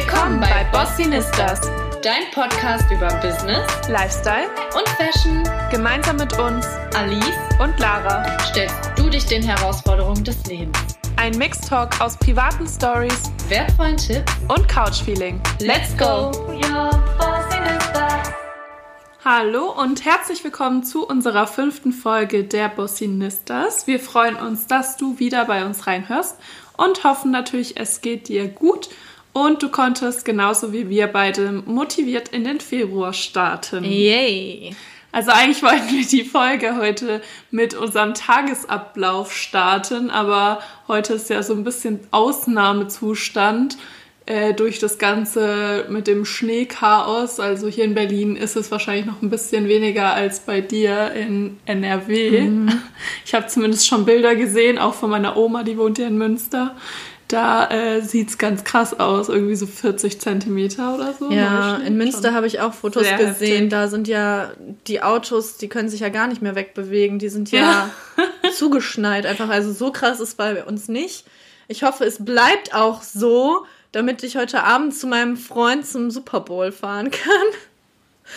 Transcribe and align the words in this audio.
Willkommen 0.00 0.40
bei 0.40 0.64
Bossinistas, 0.72 1.60
dein 2.02 2.30
Podcast 2.32 2.90
über 2.90 3.08
Business, 3.20 3.66
Lifestyle 3.86 4.48
und 4.74 4.88
Fashion. 4.96 5.44
Gemeinsam 5.70 6.16
mit 6.16 6.38
uns, 6.38 6.66
Alice 6.94 7.36
und 7.60 7.78
Lara, 7.78 8.24
stellst 8.46 8.92
du 8.96 9.10
dich 9.10 9.26
den 9.26 9.42
Herausforderungen 9.42 10.24
des 10.24 10.42
Lebens. 10.46 10.78
Ein 11.16 11.36
Mixtalk 11.36 12.00
aus 12.00 12.16
privaten 12.16 12.66
Stories, 12.66 13.30
wertvollen 13.48 13.98
Tipps 13.98 14.32
und 14.48 14.66
Couchfeeling. 14.68 15.38
Let's 15.60 15.94
go! 15.98 16.32
Hallo 19.22 19.70
und 19.78 20.06
herzlich 20.06 20.42
willkommen 20.42 20.82
zu 20.82 21.06
unserer 21.06 21.46
fünften 21.46 21.92
Folge 21.92 22.44
der 22.44 22.70
Bossinistas. 22.70 23.86
Wir 23.86 24.00
freuen 24.00 24.36
uns, 24.36 24.66
dass 24.66 24.96
du 24.96 25.18
wieder 25.18 25.44
bei 25.44 25.66
uns 25.66 25.86
reinhörst 25.86 26.38
und 26.78 27.04
hoffen 27.04 27.30
natürlich, 27.30 27.78
es 27.78 28.00
geht 28.00 28.28
dir 28.28 28.48
gut 28.48 28.88
und 29.32 29.62
du 29.62 29.68
konntest 29.68 30.24
genauso 30.24 30.72
wie 30.72 30.88
wir 30.88 31.06
beide 31.06 31.52
motiviert 31.52 32.28
in 32.28 32.44
den 32.44 32.60
Februar 32.60 33.12
starten. 33.12 33.84
Yay! 33.84 34.74
Also 35.12 35.32
eigentlich 35.32 35.62
wollten 35.62 35.90
wir 35.90 36.06
die 36.06 36.24
Folge 36.24 36.76
heute 36.76 37.20
mit 37.50 37.74
unserem 37.74 38.14
Tagesablauf 38.14 39.32
starten, 39.34 40.10
aber 40.10 40.60
heute 40.86 41.14
ist 41.14 41.30
ja 41.30 41.42
so 41.42 41.54
ein 41.54 41.64
bisschen 41.64 42.00
Ausnahmezustand 42.12 43.76
äh, 44.26 44.54
durch 44.54 44.78
das 44.78 44.98
Ganze 44.98 45.86
mit 45.88 46.06
dem 46.06 46.24
Schneechaos. 46.24 47.40
Also 47.40 47.66
hier 47.66 47.84
in 47.84 47.94
Berlin 47.94 48.36
ist 48.36 48.54
es 48.54 48.70
wahrscheinlich 48.70 49.06
noch 49.06 49.20
ein 49.22 49.30
bisschen 49.30 49.66
weniger 49.66 50.14
als 50.14 50.40
bei 50.40 50.60
dir 50.60 51.10
in 51.12 51.58
NRW. 51.66 52.42
Mhm. 52.42 52.72
Ich 53.24 53.34
habe 53.34 53.48
zumindest 53.48 53.88
schon 53.88 54.04
Bilder 54.04 54.36
gesehen, 54.36 54.78
auch 54.78 54.94
von 54.94 55.10
meiner 55.10 55.36
Oma, 55.36 55.64
die 55.64 55.76
wohnt 55.76 55.98
hier 55.98 56.06
in 56.06 56.18
Münster. 56.18 56.76
Da 57.30 57.70
äh, 57.70 58.02
sieht 58.02 58.30
es 58.30 58.38
ganz 58.38 58.64
krass 58.64 58.98
aus, 58.98 59.28
irgendwie 59.28 59.54
so 59.54 59.64
40 59.64 60.20
Zentimeter 60.20 60.96
oder 60.96 61.14
so. 61.14 61.30
Ja, 61.30 61.76
in 61.76 61.96
Münster 61.96 62.34
habe 62.34 62.48
ich 62.48 62.58
auch 62.58 62.74
Fotos 62.74 63.04
gesehen. 63.04 63.28
Heftig. 63.28 63.70
Da 63.70 63.86
sind 63.86 64.08
ja 64.08 64.50
die 64.88 65.00
Autos, 65.00 65.56
die 65.56 65.68
können 65.68 65.88
sich 65.88 66.00
ja 66.00 66.08
gar 66.08 66.26
nicht 66.26 66.42
mehr 66.42 66.56
wegbewegen. 66.56 67.20
Die 67.20 67.28
sind 67.28 67.52
ja, 67.52 67.88
ja. 68.16 68.50
zugeschneit 68.52 69.26
einfach. 69.26 69.48
Also 69.48 69.72
so 69.72 69.92
krass 69.92 70.18
ist 70.18 70.36
bei 70.38 70.64
uns 70.64 70.88
nicht. 70.88 71.24
Ich 71.68 71.84
hoffe, 71.84 72.04
es 72.04 72.24
bleibt 72.24 72.74
auch 72.74 73.02
so, 73.02 73.64
damit 73.92 74.24
ich 74.24 74.36
heute 74.36 74.64
Abend 74.64 74.92
zu 74.92 75.06
meinem 75.06 75.36
Freund 75.36 75.86
zum 75.86 76.10
Super 76.10 76.40
Bowl 76.40 76.72
fahren 76.72 77.12
kann. 77.12 77.46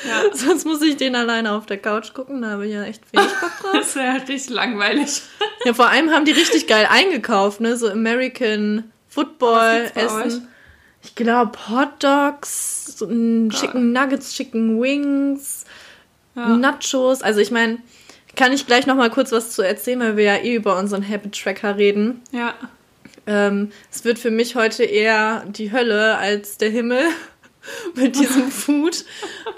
Ja. 0.08 0.24
Sonst 0.34 0.66
muss 0.66 0.84
ich 0.84 0.98
den 0.98 1.16
alleine 1.16 1.54
auf 1.54 1.66
der 1.66 1.78
Couch 1.78 2.14
gucken, 2.14 2.44
da 2.44 2.52
habe 2.52 2.68
ich 2.68 2.74
ja 2.74 2.84
echt 2.84 3.02
wenig 3.12 3.32
Bock 3.42 3.52
drauf. 3.60 3.72
das 3.74 3.96
wäre 3.96 4.14
halt 4.14 4.30
richtig 4.30 4.54
langweilig. 4.54 5.24
Ja, 5.66 5.74
vor 5.74 5.88
allem 5.88 6.12
haben 6.12 6.26
die 6.26 6.32
richtig 6.32 6.68
geil 6.68 6.88
eingekauft, 6.90 7.60
ne? 7.60 7.76
So 7.76 7.90
American 7.90 8.92
Football 9.14 9.92
Essen. 9.96 10.48
Ich 11.04 11.16
glaube 11.16 11.52
Hot 11.70 12.02
Dogs, 12.02 12.98
so 12.98 13.08
Chicken 13.08 13.92
Nuggets, 13.92 14.34
Chicken 14.34 14.82
Wings, 14.82 15.66
ja. 16.36 16.48
Nachos. 16.58 17.22
Also 17.22 17.42
ich 17.42 17.52
meine, 17.52 17.80
kann 18.36 18.54
ich 18.54 18.66
gleich 18.66 18.88
noch 18.88 18.96
mal 18.96 19.10
kurz 19.10 19.32
was 19.32 19.52
zu 19.52 19.62
erzählen, 19.62 20.00
weil 20.00 20.18
wir 20.18 20.24
ja 20.24 20.38
eh 20.38 20.56
über 20.56 20.78
unseren 20.78 21.08
Habit 21.08 21.38
Tracker 21.40 21.78
reden. 21.78 22.22
Ja. 22.32 22.56
Ähm, 23.28 23.72
es 23.92 24.04
wird 24.04 24.20
für 24.20 24.32
mich 24.32 24.56
heute 24.56 24.84
eher 24.84 25.46
die 25.48 25.72
Hölle 25.72 26.18
als 26.18 26.58
der 26.58 26.70
Himmel 26.70 27.04
mit 27.96 28.16
diesem 28.16 28.50
Food. 28.52 29.06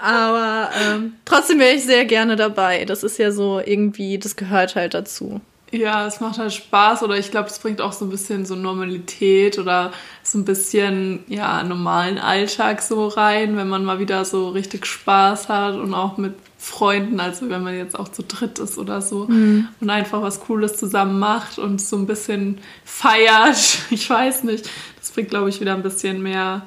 Aber 0.00 0.70
ähm, 0.82 1.14
trotzdem 1.24 1.58
wäre 1.60 1.74
ich 1.74 1.84
sehr 1.84 2.04
gerne 2.04 2.36
dabei. 2.36 2.84
Das 2.84 3.02
ist 3.02 3.18
ja 3.18 3.30
so 3.30 3.60
irgendwie, 3.64 4.18
das 4.18 4.36
gehört 4.36 4.74
halt 4.74 4.94
dazu. 4.94 5.40
Ja, 5.72 6.06
es 6.06 6.20
macht 6.20 6.38
halt 6.38 6.52
Spaß 6.52 7.02
oder 7.02 7.18
ich 7.18 7.32
glaube, 7.32 7.48
es 7.48 7.58
bringt 7.58 7.80
auch 7.80 7.92
so 7.92 8.04
ein 8.04 8.10
bisschen 8.10 8.46
so 8.46 8.54
Normalität 8.54 9.58
oder 9.58 9.92
so 10.22 10.38
ein 10.38 10.44
bisschen, 10.44 11.24
ja, 11.26 11.62
normalen 11.64 12.18
Alltag 12.18 12.82
so 12.82 13.08
rein, 13.08 13.56
wenn 13.56 13.68
man 13.68 13.84
mal 13.84 13.98
wieder 13.98 14.24
so 14.24 14.48
richtig 14.50 14.86
Spaß 14.86 15.48
hat 15.48 15.74
und 15.74 15.92
auch 15.92 16.18
mit 16.18 16.34
Freunden, 16.58 17.20
also 17.20 17.48
wenn 17.50 17.62
man 17.62 17.76
jetzt 17.76 17.98
auch 17.98 18.08
zu 18.08 18.22
dritt 18.22 18.58
ist 18.58 18.78
oder 18.78 19.00
so 19.02 19.26
mhm. 19.26 19.68
und 19.80 19.90
einfach 19.90 20.22
was 20.22 20.40
Cooles 20.40 20.76
zusammen 20.76 21.18
macht 21.18 21.58
und 21.58 21.80
so 21.80 21.96
ein 21.96 22.06
bisschen 22.06 22.58
feiert. 22.84 23.78
Ich 23.90 24.08
weiß 24.08 24.44
nicht. 24.44 24.68
Das 24.98 25.10
bringt, 25.10 25.30
glaube 25.30 25.48
ich, 25.48 25.60
wieder 25.60 25.74
ein 25.74 25.82
bisschen 25.82 26.22
mehr 26.22 26.62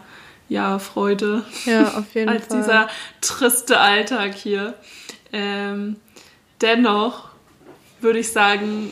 ja, 0.47 0.79
Freude. 0.79 1.43
Ja, 1.65 1.95
auf 1.97 2.13
jeden 2.13 2.29
als 2.29 2.47
Fall. 2.47 2.57
Als 2.57 2.65
dieser 2.65 2.87
triste 3.21 3.79
Alltag 3.79 4.35
hier. 4.35 4.73
Ähm, 5.31 5.97
dennoch 6.61 7.28
würde 8.01 8.19
ich 8.19 8.31
sagen, 8.31 8.91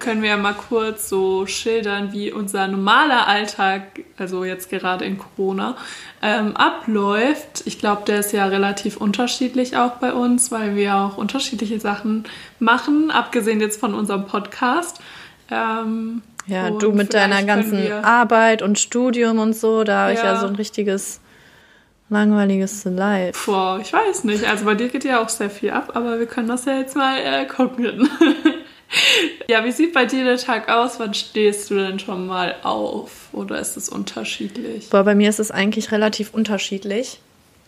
können 0.00 0.22
wir 0.22 0.30
ja 0.30 0.36
mal 0.36 0.54
kurz 0.54 1.08
so 1.08 1.46
schildern, 1.46 2.12
wie 2.12 2.32
unser 2.32 2.66
normaler 2.66 3.28
Alltag, 3.28 3.82
also 4.16 4.44
jetzt 4.44 4.70
gerade 4.70 5.04
in 5.04 5.18
Corona, 5.18 5.76
ähm, 6.22 6.56
abläuft. 6.56 7.62
Ich 7.66 7.78
glaube, 7.78 8.02
der 8.06 8.20
ist 8.20 8.32
ja 8.32 8.46
relativ 8.46 8.96
unterschiedlich 8.96 9.76
auch 9.76 9.96
bei 9.96 10.12
uns, 10.12 10.50
weil 10.50 10.74
wir 10.74 10.96
auch 10.96 11.18
unterschiedliche 11.18 11.78
Sachen 11.78 12.24
machen, 12.58 13.10
abgesehen 13.10 13.60
jetzt 13.60 13.78
von 13.78 13.94
unserem 13.94 14.26
Podcast. 14.26 15.00
Ähm, 15.50 16.22
ja, 16.46 16.70
du 16.70 16.92
mit 16.92 17.14
deiner 17.14 17.44
ganzen 17.44 17.92
Arbeit 17.92 18.62
und 18.62 18.78
Studium 18.78 19.38
und 19.38 19.54
so, 19.54 19.84
da 19.84 20.02
habe 20.02 20.14
ja. 20.14 20.18
ich 20.18 20.24
ja 20.24 20.40
so 20.40 20.46
ein 20.46 20.56
richtiges 20.56 21.20
langweiliges 22.10 22.84
Life. 22.84 23.50
Boah, 23.50 23.78
ich 23.80 23.92
weiß 23.92 24.24
nicht. 24.24 24.44
Also 24.44 24.64
bei 24.64 24.74
dir 24.74 24.88
geht 24.88 25.04
ja 25.04 25.22
auch 25.22 25.28
sehr 25.28 25.50
viel 25.50 25.70
ab, 25.70 25.92
aber 25.94 26.18
wir 26.18 26.26
können 26.26 26.48
das 26.48 26.64
ja 26.64 26.78
jetzt 26.78 26.96
mal 26.96 27.16
äh, 27.18 27.46
gucken. 27.46 28.08
ja, 29.48 29.64
wie 29.64 29.72
sieht 29.72 29.94
bei 29.94 30.04
dir 30.04 30.24
der 30.24 30.36
Tag 30.36 30.68
aus? 30.68 30.98
Wann 30.98 31.14
stehst 31.14 31.70
du 31.70 31.76
denn 31.76 31.98
schon 31.98 32.26
mal 32.26 32.56
auf? 32.62 33.28
Oder 33.32 33.60
ist 33.60 33.76
es 33.76 33.88
unterschiedlich? 33.88 34.90
Boah, 34.90 35.04
bei 35.04 35.14
mir 35.14 35.30
ist 35.30 35.40
es 35.40 35.50
eigentlich 35.50 35.92
relativ 35.92 36.34
unterschiedlich. 36.34 37.20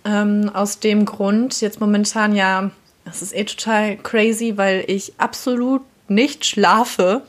Ähm, 0.04 0.50
aus 0.52 0.80
dem 0.80 1.04
Grund, 1.04 1.60
jetzt 1.60 1.80
momentan 1.80 2.34
ja, 2.34 2.70
das 3.04 3.22
ist 3.22 3.34
eh 3.34 3.44
total 3.44 3.96
crazy, 3.96 4.54
weil 4.56 4.84
ich 4.88 5.14
absolut 5.18 5.82
nicht 6.08 6.44
schlafe. 6.44 7.22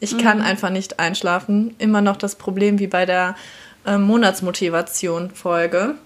Ich 0.00 0.18
kann 0.18 0.38
mhm. 0.38 0.44
einfach 0.44 0.70
nicht 0.70 0.98
einschlafen. 0.98 1.74
Immer 1.78 2.00
noch 2.00 2.16
das 2.16 2.36
Problem 2.36 2.78
wie 2.78 2.86
bei 2.86 3.06
der 3.06 3.36
äh, 3.86 3.98
Monatsmotivation-Folge. 3.98 5.96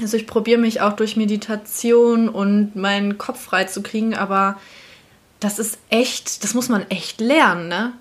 Also 0.00 0.16
ich 0.16 0.26
probiere 0.26 0.60
mich 0.60 0.80
auch 0.80 0.94
durch 0.94 1.16
Meditation 1.16 2.28
und 2.28 2.76
meinen 2.76 3.18
Kopf 3.18 3.40
frei 3.40 3.64
zu 3.64 3.82
kriegen, 3.82 4.14
aber 4.14 4.58
das 5.40 5.58
ist 5.58 5.78
echt, 5.88 6.44
das 6.44 6.54
muss 6.54 6.68
man 6.68 6.88
echt 6.90 7.20
lernen, 7.20 7.68
ne? 7.68 7.92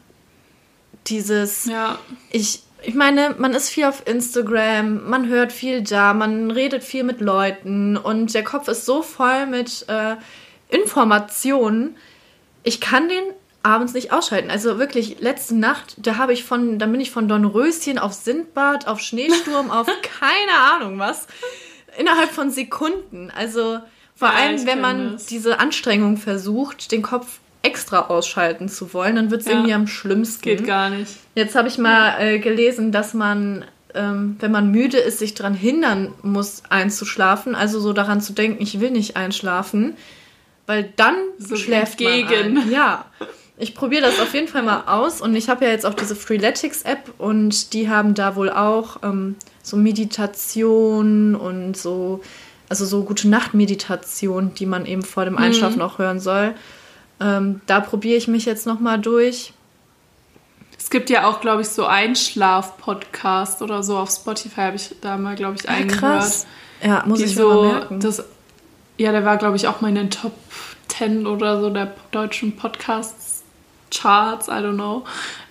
Dieses, 1.08 1.66
ja. 1.66 1.97
ich, 2.31 2.64
ich 2.84 2.94
meine, 2.94 3.36
man 3.38 3.53
ist 3.53 3.70
viel 3.70 3.86
auf 3.86 4.06
Instagram, 4.06 5.09
man 5.09 5.28
hört 5.28 5.53
viel 5.53 5.81
da, 5.81 6.14
man 6.14 6.52
redet 6.52 6.84
viel 6.84 7.03
mit 7.03 7.22
Leuten 7.22 7.96
und 7.96 8.34
der 8.34 8.44
Kopf 8.44 8.68
ist 8.68 8.86
so 8.86 9.02
voll 9.02 9.46
mit 9.46 9.86
äh, 9.88 10.18
Informationen. 10.70 11.96
Ich 12.64 12.81
kann 12.81 13.08
den 13.08 13.24
abends 13.64 13.94
nicht 13.94 14.12
ausschalten. 14.12 14.50
Also 14.50 14.80
wirklich, 14.80 15.20
letzte 15.20 15.56
Nacht, 15.56 15.96
da 15.97 16.18
habe 16.18 16.34
ich 16.34 16.44
von, 16.44 16.80
da 16.80 16.86
bin 16.86 17.02
ich 17.02 17.12
von 17.12 17.28
Dornröschen 17.28 18.00
auf 18.00 18.14
Sindbad, 18.14 18.88
auf 18.88 19.00
Schneesturm, 19.00 19.72
auf 19.72 19.88
keine 20.20 20.59
Ahnung 20.72 21.00
was, 21.00 21.28
innerhalb 21.97 22.31
von 22.31 22.52
Sekunden. 22.52 23.31
Also 23.35 23.80
vor 24.16 24.30
ja, 24.30 24.34
allem, 24.34 24.66
wenn 24.66 24.81
man 24.81 25.13
das. 25.13 25.25
diese 25.25 25.59
Anstrengung 25.59 26.18
versucht, 26.18 26.91
den 26.91 27.02
Kopf 27.02 27.40
extra 27.62 28.08
ausschalten 28.08 28.69
zu 28.69 28.94
wollen, 28.94 29.16
dann 29.16 29.31
wird 29.31 29.41
es 29.41 29.47
ja. 29.47 29.53
irgendwie 29.53 29.74
am 29.74 29.88
schlimmsten. 29.88 30.41
Geht 30.41 30.66
gar 30.66 30.90
nicht. 30.90 31.12
Jetzt 31.35 31.56
habe 31.56 31.68
ich 31.68 31.78
mal 31.78 32.19
äh, 32.19 32.40
gelesen, 32.40 32.91
dass 32.91 33.13
man, 33.13 33.66
ähm, 33.94 34.38
wenn 34.40 34.52
man 34.52 34.72
müde 34.72 34.97
ist, 34.97 35.19
sich 35.19 35.34
daran 35.34 35.53
hindern 35.53 36.13
muss, 36.24 36.63
einzuschlafen. 36.69 37.56
Also 37.56 37.80
so 37.80 37.94
daran 37.94 38.22
zu 38.22 38.34
denken, 38.34 38.62
ich 38.62 38.79
will 38.79 38.91
nicht 38.91 39.18
einschlafen, 39.18 39.96
weil 40.66 40.91
dann 40.96 41.16
so 41.38 41.56
schläft 41.56 41.97
gegen. 41.97 42.53
man 42.53 42.64
ein. 42.64 42.72
Ja. 42.72 43.06
Ich 43.57 43.73
probiere 43.73 44.03
das 44.03 44.19
auf 44.19 44.34
jeden 44.34 44.47
Fall 44.47 44.63
mal 44.63 44.84
aus 44.85 45.19
und 45.19 45.35
ich 45.35 45.50
habe 45.50 45.66
ja 45.66 45.72
jetzt 45.72 45.85
auch 45.85 45.95
diese 45.95 46.16
Freeletics-App 46.16 47.14
und 47.17 47.73
die 47.73 47.90
haben 47.90 48.14
da 48.14 48.35
wohl 48.35 48.52
auch 48.52 48.97
ähm, 49.03 49.35
so 49.64 49.78
Meditation 49.78 51.35
und 51.35 51.76
so 51.76 52.22
also 52.70 52.85
so 52.85 53.03
gute 53.03 53.28
Nachtmeditation, 53.29 54.53
die 54.53 54.66
man 54.66 54.85
eben 54.85 55.03
vor 55.03 55.26
dem 55.26 55.34
mhm. 55.34 55.40
Einschlafen 55.40 55.78
mhm. 55.78 55.84
auch 55.84 55.99
hören 55.99 56.20
soll. 56.20 56.53
Ähm, 57.20 57.61
da 57.66 57.79
probiere 57.79 58.17
ich 58.17 58.28
mich 58.28 58.46
jetzt 58.46 58.66
nochmal 58.67 58.99
durch. 58.99 59.53
Es 60.78 60.90
gibt 60.90 61.09
ja 61.09 61.28
auch, 61.28 61.41
glaube 61.41 61.64
ich, 61.64 61.70
so 61.70 61.85
Einschlaf-Podcast 61.85 63.61
oder 63.61 63.82
so 63.82 63.97
auf 63.97 64.11
Spotify 64.11 64.61
habe 64.61 64.76
ich 64.76 64.96
da 65.02 65.17
mal, 65.17 65.35
glaube 65.35 65.55
ich, 65.55 65.64
ja, 65.64 65.72
eingehört. 65.72 65.99
Krass. 65.99 66.46
Ja, 66.84 67.03
muss 67.08 67.20
ich 67.22 67.34
so, 67.34 67.49
mal 67.49 67.72
merken. 67.72 67.99
Das, 67.99 68.23
ja, 68.97 69.11
der 69.11 69.26
war, 69.26 69.37
glaube 69.37 69.55
ich, 69.55 69.67
auch 69.67 69.82
mal 69.82 69.90
in 69.90 69.96
den 69.96 70.11
Top 70.11 70.34
10 70.90 71.26
oder 71.26 71.59
so 71.59 71.72
der 71.72 71.93
deutschen 72.11 72.55
Podcasts-Charts, 73.89 74.47
I 74.47 74.63
don't 74.63 74.75
know. 74.75 75.03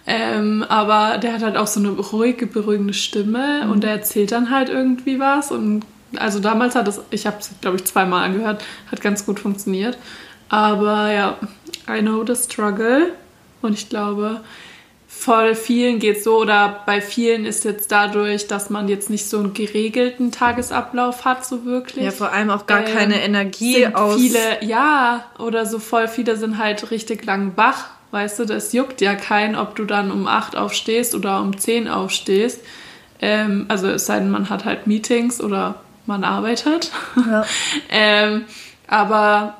Ähm, 0.07 0.65
aber 0.69 1.19
der 1.19 1.33
hat 1.33 1.43
halt 1.43 1.57
auch 1.57 1.67
so 1.67 1.81
eine 1.81 1.91
ruhige, 1.91 2.47
beruhigende 2.47 2.95
Stimme 2.95 3.65
mhm. 3.65 3.73
und 3.73 3.83
der 3.83 3.91
erzählt 3.91 4.31
dann 4.33 4.51
halt 4.51 4.69
irgendwie 4.69 5.19
was 5.19 5.51
und 5.51 5.85
also 6.17 6.39
damals 6.39 6.77
hat 6.77 6.87
es, 6.87 7.01
ich 7.11 7.27
habe 7.27 7.39
es, 7.41 7.51
glaube 7.61 7.77
ich, 7.77 7.85
zweimal 7.85 8.25
angehört, 8.25 8.65
hat 8.91 9.01
ganz 9.01 9.27
gut 9.27 9.41
funktioniert. 9.41 9.99
Aber 10.49 11.13
ja, 11.13 11.37
I 11.89 12.01
know 12.01 12.25
the 12.25 12.37
struggle. 12.37 13.13
Und 13.61 13.73
ich 13.73 13.89
glaube, 13.89 14.41
voll 15.09 15.57
vielen 15.57 15.99
geht 15.99 16.23
so 16.23 16.39
oder 16.39 16.83
bei 16.87 17.01
vielen 17.01 17.45
ist 17.45 17.65
jetzt 17.65 17.91
dadurch, 17.91 18.47
dass 18.47 18.71
man 18.71 18.89
jetzt 18.89 19.11
nicht 19.11 19.29
so 19.29 19.41
einen 19.41 19.53
geregelten 19.53 20.31
Tagesablauf 20.31 21.25
hat, 21.25 21.45
so 21.45 21.65
wirklich. 21.65 22.05
Ja, 22.05 22.13
vor 22.13 22.33
allem 22.33 22.51
auch 22.51 22.67
gar 22.67 22.87
Ähm, 22.87 22.95
keine 22.95 23.21
Energie 23.23 23.83
sind 23.83 23.97
aus. 23.97 24.15
viele, 24.15 24.65
ja, 24.65 25.25
oder 25.39 25.67
so 25.67 25.81
voll 25.81 26.07
viele 26.07 26.37
sind 26.37 26.59
halt 26.59 26.93
richtig 26.93 27.25
lang 27.25 27.53
wach. 27.57 27.96
Weißt 28.11 28.39
du, 28.39 28.45
das 28.45 28.73
juckt 28.73 29.01
ja 29.01 29.15
keinen, 29.15 29.57
ob 29.57 29.75
du 29.75 29.85
dann 29.85 30.11
um 30.11 30.27
8 30.27 30.57
aufstehst 30.57 31.15
oder 31.15 31.41
um 31.41 31.59
10 31.59 31.89
aufstehst. 31.89 32.61
Ähm, 33.21 33.67
also 33.69 33.89
es 33.89 34.07
sei 34.07 34.19
denn, 34.19 34.31
man 34.31 34.49
hat 34.49 34.65
halt 34.65 34.87
Meetings 34.87 35.41
oder 35.41 35.81
man 36.07 36.25
arbeitet. 36.25 36.93
Ja. 37.17 37.45
ähm, 37.89 38.45
aber 38.87 39.57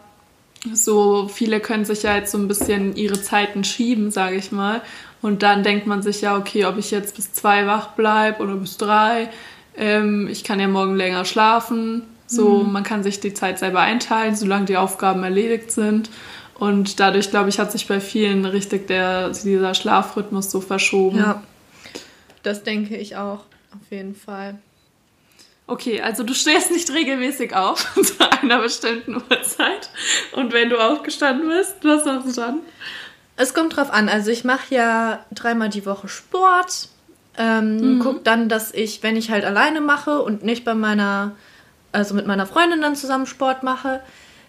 so 0.73 1.29
viele 1.29 1.61
können 1.61 1.85
sich 1.85 2.03
ja 2.03 2.17
jetzt 2.17 2.33
so 2.33 2.39
ein 2.39 2.49
bisschen 2.49 2.97
ihre 2.97 3.21
Zeiten 3.21 3.65
schieben, 3.65 4.11
sage 4.11 4.37
ich 4.37 4.53
mal. 4.53 4.83
Und 5.23 5.43
dann 5.43 5.63
denkt 5.63 5.87
man 5.87 6.03
sich 6.03 6.21
ja, 6.21 6.37
okay, 6.37 6.67
ob 6.67 6.79
ich 6.79 6.91
jetzt 6.91 7.17
bis 7.17 7.33
zwei 7.33 7.67
wach 7.67 7.89
bleibe 7.89 8.43
oder 8.43 8.55
bis 8.55 8.77
drei. 8.77 9.29
Ähm, 9.77 10.29
ich 10.31 10.45
kann 10.45 10.61
ja 10.61 10.69
morgen 10.69 10.97
länger 10.97 11.25
schlafen. 11.25 12.03
So, 12.29 12.65
man 12.65 12.83
kann 12.83 13.05
sich 13.05 13.21
die 13.21 13.35
Zeit 13.35 13.61
selber 13.61 13.81
einteilen, 13.81 14.35
solange 14.35 14.65
die 14.65 14.77
Aufgaben 14.77 15.23
erledigt 15.23 15.71
sind. 15.71 16.11
Und 16.59 17.01
dadurch, 17.01 17.31
glaube 17.31 17.49
ich, 17.49 17.59
hat 17.59 17.73
sich 17.73 17.87
bei 17.87 18.01
vielen 18.01 18.45
richtig 18.47 18.87
der, 18.87 19.31
dieser 19.31 19.75
Schlafrhythmus 19.75 20.51
so 20.51 20.61
verschoben. 20.61 21.19
ja. 21.19 21.43
Das 22.43 22.63
denke 22.63 22.97
ich 22.97 23.17
auch, 23.17 23.41
auf 23.73 23.91
jeden 23.91 24.15
Fall. 24.15 24.59
Okay, 25.67 26.01
also 26.01 26.23
du 26.23 26.33
stehst 26.33 26.71
nicht 26.71 26.91
regelmäßig 26.93 27.57
auf 27.57 27.93
zu 28.03 28.15
einer 28.41 28.61
bestimmten 28.61 29.17
Uhrzeit. 29.17 29.91
Und 30.33 30.53
wenn 30.53 30.71
du 30.71 30.79
aufgestanden 30.79 31.49
bist, 31.49 31.77
was 31.83 32.05
machst 32.05 32.29
du 32.29 32.41
dann? 32.41 32.61
Es 33.37 33.53
kommt 33.53 33.77
drauf 33.77 33.91
an. 33.93 34.09
Also 34.09 34.31
ich 34.31 34.45
mache 34.45 34.75
ja 34.75 35.25
dreimal 35.33 35.69
die 35.69 35.85
Woche 35.85 36.09
Sport. 36.09 36.89
Ähm, 37.37 37.99
Guck 38.01 38.25
dann, 38.25 38.49
dass 38.49 38.73
ich, 38.73 39.03
wenn 39.03 39.17
ich 39.17 39.31
halt 39.31 39.45
alleine 39.45 39.81
mache 39.81 40.23
und 40.23 40.45
nicht 40.45 40.65
bei 40.65 40.75
meiner, 40.75 41.33
also 41.91 42.15
mit 42.15 42.27
meiner 42.27 42.47
Freundin 42.47 42.81
dann 42.81 42.95
zusammen 42.95 43.27
Sport 43.27 43.63
mache, 43.63 44.01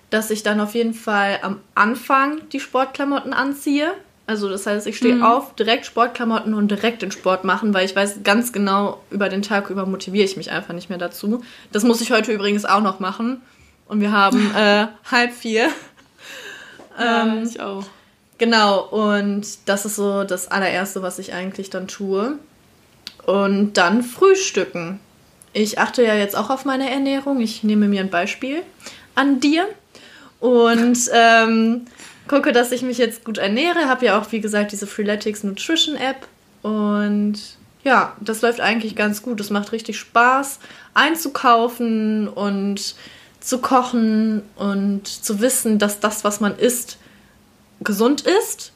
dass 0.10 0.32
ich 0.32 0.44
dann 0.44 0.60
auf 0.60 0.74
jeden 0.74 0.94
Fall 0.94 1.40
am 1.42 1.60
Anfang 1.76 2.42
die 2.52 2.60
Sportklamotten 2.60 3.34
anziehe. 3.34 3.94
Also 4.26 4.50
das 4.50 4.66
heißt, 4.68 4.88
ich 4.88 4.98
stehe 4.98 5.26
auf, 5.26 5.56
direkt 5.56 5.86
Sportklamotten 5.86 6.54
und 6.54 6.70
direkt 6.70 7.02
den 7.02 7.12
Sport 7.12 7.46
machen, 7.46 7.74
weil 7.74 7.86
ich 7.86 7.96
weiß 7.96 8.24
ganz 8.24 8.52
genau, 8.52 9.02
über 9.10 9.30
den 9.30 9.42
Tag 9.42 9.70
über 9.70 9.86
motiviere 9.86 10.26
ich 10.26 10.36
mich 10.36 10.52
einfach 10.52 10.74
nicht 10.74 10.90
mehr 10.90 10.98
dazu. 10.98 11.42
Das 11.72 11.84
muss 11.84 12.02
ich 12.02 12.12
heute 12.12 12.34
übrigens 12.34 12.66
auch 12.66 12.82
noch 12.82 13.00
machen. 13.00 13.42
Und 13.88 14.02
wir 14.02 14.12
haben 14.12 14.52
äh, 14.56 14.88
halb 15.10 15.34
vier. 15.34 15.70
Ja, 17.00 17.42
ich 17.42 17.62
auch. 17.62 17.86
Genau, 18.38 18.82
und 18.82 19.46
das 19.66 19.86
ist 19.86 19.96
so 19.96 20.24
das 20.24 20.50
allererste, 20.50 21.02
was 21.02 21.20
ich 21.20 21.34
eigentlich 21.34 21.70
dann 21.70 21.88
tue. 21.88 22.38
Und 23.26 23.74
dann 23.74 24.04
frühstücken. 24.04 25.00
Ich 25.54 25.80
achte 25.80 26.04
ja 26.04 26.16
jetzt 26.16 26.36
auch 26.36 26.50
auf 26.50 26.66
meine 26.66 26.90
Ernährung. 26.90 27.40
Ich 27.40 27.64
nehme 27.64 27.88
mir 27.88 28.02
ein 28.02 28.10
Beispiel 28.10 28.62
an 29.16 29.40
dir 29.40 29.68
und 30.40 30.98
ähm, 31.14 31.86
gucke, 32.28 32.52
dass 32.52 32.72
ich 32.72 32.82
mich 32.82 32.98
jetzt 32.98 33.24
gut 33.24 33.38
ernähre. 33.38 33.88
Habe 33.88 34.06
ja 34.06 34.20
auch, 34.20 34.32
wie 34.32 34.42
gesagt, 34.42 34.72
diese 34.72 34.88
Freeletics 34.88 35.44
Nutrition 35.44 35.96
App. 35.96 36.28
Und 36.62 37.40
ja, 37.84 38.16
das 38.20 38.42
läuft 38.42 38.60
eigentlich 38.60 38.96
ganz 38.96 39.22
gut. 39.22 39.40
Es 39.40 39.50
macht 39.50 39.72
richtig 39.72 39.98
Spaß, 39.98 40.60
einzukaufen 40.94 42.28
und 42.28 42.96
zu 43.40 43.60
kochen 43.60 44.42
und 44.56 45.08
zu 45.08 45.40
wissen, 45.40 45.80
dass 45.80 46.00
das, 46.00 46.24
was 46.24 46.40
man 46.40 46.58
isst, 46.58 46.98
gesund 47.80 48.22
ist. 48.22 48.74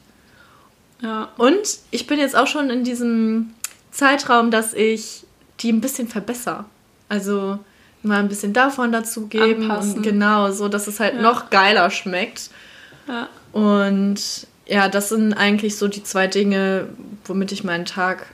Ja. 1.02 1.28
Und 1.36 1.78
ich 1.90 2.06
bin 2.06 2.18
jetzt 2.18 2.36
auch 2.36 2.46
schon 2.46 2.70
in 2.70 2.84
diesem 2.84 3.52
Zeitraum, 3.90 4.50
dass 4.50 4.72
ich 4.72 5.24
die 5.60 5.72
ein 5.72 5.80
bisschen 5.80 6.08
verbessere. 6.08 6.64
Also 7.08 7.58
mal 8.02 8.18
ein 8.18 8.28
bisschen 8.28 8.52
davon 8.52 8.92
dazu 8.92 9.26
geben 9.28 9.70
Anpassen. 9.70 9.96
und 9.98 10.02
genau, 10.02 10.50
so 10.50 10.68
dass 10.68 10.86
es 10.86 11.00
halt 11.00 11.14
Ja. 11.14 11.22
noch 11.22 11.50
geiler 11.50 11.90
schmeckt. 11.90 12.50
ja. 13.08 13.28
Und 13.52 14.46
ja, 14.66 14.88
das 14.88 15.08
sind 15.10 15.34
eigentlich 15.34 15.76
so 15.76 15.88
die 15.88 16.02
zwei 16.02 16.26
Dinge, 16.26 16.88
womit 17.24 17.52
ich 17.52 17.64
meinen 17.64 17.84
Tag 17.84 18.26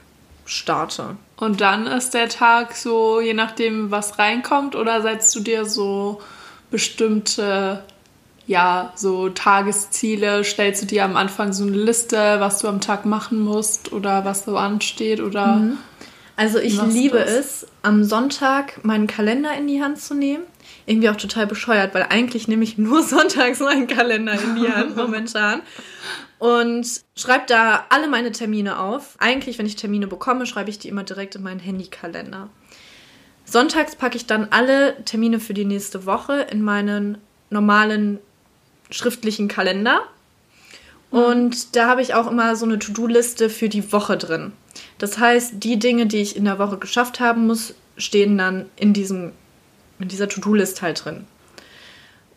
starte. 0.45 1.17
Und 1.37 1.61
dann 1.61 1.87
ist 1.87 2.15
der 2.15 2.29
Tag 2.29 2.75
so, 2.77 3.21
je 3.21 3.35
nachdem, 3.35 3.91
was 3.91 4.19
reinkommt, 4.19 4.77
oder 4.77 5.03
setzt 5.03 5.35
du 5.35 5.41
dir 5.41 5.65
so 5.65 6.21
bestimmte, 6.71 7.83
ja, 8.47 8.93
so 8.95 9.29
Tagesziele, 9.29 10.45
stellst 10.45 10.83
du 10.83 10.87
dir 10.87 11.05
am 11.05 11.17
Anfang 11.17 11.53
so 11.53 11.65
eine 11.65 11.77
Liste, 11.77 12.37
was 12.39 12.61
du 12.61 12.69
am 12.69 12.81
Tag 12.81 13.05
machen 13.05 13.41
musst 13.41 13.93
oder 13.93 14.25
was 14.25 14.45
so 14.45 14.57
ansteht 14.57 15.21
oder 15.21 15.61
Also 16.39 16.61
ich 16.61 16.77
machst 16.77 16.93
liebe 16.93 17.19
das? 17.19 17.31
es, 17.31 17.67
am 17.83 18.05
Sonntag 18.05 18.85
meinen 18.85 19.09
Kalender 19.09 19.57
in 19.57 19.67
die 19.67 19.83
Hand 19.83 19.99
zu 19.99 20.15
nehmen. 20.15 20.45
Irgendwie 20.87 21.09
auch 21.09 21.17
total 21.17 21.49
bescheuert, 21.49 21.95
weil 21.95 22.07
eigentlich 22.11 22.47
nehme 22.47 22.63
ich 22.63 22.79
nur 22.79 23.03
sonntags 23.03 23.59
meinen 23.59 23.89
Kalender 23.89 24.35
in 24.35 24.55
die 24.55 24.73
Hand 24.73 24.95
momentan. 24.95 25.63
Und 26.39 26.87
schreibe 27.17 27.47
da 27.49 27.87
alle 27.89 28.07
meine 28.07 28.31
Termine 28.31 28.79
auf. 28.79 29.17
Eigentlich, 29.19 29.59
wenn 29.59 29.67
ich 29.67 29.75
Termine 29.75 30.07
bekomme, 30.07 30.47
schreibe 30.47 30.71
ich 30.71 30.79
die 30.79 30.87
immer 30.87 31.03
direkt 31.03 31.35
in 31.35 31.43
meinen 31.43 31.59
Handykalender. 31.59 32.49
Sonntags 33.45 33.97
packe 33.97 34.17
ich 34.17 34.27
dann 34.27 34.47
alle 34.51 35.05
Termine 35.05 35.41
für 35.41 35.55
die 35.55 35.65
nächste 35.65 36.07
Woche 36.07 36.47
in 36.53 36.63
meinen 36.63 37.19
normalen 37.51 38.21
schriftlichen 38.91 39.49
Kalender. 39.49 40.03
Und 41.11 41.75
da 41.75 41.89
habe 41.89 42.01
ich 42.01 42.15
auch 42.15 42.31
immer 42.31 42.55
so 42.55 42.65
eine 42.65 42.79
To-Do-Liste 42.79 43.51
für 43.51 43.69
die 43.69 43.91
Woche 43.93 44.17
drin. 44.17 44.53
Das 44.99 45.19
heißt, 45.19 45.55
die 45.57 45.79
Dinge, 45.79 46.07
die 46.07 46.21
ich 46.21 46.37
in 46.37 46.45
der 46.45 46.59
Woche 46.59 46.79
geschafft 46.79 47.21
haben 47.21 47.47
muss, 47.47 47.75
stehen 47.97 48.37
dann 48.37 48.67
in, 48.77 48.93
diesem, 48.93 49.33
in 49.99 50.09
dieser 50.09 50.29
To-Do-List 50.29 50.83
halt 50.83 51.05
drin. 51.05 51.27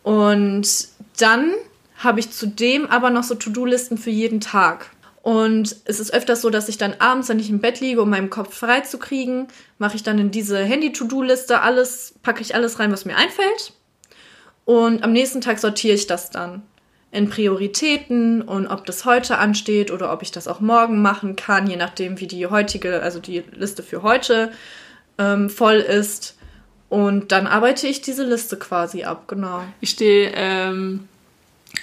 Und 0.02 0.88
dann 1.18 1.52
habe 1.98 2.20
ich 2.20 2.30
zudem 2.30 2.86
aber 2.86 3.10
noch 3.10 3.22
so 3.24 3.34
To-Do-Listen 3.34 3.98
für 3.98 4.10
jeden 4.10 4.40
Tag. 4.40 4.90
Und 5.22 5.76
es 5.84 6.00
ist 6.00 6.12
öfters 6.12 6.42
so, 6.42 6.50
dass 6.50 6.68
ich 6.68 6.78
dann 6.78 6.94
abends, 6.98 7.28
wenn 7.28 7.38
ich 7.38 7.48
im 7.48 7.60
Bett 7.60 7.80
liege, 7.80 8.02
um 8.02 8.10
meinen 8.10 8.30
Kopf 8.30 8.56
frei 8.56 8.80
zu 8.80 8.98
kriegen, 8.98 9.46
mache 9.78 9.94
ich 9.94 10.02
dann 10.02 10.18
in 10.18 10.32
diese 10.32 10.58
Handy-To-Do-Liste 10.58 11.60
alles, 11.60 12.14
packe 12.22 12.42
ich 12.42 12.56
alles 12.56 12.80
rein, 12.80 12.90
was 12.90 13.04
mir 13.04 13.16
einfällt. 13.16 13.72
Und 14.64 15.04
am 15.04 15.12
nächsten 15.12 15.40
Tag 15.40 15.58
sortiere 15.60 15.94
ich 15.94 16.06
das 16.08 16.30
dann 16.30 16.62
in 17.12 17.28
Prioritäten 17.28 18.40
und 18.40 18.66
ob 18.66 18.86
das 18.86 19.04
heute 19.04 19.36
ansteht 19.36 19.90
oder 19.90 20.12
ob 20.12 20.22
ich 20.22 20.32
das 20.32 20.48
auch 20.48 20.60
morgen 20.60 21.02
machen 21.02 21.36
kann, 21.36 21.66
je 21.66 21.76
nachdem, 21.76 22.18
wie 22.18 22.26
die 22.26 22.46
heutige, 22.46 23.02
also 23.02 23.20
die 23.20 23.44
Liste 23.52 23.82
für 23.82 24.02
heute 24.02 24.50
ähm, 25.18 25.50
voll 25.50 25.76
ist. 25.76 26.36
Und 26.88 27.30
dann 27.30 27.46
arbeite 27.46 27.86
ich 27.86 28.00
diese 28.00 28.24
Liste 28.24 28.56
quasi 28.56 29.04
ab, 29.04 29.28
genau. 29.28 29.62
ich 29.80 29.90
stehe 29.90 30.32
ähm, 30.34 31.06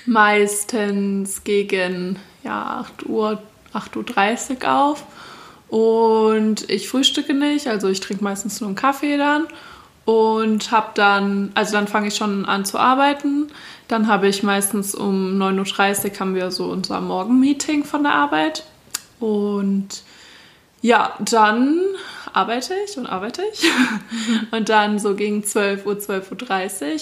meistens 0.06 1.44
gegen 1.44 2.18
ja, 2.44 2.80
8 2.82 3.06
Uhr, 3.06 3.42
8.30 3.74 4.64
Uhr 4.64 4.74
auf 4.74 5.04
und 5.68 6.68
ich 6.72 6.90
frühstücke 6.90 7.36
nicht, 7.36 7.68
also 7.68 7.88
ich 7.88 8.00
trinke 8.00 8.24
meistens 8.24 8.62
nur 8.62 8.68
einen 8.68 8.76
Kaffee 8.76 9.18
dann 9.18 9.48
und 10.06 10.72
habe 10.72 10.90
dann, 10.96 11.52
also 11.54 11.74
dann 11.74 11.88
fange 11.88 12.08
ich 12.08 12.16
schon 12.16 12.46
an 12.46 12.66
zu 12.66 12.80
arbeiten. 12.80 13.52
Dann 13.90 14.08
habe 14.08 14.28
ich 14.28 14.44
meistens 14.44 14.94
um 14.94 15.42
9.30 15.42 16.14
Uhr 16.14 16.20
haben 16.20 16.36
wir 16.36 16.52
so 16.52 16.66
unser 16.66 17.02
Morgenmeeting 17.02 17.84
von 17.84 18.04
der 18.04 18.14
Arbeit 18.14 18.64
und 19.20 20.04
ja, 20.82 21.14
dann 21.20 21.80
arbeite 22.32 22.76
ich 22.86 22.98
und 22.98 23.08
arbeite 23.08 23.42
ich. 23.52 23.70
und 24.52 24.70
dann 24.70 25.00
so 25.00 25.16
gegen 25.16 25.44
12 25.44 25.88
Uhr, 25.88 25.94
12.30 25.94 26.94
Uhr. 26.94 27.00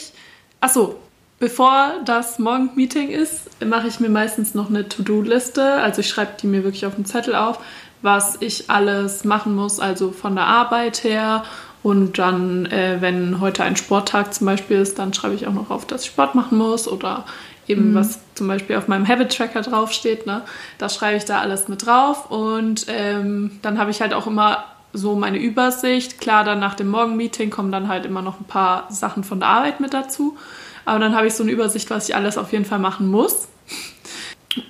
Achso, 0.62 0.96
bevor 1.40 1.92
das 2.06 2.40
Morgenmeeting 2.40 3.10
ist, 3.10 3.64
mache 3.64 3.90
ich 3.90 4.00
mir 4.00 4.10
meistens 4.10 4.56
noch 4.56 4.70
eine 4.70 4.88
To-Do-Liste. 4.88 5.74
Also 5.74 6.00
ich 6.00 6.08
schreibe 6.10 6.38
die 6.42 6.48
mir 6.48 6.64
wirklich 6.64 6.86
auf 6.86 6.96
den 6.96 7.06
Zettel 7.06 7.36
auf, 7.36 7.60
was 8.02 8.38
ich 8.40 8.70
alles 8.70 9.26
machen 9.26 9.56
muss, 9.56 9.82
also 9.82 10.12
von 10.12 10.36
der 10.36 10.46
Arbeit 10.46 11.04
her. 11.04 11.44
Und 11.84 12.18
dann, 12.18 12.66
äh, 12.66 12.98
wenn 13.00 13.40
heute 13.40 13.64
ein 13.64 13.76
Sporttag 13.76 14.34
zum 14.34 14.48
Beispiel 14.48 14.78
ist, 14.78 15.00
dann 15.00 15.14
schreibe 15.14 15.36
ich 15.36 15.48
auch 15.48 15.54
noch 15.54 15.70
auf, 15.70 15.86
dass 15.86 16.04
ich 16.04 16.08
Sport 16.08 16.36
machen 16.36 16.58
muss 16.58 16.88
oder 16.88 17.26
eben 17.68 17.94
was 17.94 18.20
zum 18.36 18.48
Beispiel 18.48 18.78
auf 18.78 18.88
meinem 18.88 19.08
Habit-Tracker 19.08 19.62
draufsteht. 19.62 20.26
Ne? 20.26 20.42
Da 20.78 20.90
schreibe 20.90 21.18
ich 21.18 21.26
da 21.26 21.40
alles 21.40 21.68
mit 21.68 21.86
drauf 21.86 22.32
und 22.32 22.86
ähm, 22.88 23.60
dann 23.62 23.78
habe 23.78 23.92
ich 23.92 24.02
halt 24.02 24.14
auch 24.14 24.28
immer 24.28 24.66
so 24.94 25.16
meine 25.16 25.38
Übersicht. 25.38 26.20
Klar, 26.20 26.44
dann 26.44 26.60
nach 26.60 26.76
dem 26.76 26.90
Morgenmeeting 26.90 27.50
kommen 27.50 27.72
dann 27.72 27.88
halt 27.88 28.06
immer 28.06 28.22
noch 28.22 28.40
ein 28.40 28.46
paar 28.46 28.92
Sachen 28.92 29.24
von 29.24 29.40
der 29.40 29.50
Arbeit 29.50 29.80
mit 29.80 29.94
dazu. 29.94 30.38
Aber 30.86 31.00
dann 31.00 31.16
habe 31.16 31.28
ich 31.28 31.34
so 31.34 31.44
eine 31.44 31.52
Übersicht, 31.52 31.90
was 31.90 32.08
ich 32.08 32.16
alles 32.16 32.38
auf 32.38 32.52
jeden 32.54 32.66
Fall 32.66 32.80
machen 32.80 33.08
muss. 33.08 33.50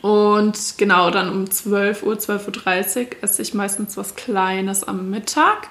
Und 0.01 0.77
genau, 0.77 1.11
dann 1.11 1.29
um 1.29 1.49
12 1.49 2.03
Uhr, 2.03 2.15
12.30 2.15 2.97
Uhr 2.97 3.07
esse 3.21 3.41
ich 3.41 3.53
meistens 3.53 3.95
was 3.95 4.15
Kleines 4.15 4.83
am 4.83 5.09
Mittag. 5.09 5.69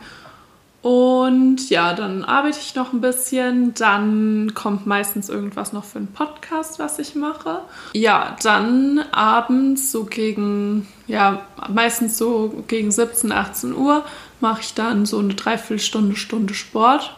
Und 0.87 1.69
ja, 1.69 1.95
dann 1.95 2.23
arbeite 2.23 2.61
ich 2.61 2.77
noch 2.77 2.93
ein 2.93 3.01
bisschen. 3.01 3.75
Dann 3.75 4.53
kommt 4.55 4.87
meistens 4.87 5.29
irgendwas 5.29 5.73
noch 5.73 5.83
für 5.83 5.99
einen 5.99 6.13
Podcast, 6.13 6.79
was 6.79 7.01
ich 7.01 7.17
mache. 7.17 7.63
Ja, 7.93 8.37
dann 8.45 9.01
abends 9.11 9.91
so 9.91 10.05
gegen, 10.05 10.87
ja, 11.09 11.45
meistens 11.69 12.17
so 12.19 12.63
gegen 12.69 12.93
17, 12.93 13.33
18 13.33 13.75
Uhr 13.75 14.05
mache 14.39 14.61
ich 14.61 14.75
dann 14.75 15.07
so 15.07 15.19
eine 15.19 15.35
Dreiviertelstunde, 15.35 16.15
Stunde 16.15 16.55
Sport. 16.55 17.17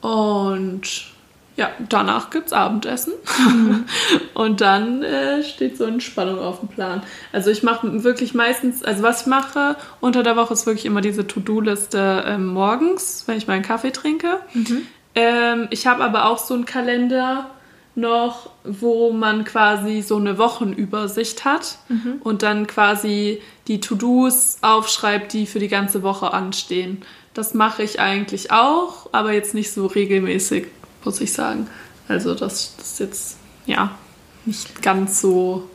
Und 0.00 1.13
ja, 1.56 1.70
danach 1.88 2.30
gibt 2.30 2.48
es 2.48 2.52
Abendessen 2.52 3.12
mhm. 3.38 3.84
und 4.34 4.60
dann 4.60 5.02
äh, 5.02 5.42
steht 5.44 5.76
so 5.76 5.84
Entspannung 5.84 6.40
auf 6.40 6.60
dem 6.60 6.68
Plan. 6.68 7.02
Also 7.32 7.50
ich 7.50 7.62
mache 7.62 8.02
wirklich 8.02 8.34
meistens, 8.34 8.82
also 8.82 9.02
was 9.02 9.22
ich 9.22 9.26
mache 9.28 9.76
unter 10.00 10.22
der 10.22 10.36
Woche 10.36 10.52
ist 10.52 10.66
wirklich 10.66 10.86
immer 10.86 11.00
diese 11.00 11.26
To-Do-Liste 11.26 12.24
äh, 12.26 12.38
morgens, 12.38 13.24
wenn 13.26 13.38
ich 13.38 13.46
meinen 13.46 13.62
Kaffee 13.62 13.92
trinke. 13.92 14.40
Mhm. 14.52 14.86
Ähm, 15.14 15.68
ich 15.70 15.86
habe 15.86 16.02
aber 16.02 16.26
auch 16.26 16.38
so 16.38 16.54
einen 16.54 16.64
Kalender 16.64 17.50
noch, 17.94 18.50
wo 18.64 19.12
man 19.12 19.44
quasi 19.44 20.02
so 20.02 20.16
eine 20.16 20.38
Wochenübersicht 20.38 21.44
hat 21.44 21.78
mhm. 21.88 22.16
und 22.20 22.42
dann 22.42 22.66
quasi 22.66 23.40
die 23.68 23.78
To-Dos 23.78 24.58
aufschreibt, 24.62 25.32
die 25.32 25.46
für 25.46 25.60
die 25.60 25.68
ganze 25.68 26.02
Woche 26.02 26.32
anstehen. 26.32 27.02
Das 27.34 27.54
mache 27.54 27.82
ich 27.84 28.00
eigentlich 28.00 28.50
auch, 28.50 29.08
aber 29.12 29.32
jetzt 29.32 29.54
nicht 29.54 29.72
so 29.72 29.86
regelmäßig 29.86 30.66
muss 31.04 31.20
ich 31.20 31.32
sagen. 31.32 31.68
Also 32.08 32.34
das, 32.34 32.74
das 32.76 32.92
ist 32.92 33.00
jetzt, 33.00 33.36
ja, 33.66 33.96
nicht 34.44 34.82
ganz 34.82 35.20
so, 35.20 35.68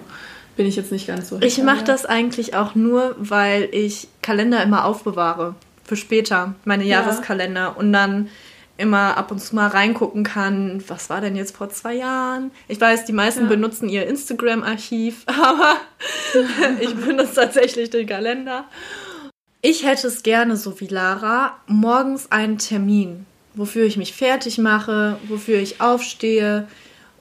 bin 0.55 0.65
ich 0.65 0.75
jetzt 0.75 0.91
nicht 0.91 1.07
ganz 1.07 1.29
so. 1.29 1.39
Ich 1.41 1.61
mache 1.63 1.83
das 1.83 2.05
eigentlich 2.05 2.55
auch 2.55 2.75
nur, 2.75 3.15
weil 3.17 3.69
ich 3.71 4.07
Kalender 4.21 4.61
immer 4.61 4.85
aufbewahre 4.85 5.55
für 5.83 5.95
später, 5.95 6.53
meine 6.65 6.83
Jahreskalender 6.83 7.61
ja. 7.61 7.67
und 7.69 7.91
dann 7.91 8.29
immer 8.77 9.17
ab 9.17 9.31
und 9.31 9.39
zu 9.39 9.55
mal 9.55 9.67
reingucken 9.67 10.23
kann, 10.23 10.81
was 10.87 11.09
war 11.09 11.19
denn 11.19 11.35
jetzt 11.35 11.57
vor 11.57 11.69
zwei 11.69 11.95
Jahren? 11.95 12.51
Ich 12.67 12.79
weiß, 12.79 13.05
die 13.05 13.11
meisten 13.11 13.43
ja. 13.43 13.49
benutzen 13.49 13.89
ihr 13.89 14.07
Instagram-Archiv, 14.07 15.23
aber 15.25 15.75
ich 16.79 16.95
benutze 16.95 17.35
tatsächlich 17.35 17.89
den 17.89 18.07
Kalender. 18.07 18.65
Ich 19.61 19.85
hätte 19.85 20.07
es 20.07 20.23
gerne, 20.23 20.55
so 20.55 20.79
wie 20.79 20.87
Lara, 20.87 21.57
morgens 21.67 22.31
einen 22.31 22.57
Termin 22.57 23.25
wofür 23.59 23.85
ich 23.85 23.97
mich 23.97 24.13
fertig 24.13 24.57
mache, 24.57 25.17
wofür 25.27 25.59
ich 25.59 25.81
aufstehe. 25.81 26.67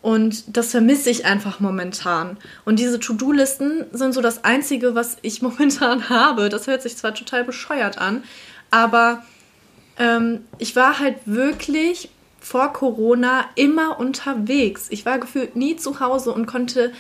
Und 0.01 0.57
das 0.57 0.71
vermisse 0.71 1.11
ich 1.11 1.27
einfach 1.27 1.59
momentan. 1.59 2.37
Und 2.65 2.79
diese 2.79 3.01
To-Do-Listen 3.01 3.87
sind 3.91 4.15
so 4.15 4.21
das 4.21 4.45
Einzige, 4.45 4.95
was 4.95 5.17
ich 5.23 5.43
momentan 5.43 6.09
habe. 6.09 6.49
Das 6.49 6.69
hört 6.69 6.83
sich 6.83 6.97
zwar 6.97 7.15
total 7.15 7.45
bescheuert 7.45 7.99
an, 7.99 8.23
aber 8.71 9.25
ähm, 9.99 10.45
ich 10.59 10.77
war 10.77 11.01
halt 11.01 11.17
wirklich 11.27 12.09
vor 12.41 12.73
Corona 12.73 13.45
immer 13.57 13.99
unterwegs. 13.99 14.87
Ich 14.91 15.05
war 15.05 15.19
gefühlt 15.19 15.57
nie 15.57 15.75
zu 15.75 15.99
Hause 15.99 16.33
und 16.33 16.47
konnte 16.47 16.93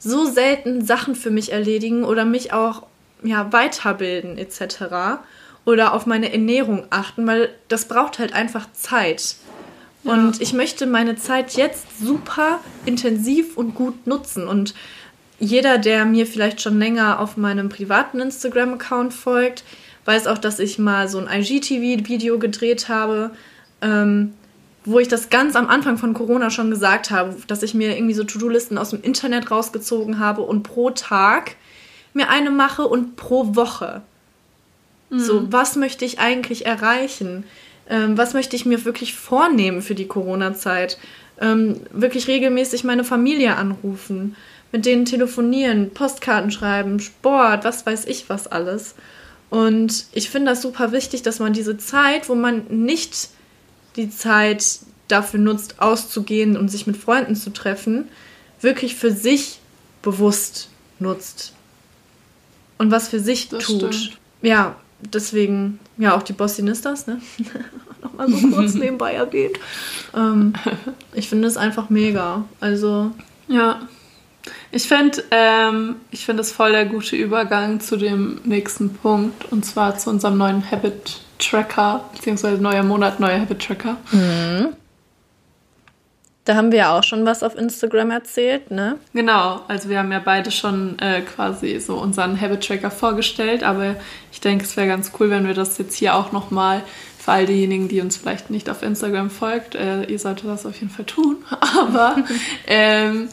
so 0.00 0.24
selten 0.24 0.84
Sachen 0.84 1.14
für 1.14 1.30
mich 1.30 1.52
erledigen 1.52 2.02
oder 2.04 2.24
mich 2.24 2.52
auch 2.52 2.86
ja, 3.22 3.52
weiterbilden 3.52 4.36
etc 4.36 5.20
oder 5.64 5.94
auf 5.94 6.06
meine 6.06 6.32
Ernährung 6.32 6.86
achten, 6.90 7.26
weil 7.26 7.50
das 7.68 7.86
braucht 7.86 8.18
halt 8.18 8.32
einfach 8.32 8.72
Zeit. 8.72 9.36
Ja. 10.04 10.12
Und 10.12 10.40
ich 10.40 10.52
möchte 10.52 10.86
meine 10.86 11.16
Zeit 11.16 11.52
jetzt 11.52 11.86
super 12.00 12.60
intensiv 12.86 13.56
und 13.56 13.74
gut 13.74 14.06
nutzen. 14.06 14.48
Und 14.48 14.74
jeder, 15.38 15.78
der 15.78 16.04
mir 16.04 16.26
vielleicht 16.26 16.60
schon 16.60 16.78
länger 16.78 17.18
auf 17.20 17.36
meinem 17.36 17.68
privaten 17.68 18.20
Instagram-Account 18.20 19.12
folgt, 19.12 19.64
weiß 20.04 20.26
auch, 20.26 20.38
dass 20.38 20.58
ich 20.58 20.78
mal 20.78 21.08
so 21.08 21.18
ein 21.18 21.28
IGTV-Video 21.28 22.38
gedreht 22.38 22.88
habe, 22.88 23.30
ähm, 23.82 24.34
wo 24.84 24.98
ich 24.98 25.08
das 25.08 25.28
ganz 25.28 25.56
am 25.56 25.68
Anfang 25.68 25.98
von 25.98 26.14
Corona 26.14 26.50
schon 26.50 26.70
gesagt 26.70 27.10
habe, 27.10 27.36
dass 27.46 27.62
ich 27.62 27.74
mir 27.74 27.96
irgendwie 27.96 28.14
so 28.14 28.24
To-Do-Listen 28.24 28.78
aus 28.78 28.90
dem 28.90 29.02
Internet 29.02 29.50
rausgezogen 29.50 30.18
habe 30.18 30.42
und 30.42 30.62
pro 30.62 30.90
Tag 30.90 31.56
mir 32.14 32.28
eine 32.30 32.50
mache 32.50 32.86
und 32.86 33.16
pro 33.16 33.54
Woche. 33.54 34.02
So, 35.10 35.40
mhm. 35.40 35.52
was 35.52 35.76
möchte 35.76 36.04
ich 36.04 36.20
eigentlich 36.20 36.66
erreichen? 36.66 37.44
Ähm, 37.88 38.16
was 38.16 38.32
möchte 38.32 38.54
ich 38.54 38.64
mir 38.64 38.84
wirklich 38.84 39.14
vornehmen 39.14 39.82
für 39.82 39.96
die 39.96 40.06
Corona-Zeit? 40.06 40.98
Ähm, 41.40 41.80
wirklich 41.92 42.28
regelmäßig 42.28 42.84
meine 42.84 43.02
Familie 43.02 43.56
anrufen, 43.56 44.36
mit 44.70 44.86
denen 44.86 45.04
telefonieren, 45.04 45.90
Postkarten 45.90 46.52
schreiben, 46.52 47.00
Sport, 47.00 47.64
was 47.64 47.84
weiß 47.84 48.04
ich 48.06 48.28
was 48.28 48.46
alles. 48.46 48.94
Und 49.48 50.06
ich 50.12 50.30
finde 50.30 50.52
das 50.52 50.62
super 50.62 50.92
wichtig, 50.92 51.22
dass 51.22 51.40
man 51.40 51.52
diese 51.52 51.76
Zeit, 51.76 52.28
wo 52.28 52.36
man 52.36 52.66
nicht 52.68 53.30
die 53.96 54.10
Zeit 54.10 54.78
dafür 55.08 55.40
nutzt, 55.40 55.80
auszugehen 55.82 56.56
und 56.56 56.68
sich 56.68 56.86
mit 56.86 56.96
Freunden 56.96 57.34
zu 57.34 57.50
treffen, 57.50 58.08
wirklich 58.60 58.94
für 58.94 59.10
sich 59.10 59.58
bewusst 60.02 60.68
nutzt. 61.00 61.52
Und 62.78 62.92
was 62.92 63.08
für 63.08 63.18
sich 63.18 63.48
das 63.48 63.64
tut. 63.64 63.92
Stimmt. 63.94 64.18
Ja, 64.42 64.76
deswegen, 65.12 65.78
ja, 65.96 66.16
auch 66.16 66.22
die 66.22 66.32
Bossinistas, 66.32 67.06
ne? 67.06 67.20
Nochmal 68.02 68.30
so 68.30 68.48
kurz 68.48 68.74
nebenbei 68.74 69.14
erwähnt. 69.14 69.58
Ähm, 70.14 70.54
ich 71.12 71.28
finde 71.28 71.48
es 71.48 71.56
einfach 71.56 71.90
mega. 71.90 72.44
Also. 72.60 73.10
Ja. 73.48 73.80
Ich 74.72 74.88
finde 74.88 75.22
ähm, 75.30 75.96
find 76.14 76.40
es 76.40 76.50
voll 76.50 76.72
der 76.72 76.86
gute 76.86 77.14
Übergang 77.14 77.80
zu 77.80 77.96
dem 77.96 78.40
nächsten 78.44 78.94
Punkt 78.94 79.52
und 79.52 79.66
zwar 79.66 79.98
zu 79.98 80.08
unserem 80.08 80.38
neuen 80.38 80.70
Habit 80.70 81.20
Tracker, 81.38 82.04
beziehungsweise 82.14 82.62
neuer 82.62 82.82
Monat, 82.82 83.20
neuer 83.20 83.40
Habit 83.40 83.60
Tracker. 83.60 83.96
Mhm. 84.12 84.68
Da 86.44 86.56
haben 86.56 86.72
wir 86.72 86.78
ja 86.78 86.98
auch 86.98 87.04
schon 87.04 87.26
was 87.26 87.42
auf 87.42 87.56
Instagram 87.56 88.10
erzählt, 88.10 88.70
ne? 88.70 88.96
Genau, 89.12 89.60
also 89.68 89.88
wir 89.88 89.98
haben 89.98 90.10
ja 90.10 90.22
beide 90.24 90.50
schon 90.50 90.98
äh, 90.98 91.20
quasi 91.20 91.78
so 91.80 91.96
unseren 91.96 92.40
Habit 92.40 92.66
Tracker 92.66 92.90
vorgestellt, 92.90 93.62
aber 93.62 93.96
ich 94.32 94.40
denke, 94.40 94.64
es 94.64 94.76
wäre 94.76 94.88
ganz 94.88 95.12
cool, 95.20 95.28
wenn 95.30 95.46
wir 95.46 95.54
das 95.54 95.76
jetzt 95.78 95.94
hier 95.94 96.14
auch 96.14 96.32
nochmal 96.32 96.82
für 97.18 97.32
all 97.32 97.46
diejenigen, 97.46 97.88
die 97.88 98.00
uns 98.00 98.16
vielleicht 98.16 98.48
nicht 98.48 98.70
auf 98.70 98.82
Instagram 98.82 99.28
folgt, 99.28 99.74
äh, 99.74 100.04
ihr 100.04 100.18
solltet 100.18 100.48
das 100.48 100.64
auf 100.64 100.80
jeden 100.80 100.90
Fall 100.90 101.04
tun, 101.04 101.36
aber 101.78 102.16
ähm, 102.66 103.28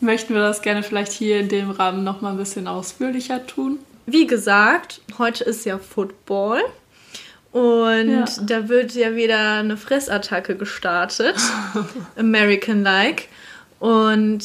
möchten 0.00 0.34
wir 0.34 0.42
das 0.42 0.60
gerne 0.60 0.82
vielleicht 0.82 1.12
hier 1.12 1.40
in 1.40 1.48
dem 1.48 1.70
Rahmen 1.70 2.04
nochmal 2.04 2.32
ein 2.32 2.38
bisschen 2.38 2.66
ausführlicher 2.66 3.46
tun. 3.46 3.78
Wie 4.04 4.26
gesagt, 4.26 5.00
heute 5.18 5.44
ist 5.44 5.64
ja 5.64 5.78
Football. 5.78 6.60
Und 7.52 8.10
ja. 8.10 8.24
da 8.46 8.68
wird 8.68 8.94
ja 8.94 9.16
wieder 9.16 9.54
eine 9.54 9.76
Fressattacke 9.76 10.56
gestartet. 10.56 11.36
American-like. 12.16 13.28
Und 13.80 14.40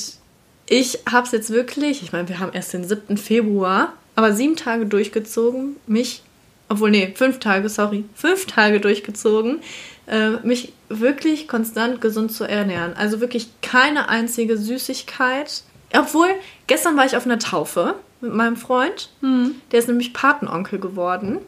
ich 0.68 1.00
habe 1.12 1.26
es 1.26 1.32
jetzt 1.32 1.52
wirklich, 1.52 2.02
ich 2.02 2.12
meine, 2.12 2.28
wir 2.30 2.40
haben 2.40 2.54
erst 2.54 2.74
den 2.74 2.84
7. 2.84 3.18
Februar, 3.18 3.94
aber 4.16 4.34
sieben 4.34 4.56
Tage 4.56 4.86
durchgezogen, 4.86 5.76
mich, 5.86 6.24
obwohl, 6.70 6.90
nee, 6.90 7.14
fünf 7.16 7.40
Tage, 7.40 7.70
sorry, 7.70 8.06
fünf 8.16 8.48
Tage 8.48 8.80
durchgezogen, 8.80 9.60
äh, 10.08 10.32
mich 10.44 10.74
wirklich 10.90 11.48
konstant 11.48 12.02
gesund 12.02 12.32
zu 12.32 12.46
ernähren. 12.46 12.94
Also 12.96 13.22
wirklich 13.22 13.50
keine 13.62 14.10
einzige 14.10 14.58
Süßigkeit. 14.58 15.64
Obwohl, 15.94 16.30
gestern 16.68 16.98
war 16.98 17.06
ich 17.06 17.16
auf 17.16 17.26
einer 17.26 17.40
Taufe 17.40 17.96
mit 18.22 18.34
meinem 18.34 18.58
Freund. 18.58 19.10
Mhm. 19.22 19.56
Der 19.72 19.80
ist 19.80 19.88
nämlich 19.88 20.14
Patenonkel 20.14 20.80
geworden. 20.80 21.40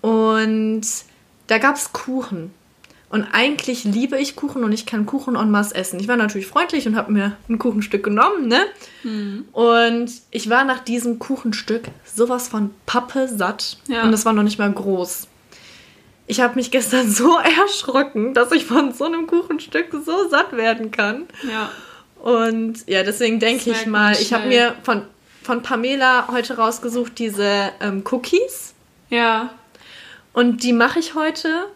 Und 0.00 0.82
da 1.46 1.58
gab 1.58 1.76
es 1.76 1.92
Kuchen. 1.92 2.52
Und 3.10 3.26
eigentlich 3.32 3.82
liebe 3.82 4.16
ich 4.18 4.36
Kuchen 4.36 4.62
und 4.62 4.70
ich 4.70 4.86
kann 4.86 5.04
Kuchen 5.04 5.34
en 5.34 5.50
masse 5.50 5.74
essen. 5.74 5.98
Ich 5.98 6.06
war 6.06 6.16
natürlich 6.16 6.46
freundlich 6.46 6.86
und 6.86 6.94
habe 6.94 7.10
mir 7.12 7.36
ein 7.48 7.58
Kuchenstück 7.58 8.04
genommen, 8.04 8.46
ne? 8.46 8.60
Mhm. 9.02 9.46
Und 9.50 10.12
ich 10.30 10.48
war 10.48 10.64
nach 10.64 10.78
diesem 10.78 11.18
Kuchenstück 11.18 11.88
sowas 12.04 12.46
von 12.46 12.70
Pappe 12.86 13.26
satt. 13.26 13.78
Ja. 13.88 14.04
Und 14.04 14.12
es 14.12 14.24
war 14.24 14.32
noch 14.32 14.44
nicht 14.44 14.60
mal 14.60 14.70
groß. 14.70 15.26
Ich 16.28 16.40
habe 16.40 16.54
mich 16.54 16.70
gestern 16.70 17.10
so 17.10 17.36
erschrocken, 17.36 18.32
dass 18.32 18.52
ich 18.52 18.64
von 18.64 18.92
so 18.92 19.06
einem 19.06 19.26
Kuchenstück 19.26 19.88
so 20.06 20.28
satt 20.28 20.56
werden 20.56 20.92
kann. 20.92 21.26
Ja. 21.50 21.70
Und 22.22 22.86
ja, 22.86 23.02
deswegen 23.02 23.40
denke 23.40 23.70
ich 23.70 23.86
mal, 23.86 24.12
ich 24.12 24.32
habe 24.32 24.46
mir 24.46 24.76
von, 24.84 25.02
von 25.42 25.62
Pamela 25.62 26.28
heute 26.30 26.56
rausgesucht 26.56 27.18
diese 27.18 27.72
ähm, 27.80 28.04
Cookies. 28.08 28.74
Ja. 29.08 29.50
Und 30.32 30.62
die 30.62 30.72
mache 30.72 30.98
ich 30.98 31.14
heute 31.14 31.66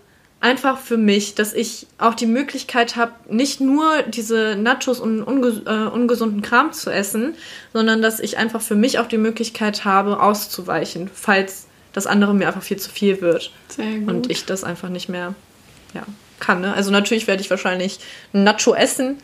einfach 0.45 0.79
für 0.79 0.99
mich, 0.99 1.35
dass 1.35 1.55
ich 1.55 1.87
auch 1.97 2.15
die 2.15 2.27
Möglichkeit 2.27 2.97
habe, 2.97 3.13
nicht 3.31 3.63
nur 3.63 4.03
diese 4.03 4.57
Nachos 4.57 5.01
und 5.01 5.23
unges 5.23 5.63
äh, 5.65 5.89
ungesunden 5.89 6.43
Kram 6.43 6.73
zu 6.73 6.91
essen, 6.91 7.35
sondern 7.73 8.03
dass 8.03 8.21
ich 8.21 8.37
einfach 8.37 8.61
für 8.61 8.75
mich 8.75 8.99
auch 8.99 9.07
die 9.07 9.17
Möglichkeit 9.17 9.87
habe, 9.87 10.21
auszuweichen, 10.21 11.11
falls 11.13 11.67
das 11.95 12.07
andere 12.07 12.35
mir 12.35 12.47
einfach 12.47 12.63
viel 12.63 12.77
zu 12.77 12.91
viel 12.91 13.23
wird. 13.23 13.53
Sehr 13.69 14.01
gut. 14.01 14.09
Und 14.09 14.31
ich 14.31 14.45
das 14.45 14.65
einfach 14.65 14.91
nicht 14.91 15.09
mehr 15.09 15.35
ja, 15.95 16.03
kann. 16.41 16.61
Ne? 16.61 16.75
Also 16.75 16.91
natürlich 16.91 17.27
werde 17.27 17.41
ich 17.41 17.49
wahrscheinlich 17.49 18.01
ein 18.35 18.45
Nacho 18.45 18.75
essen, 18.75 19.17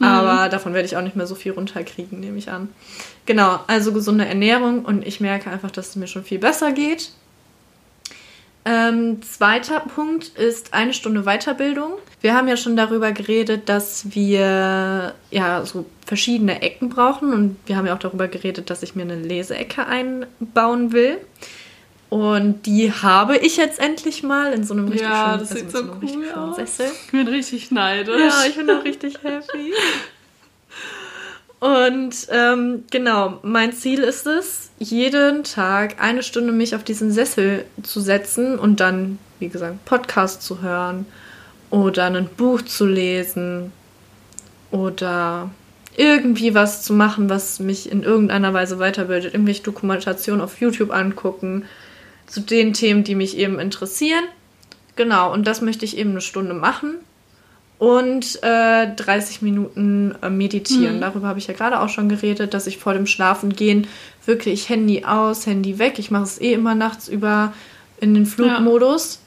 mhm. 0.00 0.06
aber 0.06 0.48
davon 0.48 0.74
werde 0.74 0.86
ich 0.86 0.96
auch 0.96 1.02
nicht 1.02 1.14
mehr 1.14 1.28
so 1.28 1.36
viel 1.36 1.52
runterkriegen, 1.52 2.18
nehme 2.18 2.38
ich 2.38 2.50
an. 2.50 2.68
Genau, 3.26 3.60
also 3.68 3.92
gesunde 3.92 4.26
Ernährung 4.26 4.84
und 4.84 5.06
ich 5.06 5.20
merke 5.20 5.50
einfach, 5.50 5.70
dass 5.70 5.90
es 5.90 5.96
mir 5.96 6.08
schon 6.08 6.24
viel 6.24 6.40
besser 6.40 6.72
geht. 6.72 7.12
Ähm, 8.66 9.20
zweiter 9.22 9.80
Punkt 9.80 10.28
ist 10.38 10.72
eine 10.72 10.94
Stunde 10.94 11.24
Weiterbildung. 11.24 11.92
Wir 12.22 12.34
haben 12.34 12.48
ja 12.48 12.56
schon 12.56 12.76
darüber 12.76 13.12
geredet, 13.12 13.68
dass 13.68 14.14
wir 14.14 15.14
ja 15.30 15.64
so 15.66 15.84
verschiedene 16.06 16.62
Ecken 16.62 16.88
brauchen 16.88 17.34
und 17.34 17.56
wir 17.66 17.76
haben 17.76 17.86
ja 17.86 17.94
auch 17.94 17.98
darüber 17.98 18.26
geredet, 18.26 18.70
dass 18.70 18.82
ich 18.82 18.94
mir 18.94 19.02
eine 19.02 19.16
Leseecke 19.16 19.86
einbauen 19.86 20.92
will. 20.92 21.18
Und 22.08 22.64
die 22.66 22.92
habe 22.92 23.36
ich 23.36 23.56
jetzt 23.56 23.80
endlich 23.80 24.22
mal 24.22 24.52
in 24.52 24.64
so 24.64 24.72
einem 24.72 24.88
richtig 24.88 25.08
Ja, 25.08 25.32
schönen, 25.32 25.40
das 25.40 25.50
also 25.50 25.62
sieht 25.62 25.70
so 25.70 25.78
richtig 25.78 26.16
cool 26.16 26.24
schönen 26.24 26.34
aus. 26.38 26.56
Sessel. 26.56 26.86
Ich 27.06 27.10
bin 27.10 27.28
richtig 27.28 27.70
neidisch. 27.70 28.20
Ja, 28.20 28.44
ich 28.48 28.56
bin 28.56 28.70
auch 28.70 28.84
richtig 28.84 29.22
happy. 29.22 29.72
Und 31.64 32.26
ähm, 32.30 32.84
genau, 32.90 33.38
mein 33.42 33.72
Ziel 33.72 34.00
ist 34.00 34.26
es, 34.26 34.68
jeden 34.78 35.44
Tag 35.44 35.94
eine 35.98 36.22
Stunde 36.22 36.52
mich 36.52 36.74
auf 36.74 36.84
diesen 36.84 37.10
Sessel 37.10 37.64
zu 37.82 38.00
setzen 38.00 38.58
und 38.58 38.80
dann, 38.80 39.18
wie 39.38 39.48
gesagt, 39.48 39.82
Podcast 39.86 40.42
zu 40.42 40.60
hören 40.60 41.06
oder 41.70 42.04
ein 42.04 42.28
Buch 42.36 42.60
zu 42.60 42.84
lesen 42.84 43.72
oder 44.72 45.48
irgendwie 45.96 46.54
was 46.54 46.82
zu 46.82 46.92
machen, 46.92 47.30
was 47.30 47.60
mich 47.60 47.90
in 47.90 48.02
irgendeiner 48.02 48.52
Weise 48.52 48.78
weiterbildet, 48.78 49.32
irgendwelche 49.32 49.62
Dokumentationen 49.62 50.42
auf 50.42 50.60
YouTube 50.60 50.92
angucken 50.92 51.64
zu 52.26 52.42
den 52.42 52.74
Themen, 52.74 53.04
die 53.04 53.14
mich 53.14 53.38
eben 53.38 53.58
interessieren. 53.58 54.24
Genau, 54.96 55.32
und 55.32 55.46
das 55.46 55.62
möchte 55.62 55.86
ich 55.86 55.96
eben 55.96 56.10
eine 56.10 56.20
Stunde 56.20 56.52
machen 56.52 56.96
und 57.78 58.42
äh, 58.42 58.94
30 58.94 59.42
Minuten 59.42 60.14
äh, 60.22 60.30
meditieren. 60.30 60.96
Mhm. 60.96 61.00
Darüber 61.00 61.28
habe 61.28 61.38
ich 61.38 61.46
ja 61.46 61.54
gerade 61.54 61.80
auch 61.80 61.88
schon 61.88 62.08
geredet, 62.08 62.54
dass 62.54 62.66
ich 62.66 62.78
vor 62.78 62.94
dem 62.94 63.06
Schlafengehen 63.06 63.86
wirklich 64.26 64.68
Handy 64.68 65.04
aus, 65.04 65.46
Handy 65.46 65.78
weg. 65.78 65.98
Ich 65.98 66.10
mache 66.10 66.24
es 66.24 66.40
eh 66.40 66.52
immer 66.52 66.74
nachts 66.74 67.08
über 67.08 67.52
in 68.00 68.14
den 68.14 68.26
Flugmodus. 68.26 69.20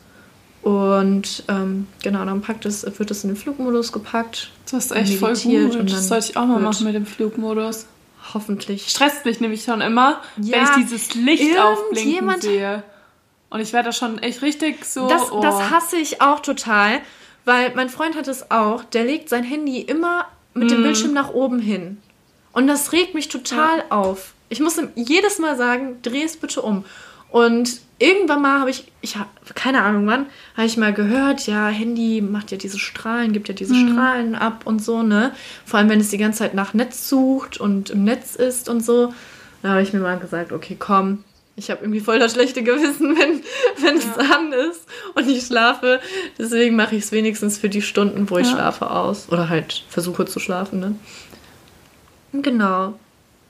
Und 0.61 1.43
ähm, 1.47 1.87
genau, 2.03 2.25
dann 2.25 2.41
packt 2.41 2.65
es, 2.65 2.85
wird 2.99 3.11
es 3.11 3.23
in 3.23 3.29
den 3.29 3.37
Flugmodus 3.37 3.91
gepackt. 3.91 4.51
Das 4.69 4.85
ist 4.85 4.91
echt 4.91 5.13
voll 5.19 5.33
gut. 5.35 5.75
und 5.75 5.91
Das 5.91 6.07
sollte 6.07 6.31
ich 6.31 6.37
auch 6.37 6.45
mal 6.45 6.59
machen 6.59 6.85
mit 6.85 6.95
dem 6.95 7.05
Flugmodus. 7.05 7.85
Hoffentlich. 8.33 8.89
Stresst 8.89 9.23
mich 9.23 9.39
nämlich 9.39 9.63
schon 9.63 9.79
immer, 9.79 10.21
Ja, 10.41 10.57
wenn 10.57 10.63
ich 10.63 10.89
dieses 10.89 11.15
Licht 11.15 11.57
aufblinken 11.57 12.41
sehe. 12.41 12.83
Und 13.49 13.61
ich 13.61 13.71
werde 13.71 13.89
da 13.89 13.91
schon 13.93 14.19
echt 14.19 14.41
richtig 14.41 14.83
so. 14.83 15.07
Das, 15.07 15.31
oh. 15.31 15.39
das 15.39 15.71
hasse 15.71 15.95
ich 15.95 16.21
auch 16.21 16.41
total, 16.41 16.99
weil 17.47 17.73
mein 17.75 17.89
Freund 17.89 18.15
hat 18.15 18.27
es 18.27 18.51
auch. 18.51 18.83
Der 18.83 19.03
legt 19.05 19.29
sein 19.29 19.43
Handy 19.43 19.79
immer 19.81 20.25
mit 20.53 20.69
dem 20.69 20.79
Mhm. 20.79 20.83
Bildschirm 20.83 21.13
nach 21.13 21.29
oben 21.29 21.59
hin. 21.59 21.97
Und 22.51 22.67
das 22.67 22.91
regt 22.91 23.13
mich 23.13 23.29
total 23.29 23.83
auf. 23.89 24.33
Ich 24.49 24.59
muss 24.59 24.77
ihm 24.77 24.89
jedes 24.95 25.39
Mal 25.39 25.55
sagen, 25.57 25.97
dreh 26.01 26.23
es 26.23 26.37
bitte 26.37 26.61
um. 26.61 26.83
Und 27.29 27.81
irgendwann 27.99 28.41
mal 28.41 28.59
habe 28.59 28.69
ich, 28.69 28.85
ich 29.01 29.17
habe 29.17 29.29
keine 29.53 29.81
Ahnung 29.83 30.07
wann, 30.07 30.27
habe 30.55 30.65
ich 30.67 30.77
mal 30.77 30.93
gehört, 30.93 31.45
ja, 31.47 31.67
Handy 31.67 32.21
macht 32.21 32.51
ja 32.51 32.57
diese 32.57 32.79
Strahlen, 32.79 33.33
gibt 33.33 33.47
ja 33.49 33.53
diese 33.53 33.73
Mhm. 33.73 33.91
Strahlen 33.93 34.35
ab 34.35 34.61
und 34.65 34.83
so, 34.83 35.03
ne? 35.03 35.33
Vor 35.65 35.79
allem, 35.79 35.89
wenn 35.89 35.99
es 35.99 36.09
die 36.09 36.17
ganze 36.17 36.39
Zeit 36.39 36.53
nach 36.53 36.73
Netz 36.73 37.07
sucht 37.09 37.59
und 37.59 37.89
im 37.89 38.03
Netz 38.03 38.35
ist 38.35 38.69
und 38.69 38.83
so. 38.83 39.13
Da 39.61 39.69
habe 39.69 39.81
ich 39.81 39.91
mir 39.93 39.99
mal 39.99 40.19
gesagt, 40.19 40.51
okay, 40.51 40.75
komm, 40.79 41.23
ich 41.57 41.69
habe 41.71 41.81
irgendwie 41.83 41.99
voll 41.99 42.19
das 42.19 42.33
schlechte 42.33 42.63
Gewissen, 42.63 43.17
wenn, 43.17 43.41
wenn 43.83 43.97
es 43.97 44.07
an 44.17 44.53
ist 44.53 44.85
und 45.15 45.27
ich 45.27 45.43
schlafe. 45.45 45.99
Deswegen 46.37 46.75
mache 46.77 46.95
ich 46.95 47.03
es 47.03 47.11
wenigstens 47.11 47.57
für 47.57 47.67
die 47.67 47.81
Stunden, 47.81 48.29
wo 48.29 48.37
ich 48.37 48.47
Ja. 48.47 48.53
schlafe, 48.53 48.89
aus. 48.91 49.27
Oder 49.29 49.49
halt 49.49 49.83
versuche 49.89 50.25
zu 50.25 50.39
schlafen, 50.39 50.79
ne? 50.79 50.95
Genau. 52.33 52.97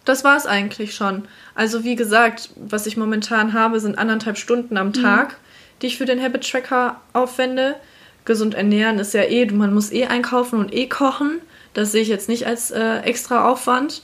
Das 0.05 0.23
war 0.23 0.37
es 0.37 0.45
eigentlich 0.45 0.95
schon. 0.95 1.27
Also 1.53 1.83
wie 1.83 1.95
gesagt, 1.97 2.49
was 2.55 2.87
ich 2.87 2.95
momentan 2.95 3.51
habe, 3.53 3.79
sind 3.81 3.97
anderthalb 3.97 4.37
Stunden 4.37 4.77
am 4.77 4.93
Tag, 4.93 5.35
die 5.81 5.87
ich 5.87 5.97
für 5.97 6.05
den 6.05 6.21
Habit 6.23 6.49
Tracker 6.49 7.01
aufwende. 7.13 7.75
Gesund 8.23 8.55
ernähren 8.55 8.99
ist 8.99 9.13
ja 9.13 9.23
eh, 9.23 9.45
man 9.51 9.73
muss 9.73 9.91
eh 9.91 10.05
einkaufen 10.05 10.59
und 10.59 10.73
eh 10.73 10.87
kochen. 10.87 11.39
Das 11.73 11.91
sehe 11.91 12.01
ich 12.01 12.07
jetzt 12.07 12.29
nicht 12.29 12.47
als 12.47 12.71
äh, 12.71 12.99
extra 12.99 13.49
Aufwand. 13.49 14.01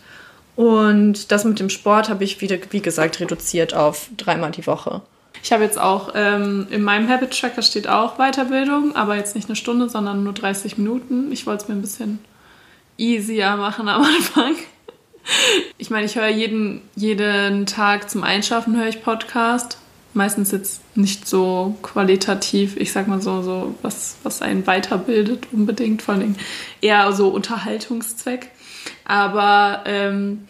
Und 0.56 1.32
das 1.32 1.46
mit 1.46 1.60
dem 1.60 1.70
Sport 1.70 2.10
habe 2.10 2.24
ich 2.24 2.42
wieder, 2.42 2.58
wie 2.70 2.82
gesagt, 2.82 3.20
reduziert 3.20 3.74
auf 3.74 4.10
dreimal 4.18 4.52
die 4.52 4.68
Woche. 4.68 5.02
Ich 5.42 5.52
habe 5.52 5.64
jetzt 5.64 5.80
auch 5.80 6.12
ähm, 6.16 6.68
in 6.70 6.84
meinem 6.84 7.10
Habit 7.10 7.38
Tracker 7.38 7.62
steht 7.62 7.88
auch 7.88 8.18
Weiterbildung, 8.18 8.96
aber 8.96 9.16
jetzt 9.16 9.36
nicht 9.36 9.50
eine 9.50 9.56
Stunde, 9.56 9.90
sondern 9.90 10.24
nur 10.24 10.34
30 10.34 10.78
Minuten. 10.78 11.32
Ich 11.32 11.46
wollte 11.46 11.64
es 11.64 11.70
mir 11.70 11.76
ein 11.76 11.82
bisschen 11.82 12.20
easier 12.98 13.56
machen 13.58 13.90
am 13.90 14.04
Anfang. 14.16 14.56
Ich 15.78 15.90
meine, 15.90 16.06
ich 16.06 16.16
höre 16.16 16.28
jeden, 16.28 16.82
jeden 16.96 17.66
Tag 17.66 18.10
zum 18.10 18.24
Einschlafen 18.24 18.78
höre 18.78 18.88
ich 18.88 19.04
Podcast. 19.04 19.78
Meistens 20.14 20.52
jetzt 20.52 20.82
nicht 20.96 21.28
so 21.28 21.76
qualitativ, 21.82 22.78
ich 22.78 22.92
sag 22.92 23.08
mal 23.08 23.22
so, 23.22 23.42
so 23.42 23.76
was, 23.82 24.18
was 24.22 24.44
einen 24.44 24.68
weiterbildet 24.68 25.48
unbedingt, 25.52 26.04
vor 26.04 26.14
allem 26.14 26.36
eher 26.82 27.12
so 27.14 27.30
Unterhaltungszweck. 27.30 28.52
Aber 29.06 29.84
ähm, 29.86 30.48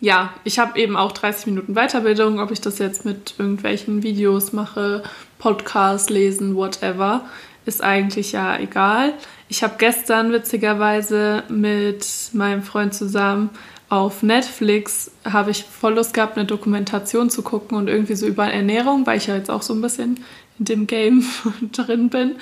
ja, 0.00 0.32
ich 0.44 0.58
habe 0.58 0.78
eben 0.78 0.96
auch 0.96 1.12
30 1.12 1.46
Minuten 1.46 1.74
Weiterbildung, 1.74 2.40
ob 2.40 2.50
ich 2.50 2.60
das 2.60 2.78
jetzt 2.78 3.04
mit 3.04 3.34
irgendwelchen 3.38 4.02
Videos 4.02 4.52
mache, 4.52 5.02
Podcasts 5.38 6.10
lesen, 6.10 6.54
whatever, 6.56 7.24
ist 7.64 7.82
eigentlich 7.82 8.32
ja 8.32 8.58
egal. 8.58 9.14
Ich 9.48 9.62
habe 9.62 9.74
gestern 9.78 10.32
witzigerweise 10.32 11.44
mit 11.48 12.06
meinem 12.32 12.62
Freund 12.62 12.94
zusammen 12.94 13.50
auf 13.88 14.22
Netflix 14.22 15.12
habe 15.24 15.52
ich 15.52 15.62
voll 15.62 15.94
Lust 15.94 16.12
gehabt, 16.12 16.36
eine 16.36 16.46
Dokumentation 16.46 17.30
zu 17.30 17.42
gucken 17.42 17.78
und 17.78 17.88
irgendwie 17.88 18.16
so 18.16 18.26
über 18.26 18.46
Ernährung, 18.46 19.06
weil 19.06 19.18
ich 19.18 19.28
ja 19.28 19.36
jetzt 19.36 19.50
auch 19.50 19.62
so 19.62 19.74
ein 19.74 19.80
bisschen 19.80 20.24
in 20.58 20.64
dem 20.64 20.86
Game 20.86 21.24
drin 21.72 22.10
bin. 22.10 22.36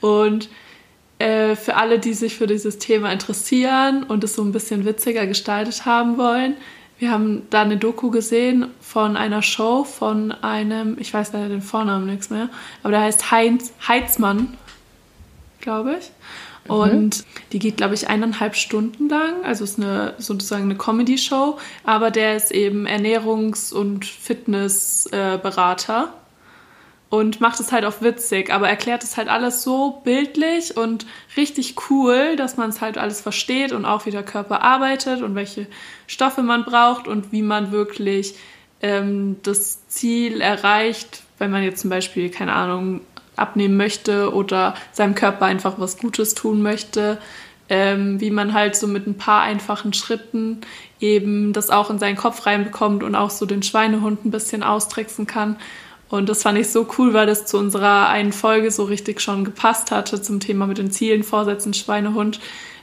Und 0.00 0.48
äh, 1.18 1.56
für 1.56 1.76
alle, 1.76 1.98
die 1.98 2.14
sich 2.14 2.36
für 2.36 2.46
dieses 2.46 2.78
Thema 2.78 3.12
interessieren 3.12 4.04
und 4.04 4.24
es 4.24 4.34
so 4.34 4.42
ein 4.42 4.52
bisschen 4.52 4.84
witziger 4.84 5.26
gestaltet 5.26 5.84
haben 5.84 6.18
wollen, 6.18 6.54
wir 6.98 7.12
haben 7.12 7.46
da 7.50 7.62
eine 7.62 7.76
Doku 7.76 8.10
gesehen 8.10 8.66
von 8.80 9.16
einer 9.16 9.40
Show 9.40 9.84
von 9.84 10.32
einem, 10.32 10.96
ich 10.98 11.14
weiß 11.14 11.32
leider 11.32 11.48
den 11.48 11.62
Vornamen 11.62 12.06
nichts 12.06 12.28
mehr, 12.28 12.48
aber 12.82 12.90
der 12.90 13.02
heißt 13.02 13.30
Heinz 13.30 13.72
Heitzmann, 13.86 14.56
glaube 15.60 15.98
ich. 16.00 16.10
Und 16.68 17.24
die 17.52 17.60
geht, 17.60 17.78
glaube 17.78 17.94
ich, 17.94 18.08
eineinhalb 18.08 18.54
Stunden 18.54 19.08
lang. 19.08 19.42
Also 19.42 19.64
ist 19.64 19.78
eine 19.78 20.12
sozusagen 20.18 20.64
eine 20.64 20.76
Comedy-Show, 20.76 21.56
aber 21.84 22.10
der 22.10 22.36
ist 22.36 22.52
eben 22.52 22.86
Ernährungs- 22.86 23.72
und 23.72 24.04
Fitnessberater 24.04 26.12
und 27.10 27.40
macht 27.40 27.58
es 27.60 27.72
halt 27.72 27.84
auch 27.84 28.00
witzig, 28.02 28.52
aber 28.52 28.68
erklärt 28.68 29.02
es 29.02 29.16
halt 29.16 29.28
alles 29.28 29.62
so 29.62 30.00
bildlich 30.04 30.76
und 30.76 31.06
richtig 31.36 31.76
cool, 31.90 32.36
dass 32.36 32.56
man 32.56 32.70
es 32.70 32.80
halt 32.80 32.98
alles 32.98 33.20
versteht 33.20 33.72
und 33.72 33.84
auch 33.84 34.04
wie 34.04 34.10
der 34.10 34.22
Körper 34.22 34.62
arbeitet 34.62 35.22
und 35.22 35.34
welche 35.34 35.66
Stoffe 36.06 36.42
man 36.42 36.64
braucht 36.64 37.08
und 37.08 37.32
wie 37.32 37.42
man 37.42 37.72
wirklich 37.72 38.34
ähm, 38.82 39.36
das 39.42 39.88
Ziel 39.88 40.40
erreicht, 40.40 41.22
wenn 41.38 41.50
man 41.50 41.62
jetzt 41.62 41.80
zum 41.80 41.90
Beispiel, 41.90 42.30
keine 42.30 42.52
Ahnung, 42.52 43.00
abnehmen 43.36 43.76
möchte 43.76 44.34
oder 44.34 44.74
seinem 44.92 45.14
Körper 45.14 45.46
einfach 45.46 45.74
was 45.78 45.96
Gutes 45.96 46.34
tun 46.34 46.60
möchte, 46.60 47.18
ähm, 47.68 48.20
wie 48.20 48.30
man 48.30 48.52
halt 48.52 48.76
so 48.76 48.86
mit 48.86 49.06
ein 49.06 49.16
paar 49.16 49.42
einfachen 49.42 49.92
Schritten 49.92 50.60
eben 51.00 51.52
das 51.52 51.70
auch 51.70 51.90
in 51.90 51.98
seinen 51.98 52.16
Kopf 52.16 52.46
reinbekommt 52.46 53.02
und 53.02 53.14
auch 53.14 53.30
so 53.30 53.46
den 53.46 53.62
Schweinehund 53.62 54.24
ein 54.24 54.30
bisschen 54.30 54.62
austricksen 54.62 55.26
kann. 55.26 55.56
Und 56.10 56.28
das 56.28 56.42
fand 56.42 56.58
ich 56.58 56.70
so 56.70 56.86
cool, 56.98 57.12
weil 57.12 57.26
das 57.26 57.44
zu 57.44 57.58
unserer 57.58 58.08
einen 58.08 58.32
Folge 58.32 58.70
so 58.70 58.84
richtig 58.84 59.20
schon 59.20 59.44
gepasst 59.44 59.90
hatte 59.90 60.22
zum 60.22 60.40
Thema 60.40 60.66
mit 60.66 60.78
den 60.78 60.90
Zielen, 60.90 61.22
Vorsätzen, 61.22 61.74
Schweinehund. 61.74 62.40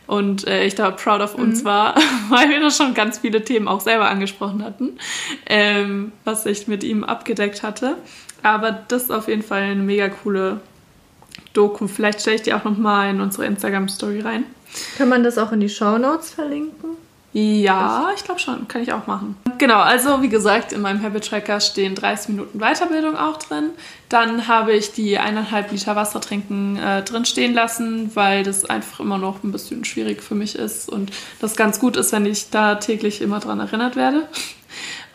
Und 0.07 0.45
äh, 0.47 0.65
ich 0.65 0.75
da 0.75 0.91
proud 0.91 1.21
of 1.21 1.33
uns 1.33 1.65
war, 1.65 1.95
weil 2.29 2.49
wir 2.49 2.59
da 2.59 2.69
schon 2.69 2.93
ganz 2.93 3.19
viele 3.19 3.43
Themen 3.43 3.67
auch 3.67 3.81
selber 3.81 4.07
angesprochen 4.07 4.63
hatten, 4.63 4.99
ähm, 5.47 6.11
was 6.23 6.45
ich 6.45 6.67
mit 6.67 6.83
ihm 6.83 7.03
abgedeckt 7.03 7.63
hatte. 7.63 7.97
Aber 8.43 8.71
das 8.71 9.03
ist 9.03 9.11
auf 9.11 9.27
jeden 9.27 9.41
Fall 9.41 9.63
eine 9.63 9.81
mega 9.81 10.09
coole 10.09 10.59
Doku. 11.53 11.87
Vielleicht 11.87 12.21
stelle 12.21 12.35
ich 12.35 12.43
die 12.43 12.53
auch 12.53 12.63
nochmal 12.63 13.09
in 13.09 13.21
unsere 13.21 13.47
Instagram-Story 13.47 14.21
rein. 14.21 14.43
Kann 14.99 15.09
man 15.09 15.23
das 15.23 15.39
auch 15.39 15.51
in 15.51 15.59
die 15.59 15.69
Shownotes 15.69 16.29
verlinken? 16.31 17.04
Ja, 17.37 18.11
ich 18.15 18.23
glaube 18.23 18.39
schon. 18.39 18.65
Kann 18.69 18.81
ich 18.81 18.93
auch 18.93 19.07
machen. 19.07 19.35
Genau, 19.57 19.79
also 19.79 20.21
wie 20.21 20.29
gesagt, 20.29 20.71
in 20.71 20.79
meinem 20.79 21.03
Habit 21.03 21.27
Tracker 21.27 21.59
stehen 21.59 21.93
30 21.93 22.29
Minuten 22.29 22.59
Weiterbildung 22.59 23.17
auch 23.17 23.35
drin. 23.35 23.71
Dann 24.07 24.47
habe 24.47 24.71
ich 24.71 24.93
die 24.93 25.17
eineinhalb 25.17 25.69
Liter 25.69 25.97
Wasser 25.97 26.21
trinken 26.21 26.77
äh, 26.77 27.03
drin 27.03 27.25
stehen 27.25 27.53
lassen, 27.53 28.15
weil 28.15 28.43
das 28.43 28.63
einfach 28.63 29.01
immer 29.01 29.17
noch 29.17 29.43
ein 29.43 29.51
bisschen 29.51 29.83
schwierig 29.83 30.23
für 30.23 30.35
mich 30.35 30.55
ist 30.55 30.87
und 30.87 31.11
das 31.41 31.57
ganz 31.57 31.81
gut 31.81 31.97
ist, 31.97 32.13
wenn 32.13 32.25
ich 32.25 32.51
da 32.51 32.75
täglich 32.75 33.21
immer 33.21 33.41
dran 33.41 33.59
erinnert 33.59 33.97
werde. 33.97 34.29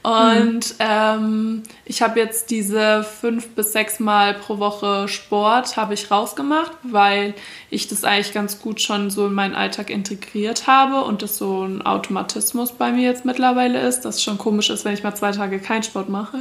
Und 0.03 0.77
ähm, 0.79 1.63
ich 1.85 2.01
habe 2.01 2.19
jetzt 2.19 2.51
diese 2.51 3.05
fünf 3.05 3.49
bis 3.51 3.73
sechs 3.73 4.01
Mal 4.01 4.33
pro 4.33 4.59
Woche 4.59 5.09
Sport 5.09 5.77
habe 5.77 5.93
ich 5.93 6.11
rausgemacht, 6.11 6.73
weil 6.83 7.35
ich 7.69 7.87
das 7.89 8.05
eigentlich 8.05 8.33
ganz 8.33 8.61
gut 8.61 8.81
schon 8.81 9.11
so 9.11 9.27
in 9.27 9.35
meinen 9.35 9.55
Alltag 9.55 9.91
integriert 9.91 10.67
habe 10.67 11.03
und 11.05 11.21
das 11.21 11.37
so 11.37 11.65
ein 11.65 11.83
Automatismus 11.85 12.73
bei 12.73 12.93
mir 12.93 13.03
jetzt 13.05 13.27
mittlerweile 13.27 13.81
ist, 13.87 14.01
dass 14.03 14.17
es 14.17 14.23
schon 14.23 14.39
komisch 14.39 14.71
ist, 14.71 14.87
wenn 14.87 14.95
ich 14.95 15.03
mal 15.03 15.15
zwei 15.15 15.33
Tage 15.33 15.59
keinen 15.59 15.83
Sport 15.83 16.09
mache. 16.09 16.39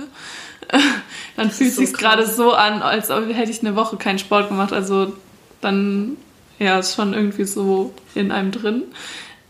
dann 1.36 1.52
fühlt 1.52 1.74
so 1.74 1.82
sich 1.82 1.93
gerade 1.93 2.26
so 2.26 2.54
an, 2.54 2.82
als 2.82 3.12
ob- 3.12 3.28
hätte 3.34 3.52
ich 3.52 3.60
eine 3.60 3.76
Woche 3.76 3.98
keinen 3.98 4.19
Sport 4.19 4.48
gemacht. 4.50 4.72
Also 4.72 5.13
dann, 5.60 6.15
ja, 6.60 6.80
ist 6.80 6.95
schon 6.95 7.13
irgendwie 7.13 7.43
so 7.45 7.93
in 8.15 8.32
einem 8.32 8.52
drin. 8.52 8.84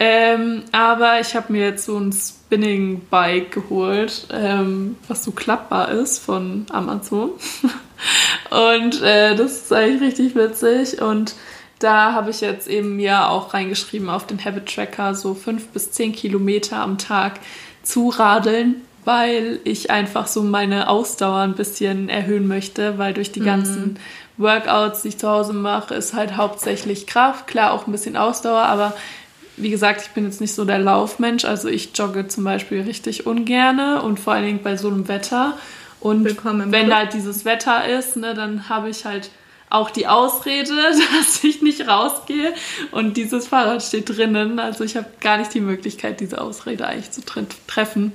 Ähm, 0.01 0.63
aber 0.71 1.19
ich 1.19 1.35
habe 1.35 1.51
mir 1.51 1.65
jetzt 1.65 1.85
so 1.85 1.97
ein 1.97 2.13
Spinning 2.13 3.01
Bike 3.09 3.51
geholt, 3.51 4.27
ähm, 4.31 4.95
was 5.09 5.25
so 5.25 5.31
klappbar 5.31 5.91
ist 5.91 6.19
von 6.19 6.65
Amazon. 6.69 7.31
Und 8.49 9.01
äh, 9.01 9.35
das 9.35 9.63
ist 9.63 9.73
eigentlich 9.73 10.01
richtig 10.01 10.35
witzig. 10.35 11.01
Und 11.01 11.35
da 11.79 12.13
habe 12.13 12.29
ich 12.29 12.39
jetzt 12.39 12.69
eben 12.69 12.95
mir 12.95 13.29
auch 13.29 13.53
reingeschrieben 13.53 14.09
auf 14.09 14.25
den 14.25 14.43
Habit 14.43 14.73
Tracker, 14.73 15.15
so 15.15 15.33
fünf 15.33 15.67
bis 15.67 15.91
zehn 15.91 16.13
Kilometer 16.13 16.77
am 16.77 16.97
Tag 16.97 17.39
zu 17.83 18.09
radeln, 18.09 18.75
weil 19.03 19.59
ich 19.65 19.91
einfach 19.91 20.27
so 20.27 20.43
meine 20.43 20.89
Ausdauer 20.89 21.39
ein 21.39 21.55
bisschen 21.55 22.07
erhöhen 22.09 22.47
möchte, 22.47 22.97
weil 22.97 23.13
durch 23.13 23.31
die 23.31 23.39
ganzen 23.39 23.97
Workouts, 24.38 25.01
die 25.01 25.09
ich 25.09 25.17
zu 25.17 25.29
Hause 25.29 25.53
mache, 25.53 25.95
ist 25.95 26.13
halt 26.13 26.38
hauptsächlich 26.38 27.07
Kraft, 27.07 27.47
klar 27.47 27.73
auch 27.73 27.88
ein 27.88 27.91
bisschen 27.91 28.17
Ausdauer, 28.17 28.63
aber 28.63 28.93
wie 29.62 29.69
gesagt, 29.69 30.02
ich 30.02 30.10
bin 30.10 30.26
jetzt 30.26 30.41
nicht 30.41 30.54
so 30.54 30.65
der 30.65 30.80
Laufmensch, 30.80 31.45
also 31.45 31.67
ich 31.67 31.89
jogge 31.95 32.28
zum 32.28 32.43
Beispiel 32.43 32.82
richtig 32.82 33.26
ungerne 33.26 34.02
und 34.02 34.19
vor 34.19 34.34
allen 34.34 34.45
Dingen 34.45 34.63
bei 34.63 34.78
so 34.78 34.88
einem 34.88 35.08
Wetter. 35.08 35.58
Und 36.00 36.24
wenn 36.24 36.86
Club. 36.86 36.93
halt 36.93 37.13
dieses 37.13 37.43
Wetter 37.43 37.88
ist, 37.88 38.15
ne, 38.15 38.34
dann 38.34 38.69
habe 38.69 38.89
ich 38.89 39.06
halt 39.06 39.32
auch 39.69 39.91
die 39.91 40.08
Ausrede, 40.08 40.72
dass 41.17 41.43
ich 41.43 41.62
nicht 41.62 41.88
rausgehe 41.88 42.54
und 42.91 43.17
dieses 43.17 43.48
Fahrrad 43.48 43.84
steht 43.84 44.10
drinnen. 44.10 44.60
Also 44.60 44.84
ich 44.84 44.98
habe 44.98 45.08
gar 45.19 45.38
nicht 45.38 45.54
die 45.54 45.62
Möglichkeit, 45.62 46.19
diese 46.19 46.41
Ausrede 46.41 46.88
eigentlich 46.88 47.12
zu 47.12 47.24
tre 47.24 47.45
treffen. 47.67 48.13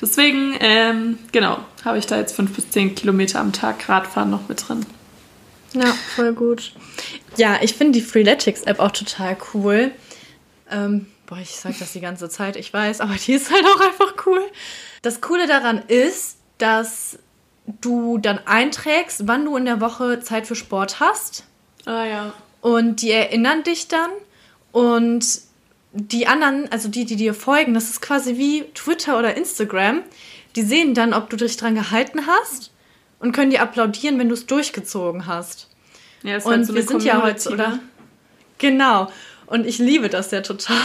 Deswegen, 0.00 0.54
ähm, 0.60 1.18
genau, 1.32 1.58
habe 1.84 1.98
ich 1.98 2.06
da 2.06 2.18
jetzt 2.18 2.34
fünf 2.34 2.54
bis 2.54 2.70
zehn 2.70 2.94
Kilometer 2.94 3.40
am 3.40 3.52
Tag 3.52 3.88
Radfahren 3.88 4.30
noch 4.30 4.48
mit 4.48 4.68
drin. 4.68 4.84
Ja, 5.72 5.94
voll 6.16 6.32
gut. 6.32 6.72
Ja, 7.36 7.58
ich 7.62 7.74
finde 7.74 7.92
die 7.92 8.04
Freeletics-App 8.04 8.80
auch 8.80 8.90
total 8.90 9.36
cool. 9.54 9.92
Ähm, 10.70 11.06
boah, 11.26 11.38
ich 11.38 11.50
sag 11.56 11.78
das 11.78 11.92
die 11.92 12.00
ganze 12.00 12.28
Zeit, 12.28 12.56
ich 12.56 12.72
weiß, 12.72 13.00
aber 13.00 13.14
die 13.14 13.32
ist 13.32 13.50
halt 13.50 13.64
auch 13.64 13.80
einfach 13.80 14.26
cool. 14.26 14.42
Das 15.02 15.20
Coole 15.20 15.46
daran 15.46 15.78
ist, 15.88 16.38
dass 16.58 17.18
du 17.80 18.18
dann 18.18 18.38
einträgst, 18.46 19.26
wann 19.26 19.44
du 19.44 19.56
in 19.56 19.64
der 19.64 19.80
Woche 19.80 20.20
Zeit 20.20 20.46
für 20.46 20.56
Sport 20.56 21.00
hast. 21.00 21.44
Ah 21.86 22.04
ja. 22.04 22.32
Und 22.60 23.02
die 23.02 23.10
erinnern 23.10 23.62
dich 23.62 23.88
dann. 23.88 24.10
Und 24.72 25.24
die 25.92 26.26
anderen, 26.26 26.70
also 26.70 26.88
die, 26.88 27.04
die 27.04 27.16
dir 27.16 27.34
folgen, 27.34 27.74
das 27.74 27.90
ist 27.90 28.00
quasi 28.00 28.36
wie 28.36 28.64
Twitter 28.74 29.18
oder 29.18 29.36
Instagram. 29.36 30.02
Die 30.56 30.62
sehen 30.62 30.94
dann, 30.94 31.14
ob 31.14 31.30
du 31.30 31.36
dich 31.36 31.56
dran 31.56 31.74
gehalten 31.74 32.26
hast 32.26 32.72
und 33.18 33.32
können 33.32 33.50
dir 33.50 33.62
applaudieren, 33.62 34.18
wenn 34.18 34.28
du 34.28 34.34
es 34.34 34.46
durchgezogen 34.46 35.26
hast. 35.26 35.68
Ja, 36.22 36.36
ist 36.36 36.46
Und 36.46 36.52
halt 36.52 36.66
so 36.66 36.74
wir 36.74 36.82
sind 36.82 37.02
ja 37.04 37.22
heute, 37.22 37.50
oder? 37.50 37.68
ne? 37.68 37.80
Genau. 38.58 39.10
Und 39.50 39.66
ich 39.66 39.78
liebe 39.78 40.08
das 40.08 40.30
ja 40.30 40.40
total. 40.40 40.76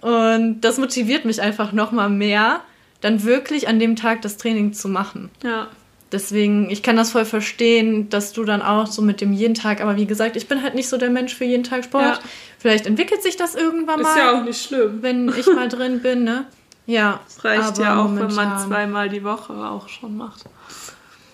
Und 0.00 0.60
das 0.60 0.78
motiviert 0.78 1.24
mich 1.24 1.40
einfach 1.40 1.72
nochmal 1.72 2.10
mehr, 2.10 2.60
dann 3.00 3.24
wirklich 3.24 3.68
an 3.68 3.78
dem 3.78 3.96
Tag 3.96 4.22
das 4.22 4.36
Training 4.36 4.72
zu 4.72 4.88
machen. 4.88 5.30
Ja. 5.42 5.68
Deswegen, 6.12 6.70
ich 6.70 6.82
kann 6.82 6.96
das 6.96 7.10
voll 7.10 7.24
verstehen, 7.24 8.08
dass 8.10 8.32
du 8.32 8.44
dann 8.44 8.62
auch 8.62 8.86
so 8.86 9.02
mit 9.02 9.20
dem 9.20 9.32
jeden 9.32 9.54
Tag, 9.54 9.80
aber 9.80 9.96
wie 9.96 10.06
gesagt, 10.06 10.36
ich 10.36 10.46
bin 10.46 10.62
halt 10.62 10.74
nicht 10.74 10.88
so 10.88 10.98
der 10.98 11.10
Mensch 11.10 11.34
für 11.34 11.44
jeden 11.44 11.64
Tag 11.64 11.84
Sport. 11.84 12.04
Ja. 12.04 12.18
Vielleicht 12.58 12.86
entwickelt 12.86 13.22
sich 13.22 13.36
das 13.36 13.54
irgendwann 13.56 14.02
mal, 14.02 14.10
Ist 14.10 14.16
ja 14.16 14.38
auch 14.38 14.44
nicht 14.44 14.62
schlimm. 14.62 14.98
wenn 15.02 15.28
ich 15.36 15.46
mal 15.46 15.68
drin 15.68 16.00
bin, 16.00 16.22
ne? 16.24 16.46
Ja. 16.86 17.20
Es 17.26 17.44
reicht 17.44 17.78
ja 17.78 17.98
auch, 18.00 18.04
wenn 18.06 18.14
man 18.14 18.28
momentan- 18.28 18.68
zweimal 18.68 19.08
die 19.08 19.24
Woche 19.24 19.52
auch 19.54 19.88
schon 19.88 20.16
macht. 20.16 20.44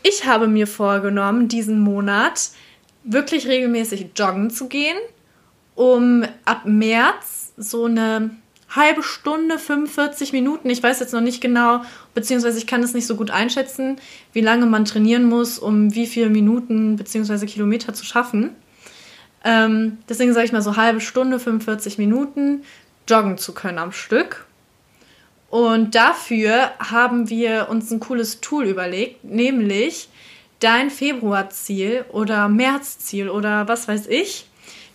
Ich 0.03 0.25
habe 0.27 0.48
mir 0.48 0.66
vorgenommen, 0.66 1.48
diesen 1.48 1.79
Monat 1.81 2.51
wirklich 3.05 3.46
regelmäßig 3.46 4.07
joggen 4.16 4.48
zu 4.51 4.68
gehen, 4.68 4.96
um 5.75 6.25
ab 6.45 6.63
März 6.65 7.53
so 7.57 7.87
eine 7.87 8.31
halbe 8.75 9.03
Stunde, 9.03 9.59
45 9.59 10.33
Minuten, 10.33 10.71
ich 10.71 10.83
weiß 10.83 11.01
jetzt 11.01 11.13
noch 11.13 11.21
nicht 11.21 11.41
genau, 11.41 11.83
beziehungsweise 12.15 12.59
ich 12.59 12.67
kann 12.67 12.83
es 12.83 12.95
nicht 12.95 13.07
so 13.07 13.17
gut 13.17 13.31
einschätzen, 13.31 13.97
wie 14.33 14.41
lange 14.41 14.67
man 14.67 14.85
trainieren 14.85 15.25
muss, 15.29 15.59
um 15.59 15.95
wie 15.95 16.07
viele 16.07 16.31
Minuten 16.31 16.97
beziehungsweise 16.97 17.47
Kilometer 17.47 17.93
zu 17.93 18.05
schaffen. 18.05 18.51
Ähm, 19.45 19.99
deswegen 20.09 20.33
sage 20.33 20.47
ich 20.47 20.53
mal 20.53 20.63
so 20.63 20.77
halbe 20.77 21.01
Stunde, 21.01 21.39
45 21.39 21.99
Minuten 21.99 22.63
joggen 23.09 23.39
zu 23.39 23.53
können 23.53 23.79
am 23.79 23.93
Stück. 23.93 24.47
Und 25.51 25.95
dafür 25.95 26.71
haben 26.79 27.29
wir 27.29 27.67
uns 27.69 27.91
ein 27.91 28.01
cooles 28.01 28.41
Tool 28.41 28.65
überlegt, 28.65 29.23
nämlich 29.25 30.09
dein 30.61 30.89
Februarziel 30.89 32.07
oder 32.11 32.49
Märzziel 32.49 33.29
oder 33.29 33.69
was 33.69 33.87
weiß 33.87 34.07
ich, 34.07 34.47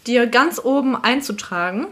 dir 0.07 0.27
ganz 0.27 0.59
oben 0.63 0.95
einzutragen. 0.95 1.87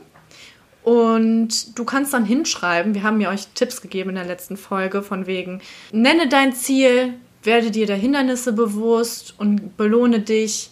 Und 0.83 1.77
du 1.77 1.83
kannst 1.83 2.13
dann 2.13 2.25
hinschreiben, 2.25 2.93
wir 2.93 3.01
haben 3.01 3.19
ja 3.19 3.31
euch 3.31 3.47
Tipps 3.55 3.81
gegeben 3.81 4.11
in 4.11 4.15
der 4.17 4.25
letzten 4.25 4.55
Folge 4.55 5.01
von 5.01 5.25
wegen, 5.25 5.61
nenne 5.91 6.29
dein 6.29 6.53
Ziel, 6.53 7.15
werde 7.41 7.71
dir 7.71 7.87
der 7.87 7.95
Hindernisse 7.95 8.53
bewusst 8.53 9.33
und 9.37 9.77
belohne 9.77 10.19
dich 10.19 10.69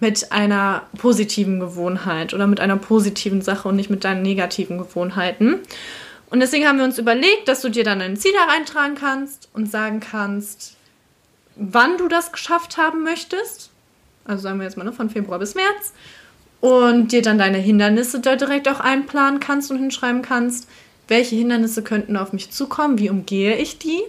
mit 0.00 0.32
einer 0.32 0.82
positiven 0.98 1.60
Gewohnheit 1.60 2.34
oder 2.34 2.48
mit 2.48 2.58
einer 2.58 2.76
positiven 2.76 3.40
Sache 3.40 3.68
und 3.68 3.76
nicht 3.76 3.88
mit 3.88 4.02
deinen 4.02 4.22
negativen 4.22 4.78
Gewohnheiten. 4.78 5.60
Und 6.28 6.40
deswegen 6.40 6.66
haben 6.66 6.78
wir 6.78 6.84
uns 6.84 6.98
überlegt, 6.98 7.46
dass 7.46 7.60
du 7.60 7.68
dir 7.68 7.84
dann 7.84 8.00
ein 8.00 8.16
Ziel 8.16 8.32
da 8.32 8.52
reintragen 8.52 8.96
kannst 8.96 9.48
und 9.52 9.70
sagen 9.70 10.00
kannst, 10.00 10.76
wann 11.54 11.98
du 11.98 12.08
das 12.08 12.32
geschafft 12.32 12.78
haben 12.78 13.04
möchtest. 13.04 13.70
Also 14.24 14.42
sagen 14.42 14.58
wir 14.58 14.64
jetzt 14.64 14.76
mal 14.76 14.84
ne, 14.84 14.92
von 14.92 15.10
Februar 15.10 15.38
bis 15.38 15.54
März. 15.54 15.92
Und 16.62 17.10
dir 17.10 17.22
dann 17.22 17.38
deine 17.38 17.58
Hindernisse 17.58 18.20
da 18.20 18.36
direkt 18.36 18.68
auch 18.68 18.78
einplanen 18.78 19.40
kannst 19.40 19.72
und 19.72 19.78
hinschreiben 19.78 20.22
kannst, 20.22 20.68
welche 21.08 21.34
Hindernisse 21.34 21.82
könnten 21.82 22.16
auf 22.16 22.32
mich 22.32 22.52
zukommen, 22.52 22.98
wie 22.98 23.10
umgehe 23.10 23.56
ich 23.56 23.78
die. 23.78 24.00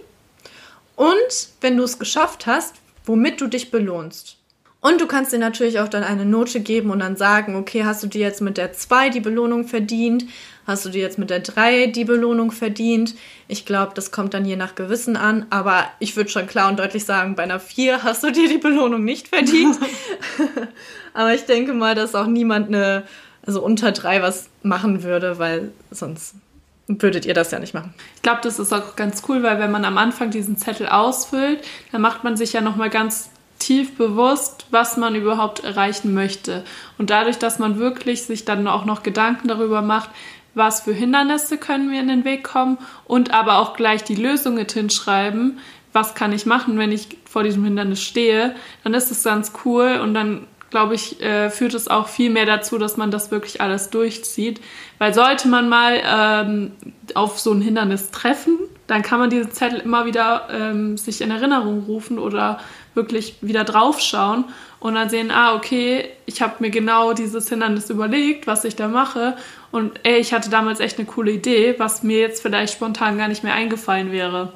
Und 0.94 1.48
wenn 1.60 1.76
du 1.76 1.82
es 1.82 1.98
geschafft 1.98 2.46
hast, 2.46 2.76
womit 3.04 3.40
du 3.40 3.48
dich 3.48 3.72
belohnst. 3.72 4.36
Und 4.80 5.00
du 5.00 5.08
kannst 5.08 5.32
dir 5.32 5.38
natürlich 5.38 5.80
auch 5.80 5.88
dann 5.88 6.04
eine 6.04 6.24
Note 6.24 6.60
geben 6.60 6.90
und 6.90 7.00
dann 7.00 7.16
sagen, 7.16 7.56
okay, 7.56 7.84
hast 7.84 8.04
du 8.04 8.06
dir 8.06 8.20
jetzt 8.20 8.40
mit 8.40 8.56
der 8.56 8.72
2 8.72 9.08
die 9.10 9.20
Belohnung 9.20 9.66
verdient? 9.66 10.24
Hast 10.66 10.84
du 10.84 10.90
dir 10.90 11.02
jetzt 11.02 11.18
mit 11.18 11.30
der 11.30 11.40
3 11.40 11.88
die 11.88 12.04
Belohnung 12.04 12.50
verdient? 12.50 13.14
Ich 13.48 13.66
glaube, 13.66 13.92
das 13.94 14.10
kommt 14.10 14.32
dann 14.32 14.46
je 14.46 14.56
nach 14.56 14.74
Gewissen 14.74 15.16
an, 15.16 15.46
aber 15.50 15.84
ich 15.98 16.16
würde 16.16 16.30
schon 16.30 16.46
klar 16.46 16.70
und 16.70 16.78
deutlich 16.78 17.04
sagen, 17.04 17.34
bei 17.34 17.42
einer 17.42 17.60
4 17.60 18.02
hast 18.02 18.24
du 18.24 18.30
dir 18.30 18.48
die 18.48 18.58
Belohnung 18.58 19.04
nicht 19.04 19.28
verdient. 19.28 19.78
aber 21.14 21.34
ich 21.34 21.44
denke 21.44 21.74
mal, 21.74 21.94
dass 21.94 22.14
auch 22.14 22.26
niemand 22.26 22.68
eine, 22.68 23.04
also 23.46 23.62
unter 23.62 23.92
3 23.92 24.22
was 24.22 24.48
machen 24.62 25.02
würde, 25.02 25.38
weil 25.38 25.72
sonst 25.90 26.34
würdet 26.86 27.24
ihr 27.26 27.34
das 27.34 27.50
ja 27.50 27.58
nicht 27.58 27.74
machen. 27.74 27.94
Ich 28.16 28.22
glaube, 28.22 28.40
das 28.42 28.58
ist 28.58 28.72
auch 28.72 28.96
ganz 28.96 29.22
cool, 29.28 29.42
weil 29.42 29.58
wenn 29.58 29.70
man 29.70 29.84
am 29.84 29.98
Anfang 29.98 30.30
diesen 30.30 30.56
Zettel 30.56 30.88
ausfüllt, 30.88 31.62
dann 31.92 32.00
macht 32.00 32.24
man 32.24 32.36
sich 32.36 32.52
ja 32.52 32.60
nochmal 32.60 32.90
ganz 32.90 33.30
tief 33.58 33.96
bewusst, 33.96 34.66
was 34.70 34.96
man 34.96 35.14
überhaupt 35.14 35.64
erreichen 35.64 36.12
möchte. 36.12 36.64
Und 36.98 37.10
dadurch, 37.10 37.38
dass 37.38 37.58
man 37.58 37.78
wirklich 37.78 38.24
sich 38.24 38.44
dann 38.44 38.66
auch 38.68 38.84
noch 38.84 39.02
Gedanken 39.02 39.48
darüber 39.48 39.80
macht, 39.80 40.10
was 40.54 40.80
für 40.82 40.92
Hindernisse 40.92 41.58
können 41.58 41.90
mir 41.90 42.00
in 42.00 42.08
den 42.08 42.24
Weg 42.24 42.44
kommen 42.44 42.78
und 43.04 43.32
aber 43.32 43.58
auch 43.58 43.74
gleich 43.74 44.04
die 44.04 44.14
Lösung 44.14 44.54
mit 44.54 44.72
hinschreiben, 44.72 45.58
was 45.92 46.14
kann 46.14 46.32
ich 46.32 46.46
machen, 46.46 46.78
wenn 46.78 46.92
ich 46.92 47.18
vor 47.24 47.42
diesem 47.44 47.64
Hindernis 47.64 48.02
stehe, 48.02 48.54
dann 48.82 48.94
ist 48.94 49.10
es 49.10 49.22
ganz 49.22 49.52
cool 49.64 50.00
und 50.02 50.14
dann 50.14 50.46
glaube 50.70 50.96
ich, 50.96 51.22
äh, 51.22 51.50
führt 51.50 51.72
es 51.74 51.86
auch 51.86 52.08
viel 52.08 52.30
mehr 52.30 52.46
dazu, 52.46 52.78
dass 52.78 52.96
man 52.96 53.12
das 53.12 53.30
wirklich 53.30 53.60
alles 53.60 53.90
durchzieht. 53.90 54.60
Weil 54.98 55.14
sollte 55.14 55.46
man 55.46 55.68
mal 55.68 56.00
ähm, 56.04 56.72
auf 57.14 57.38
so 57.38 57.52
ein 57.52 57.60
Hindernis 57.60 58.10
treffen, 58.10 58.58
dann 58.88 59.02
kann 59.02 59.20
man 59.20 59.30
diesen 59.30 59.52
Zettel 59.52 59.78
immer 59.78 60.04
wieder 60.04 60.48
ähm, 60.50 60.96
sich 60.96 61.20
in 61.20 61.30
Erinnerung 61.30 61.84
rufen 61.84 62.18
oder 62.18 62.58
wirklich 62.94 63.36
wieder 63.40 63.64
draufschauen 63.64 64.44
und 64.80 64.94
dann 64.94 65.08
sehen, 65.08 65.30
ah, 65.30 65.54
okay, 65.54 66.08
ich 66.26 66.42
habe 66.42 66.54
mir 66.60 66.70
genau 66.70 67.12
dieses 67.12 67.48
Hindernis 67.48 67.90
überlegt, 67.90 68.46
was 68.46 68.64
ich 68.64 68.76
da 68.76 68.88
mache 68.88 69.36
und 69.72 69.92
ey, 70.04 70.18
ich 70.18 70.32
hatte 70.32 70.50
damals 70.50 70.80
echt 70.80 70.98
eine 70.98 71.06
coole 71.06 71.32
Idee, 71.32 71.74
was 71.78 72.02
mir 72.02 72.20
jetzt 72.20 72.42
vielleicht 72.42 72.74
spontan 72.74 73.18
gar 73.18 73.28
nicht 73.28 73.42
mehr 73.42 73.54
eingefallen 73.54 74.12
wäre. 74.12 74.52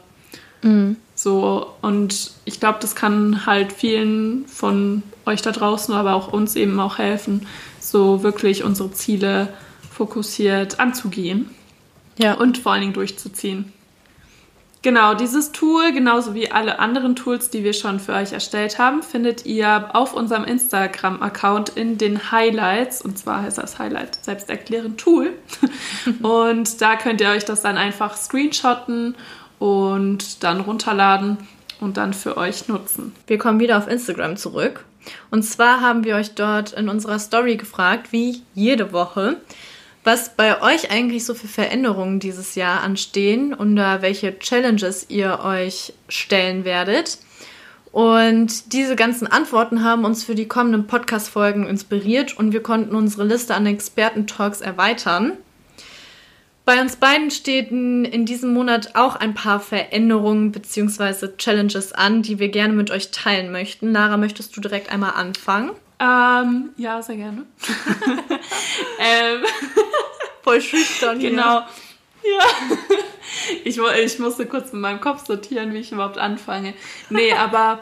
So, 1.14 1.72
und 1.82 2.32
ich 2.44 2.58
glaube, 2.60 2.78
das 2.80 2.94
kann 2.96 3.46
halt 3.46 3.72
vielen 3.72 4.46
von 4.48 5.02
euch 5.24 5.40
da 5.40 5.52
draußen, 5.52 5.94
aber 5.94 6.14
auch 6.14 6.32
uns 6.32 6.56
eben 6.56 6.78
auch 6.80 6.98
helfen, 6.98 7.46
so 7.80 8.22
wirklich 8.22 8.64
unsere 8.64 8.90
Ziele 8.92 9.52
fokussiert 9.90 10.80
anzugehen 10.80 11.50
Ja. 12.18 12.34
und 12.34 12.58
vor 12.58 12.72
allen 12.72 12.82
Dingen 12.82 12.92
durchzuziehen. 12.92 13.72
Genau, 14.82 15.14
dieses 15.14 15.50
Tool, 15.50 15.92
genauso 15.92 16.34
wie 16.34 16.52
alle 16.52 16.78
anderen 16.78 17.16
Tools, 17.16 17.50
die 17.50 17.64
wir 17.64 17.72
schon 17.72 17.98
für 17.98 18.12
euch 18.12 18.32
erstellt 18.32 18.78
haben, 18.78 19.02
findet 19.02 19.44
ihr 19.44 19.90
auf 19.92 20.14
unserem 20.14 20.44
Instagram-Account 20.44 21.70
in 21.70 21.98
den 21.98 22.30
Highlights. 22.30 23.02
Und 23.02 23.18
zwar 23.18 23.42
heißt 23.42 23.58
das 23.58 23.80
Highlight 23.80 24.24
selbsterklärend 24.24 25.00
Tool. 25.00 25.32
und 26.22 26.80
da 26.80 26.94
könnt 26.94 27.20
ihr 27.20 27.30
euch 27.30 27.44
das 27.44 27.62
dann 27.62 27.76
einfach 27.76 28.16
screenshotten 28.16 29.16
und 29.58 30.44
dann 30.44 30.60
runterladen. 30.60 31.38
und 31.80 31.96
dann 31.96 32.12
für 32.12 32.36
euch 32.36 32.66
nutzen. 32.66 33.14
Wir 33.28 33.38
kommen 33.38 33.60
wieder 33.60 33.78
auf 33.78 33.86
Instagram 33.86 34.36
zurück. 34.36 34.84
Und 35.30 35.44
zwar 35.44 35.80
haben 35.80 36.04
wir 36.04 36.16
euch 36.16 36.34
dort 36.34 36.72
in 36.72 36.88
unserer 36.88 37.18
Story 37.18 37.56
gefragt, 37.56 38.12
wie 38.12 38.42
jede 38.54 38.92
Woche, 38.92 39.36
was 40.08 40.34
bei 40.34 40.62
euch 40.62 40.90
eigentlich 40.90 41.26
so 41.26 41.34
für 41.34 41.48
Veränderungen 41.48 42.18
dieses 42.18 42.54
Jahr 42.54 42.80
anstehen 42.80 43.52
und 43.52 43.76
welche 43.76 44.38
Challenges 44.38 45.04
ihr 45.10 45.40
euch 45.44 45.92
stellen 46.08 46.64
werdet. 46.64 47.18
Und 47.92 48.72
diese 48.72 48.96
ganzen 48.96 49.26
Antworten 49.26 49.84
haben 49.84 50.06
uns 50.06 50.24
für 50.24 50.34
die 50.34 50.48
kommenden 50.48 50.86
Podcast-Folgen 50.86 51.66
inspiriert 51.66 52.38
und 52.38 52.54
wir 52.54 52.62
konnten 52.62 52.94
unsere 52.94 53.24
Liste 53.24 53.54
an 53.54 53.66
Experten-Talks 53.66 54.62
erweitern. 54.62 55.32
Bei 56.64 56.80
uns 56.80 56.96
beiden 56.96 57.30
stehen 57.30 58.06
in 58.06 58.24
diesem 58.24 58.54
Monat 58.54 58.94
auch 58.94 59.14
ein 59.14 59.34
paar 59.34 59.60
Veränderungen 59.60 60.52
bzw. 60.52 61.36
Challenges 61.36 61.92
an, 61.92 62.22
die 62.22 62.38
wir 62.38 62.48
gerne 62.48 62.72
mit 62.72 62.90
euch 62.90 63.10
teilen 63.10 63.52
möchten. 63.52 63.92
Lara, 63.92 64.16
möchtest 64.16 64.56
du 64.56 64.62
direkt 64.62 64.90
einmal 64.90 65.12
anfangen? 65.16 65.72
Ähm, 66.00 66.70
ja, 66.76 67.02
sehr 67.02 67.16
gerne. 67.16 67.46
ähm, 68.98 69.42
Voll 70.42 70.60
schüchtern. 70.60 71.18
genau. 71.18 71.60
Ja. 72.22 72.44
Ich, 73.64 73.78
ich 73.78 74.18
musste 74.18 74.46
kurz 74.46 74.72
in 74.72 74.80
meinem 74.80 75.00
Kopf 75.00 75.26
sortieren, 75.26 75.72
wie 75.72 75.78
ich 75.78 75.92
überhaupt 75.92 76.18
anfange. 76.18 76.74
Nee, 77.10 77.32
aber 77.38 77.80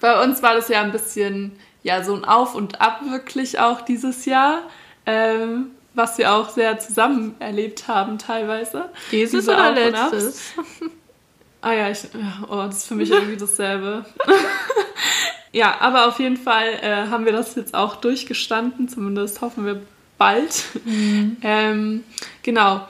bei 0.00 0.22
uns 0.22 0.42
war 0.42 0.54
das 0.54 0.68
ja 0.68 0.80
ein 0.80 0.92
bisschen, 0.92 1.58
ja, 1.82 2.02
so 2.02 2.14
ein 2.14 2.24
Auf 2.24 2.54
und 2.54 2.80
Ab 2.80 3.00
wirklich 3.10 3.58
auch 3.58 3.82
dieses 3.82 4.24
Jahr. 4.24 4.62
Ähm, 5.04 5.72
was 5.94 6.16
wir 6.16 6.32
auch 6.32 6.48
sehr 6.48 6.78
zusammen 6.78 7.34
erlebt 7.38 7.86
haben 7.86 8.18
teilweise. 8.18 8.90
Dieses 9.10 9.44
Diese 9.44 9.52
oder 9.52 9.72
letztes? 9.72 10.54
Ah 11.62 11.72
ja, 11.72 11.90
ich, 11.90 12.08
oh, 12.48 12.56
das 12.56 12.78
ist 12.78 12.86
für 12.88 12.96
mich 12.96 13.10
irgendwie 13.10 13.36
dasselbe. 13.36 14.04
ja, 15.52 15.80
aber 15.80 16.08
auf 16.08 16.18
jeden 16.18 16.36
Fall 16.36 16.68
äh, 16.82 17.06
haben 17.08 17.24
wir 17.24 17.32
das 17.32 17.54
jetzt 17.54 17.72
auch 17.72 17.96
durchgestanden, 17.96 18.88
zumindest 18.88 19.40
hoffen 19.40 19.64
wir 19.64 19.80
bald. 20.18 20.64
Mhm. 20.84 21.36
Ähm, 21.42 22.04
genau. 22.42 22.86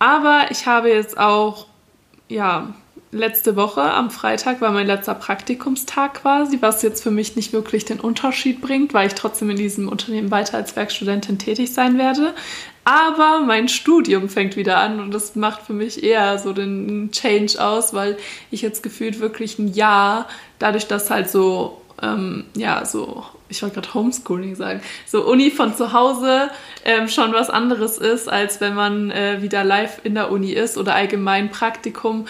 Aber 0.00 0.46
ich 0.50 0.66
habe 0.66 0.90
jetzt 0.90 1.18
auch, 1.18 1.66
ja, 2.28 2.74
letzte 3.12 3.56
Woche 3.56 3.82
am 3.82 4.10
Freitag 4.10 4.60
war 4.60 4.70
mein 4.70 4.86
letzter 4.86 5.14
Praktikumstag 5.14 6.22
quasi, 6.22 6.58
was 6.60 6.82
jetzt 6.82 7.02
für 7.02 7.10
mich 7.10 7.34
nicht 7.34 7.52
wirklich 7.52 7.84
den 7.84 8.00
Unterschied 8.00 8.60
bringt, 8.60 8.94
weil 8.94 9.08
ich 9.08 9.14
trotzdem 9.14 9.50
in 9.50 9.56
diesem 9.56 9.88
Unternehmen 9.88 10.30
weiter 10.30 10.56
als 10.56 10.76
Werkstudentin 10.76 11.38
tätig 11.38 11.74
sein 11.74 11.98
werde. 11.98 12.34
Aber 12.84 13.40
mein 13.40 13.68
Studium 13.68 14.28
fängt 14.28 14.56
wieder 14.56 14.78
an 14.78 15.00
und 15.00 15.12
das 15.12 15.34
macht 15.34 15.62
für 15.62 15.72
mich 15.72 16.02
eher 16.02 16.38
so 16.38 16.52
den 16.52 17.10
Change 17.12 17.62
aus, 17.62 17.92
weil 17.92 18.16
ich 18.50 18.62
jetzt 18.62 18.82
gefühlt 18.82 19.20
wirklich 19.20 19.58
ein 19.58 19.74
Jahr, 19.74 20.28
dadurch, 20.58 20.86
dass 20.86 21.10
halt 21.10 21.28
so, 21.28 21.80
ähm, 22.02 22.44
ja, 22.54 22.84
so 22.84 23.24
ich 23.50 23.62
wollte 23.62 23.80
gerade 23.80 23.94
Homeschooling 23.94 24.54
sagen, 24.54 24.80
so 25.06 25.26
Uni 25.26 25.50
von 25.50 25.74
zu 25.74 25.92
Hause 25.92 26.50
ähm, 26.84 27.08
schon 27.08 27.32
was 27.32 27.50
anderes 27.50 27.98
ist, 27.98 28.28
als 28.28 28.60
wenn 28.60 28.74
man 28.74 29.10
äh, 29.10 29.42
wieder 29.42 29.64
live 29.64 30.00
in 30.04 30.14
der 30.14 30.30
Uni 30.30 30.52
ist 30.52 30.78
oder 30.78 30.94
allgemein 30.94 31.50
Praktikum 31.50 32.26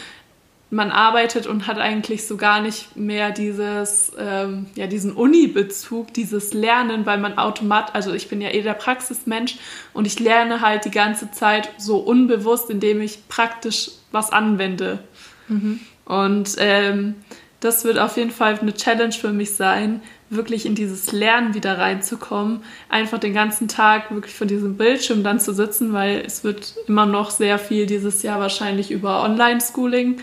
man 0.71 0.93
arbeitet 0.93 1.49
und 1.49 1.67
hat 1.67 1.79
eigentlich 1.79 2.27
so 2.27 2.37
gar 2.37 2.61
nicht 2.61 2.97
mehr 2.97 3.33
dieses, 3.33 4.13
ähm, 4.19 4.67
ja, 4.77 4.87
diesen 4.87 5.13
Uni-Bezug, 5.13 6.15
dieses 6.15 6.55
Lernen, 6.55 7.07
weil 7.07 7.19
man 7.19 7.39
automat, 7.39 7.95
also 7.95 8.15
ich 8.15 8.29
bin 8.29 8.41
ja 8.41 8.51
eh 8.51 8.63
der 8.63 8.75
Praxismensch 8.75 9.57
und 9.93 10.07
ich 10.07 10.21
lerne 10.21 10.61
halt 10.61 10.85
die 10.85 10.93
ganze 10.93 11.33
Zeit 11.33 11.71
so 11.77 11.99
unbewusst, 11.99 12.71
indem 12.71 13.01
ich 13.01 13.27
praktisch 13.29 13.91
was 14.13 14.31
anwende. 14.31 15.01
Mhm. 15.49 15.81
Und 16.05 16.55
ähm, 16.59 17.17
das 17.59 17.85
wird 17.85 17.99
auf 17.99 18.17
jeden 18.17 18.31
Fall 18.31 18.59
eine 18.59 18.73
Challenge 18.73 19.13
für 19.13 19.33
mich 19.33 19.55
sein, 19.55 20.01
wirklich 20.31 20.65
in 20.65 20.77
dieses 20.77 21.11
Lernen 21.11 21.55
wieder 21.55 21.79
reinzukommen, 21.79 22.63
einfach 22.89 23.19
den 23.19 23.35
ganzen 23.35 23.67
Tag 23.67 24.13
wirklich 24.13 24.35
vor 24.35 24.47
diesem 24.47 24.77
Bildschirm 24.77 25.25
dann 25.25 25.41
zu 25.41 25.53
sitzen, 25.53 25.93
weil 25.93 26.23
es 26.25 26.45
wird 26.45 26.75
immer 26.87 27.07
noch 27.07 27.31
sehr 27.31 27.59
viel 27.59 27.87
dieses 27.87 28.23
Jahr 28.23 28.39
wahrscheinlich 28.39 28.93
über 28.93 29.25
Online-Schooling 29.25 30.21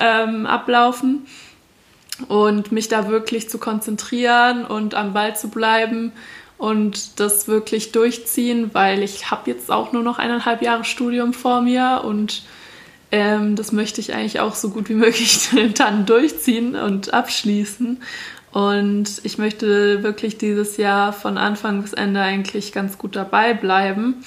ähm, 0.00 0.46
ablaufen 0.46 1.26
und 2.28 2.72
mich 2.72 2.88
da 2.88 3.08
wirklich 3.08 3.48
zu 3.48 3.58
konzentrieren 3.58 4.64
und 4.64 4.94
am 4.94 5.12
Ball 5.12 5.36
zu 5.36 5.48
bleiben 5.48 6.12
und 6.58 7.18
das 7.20 7.48
wirklich 7.48 7.92
durchziehen, 7.92 8.70
weil 8.72 9.02
ich 9.02 9.30
habe 9.30 9.50
jetzt 9.50 9.70
auch 9.70 9.92
nur 9.92 10.02
noch 10.02 10.18
eineinhalb 10.18 10.62
Jahre 10.62 10.84
Studium 10.84 11.32
vor 11.32 11.62
mir 11.62 12.02
und 12.04 12.42
ähm, 13.12 13.56
das 13.56 13.72
möchte 13.72 14.00
ich 14.00 14.14
eigentlich 14.14 14.40
auch 14.40 14.54
so 14.54 14.70
gut 14.70 14.88
wie 14.88 14.94
möglich 15.06 15.48
dann 15.76 16.06
durchziehen 16.06 16.76
und 16.76 17.12
abschließen. 17.12 18.00
Und 18.52 19.20
ich 19.22 19.38
möchte 19.38 20.02
wirklich 20.02 20.36
dieses 20.36 20.76
Jahr 20.76 21.12
von 21.12 21.38
Anfang 21.38 21.82
bis 21.82 21.92
Ende 21.92 22.20
eigentlich 22.20 22.72
ganz 22.72 22.98
gut 22.98 23.14
dabei 23.14 23.54
bleiben. 23.54 24.24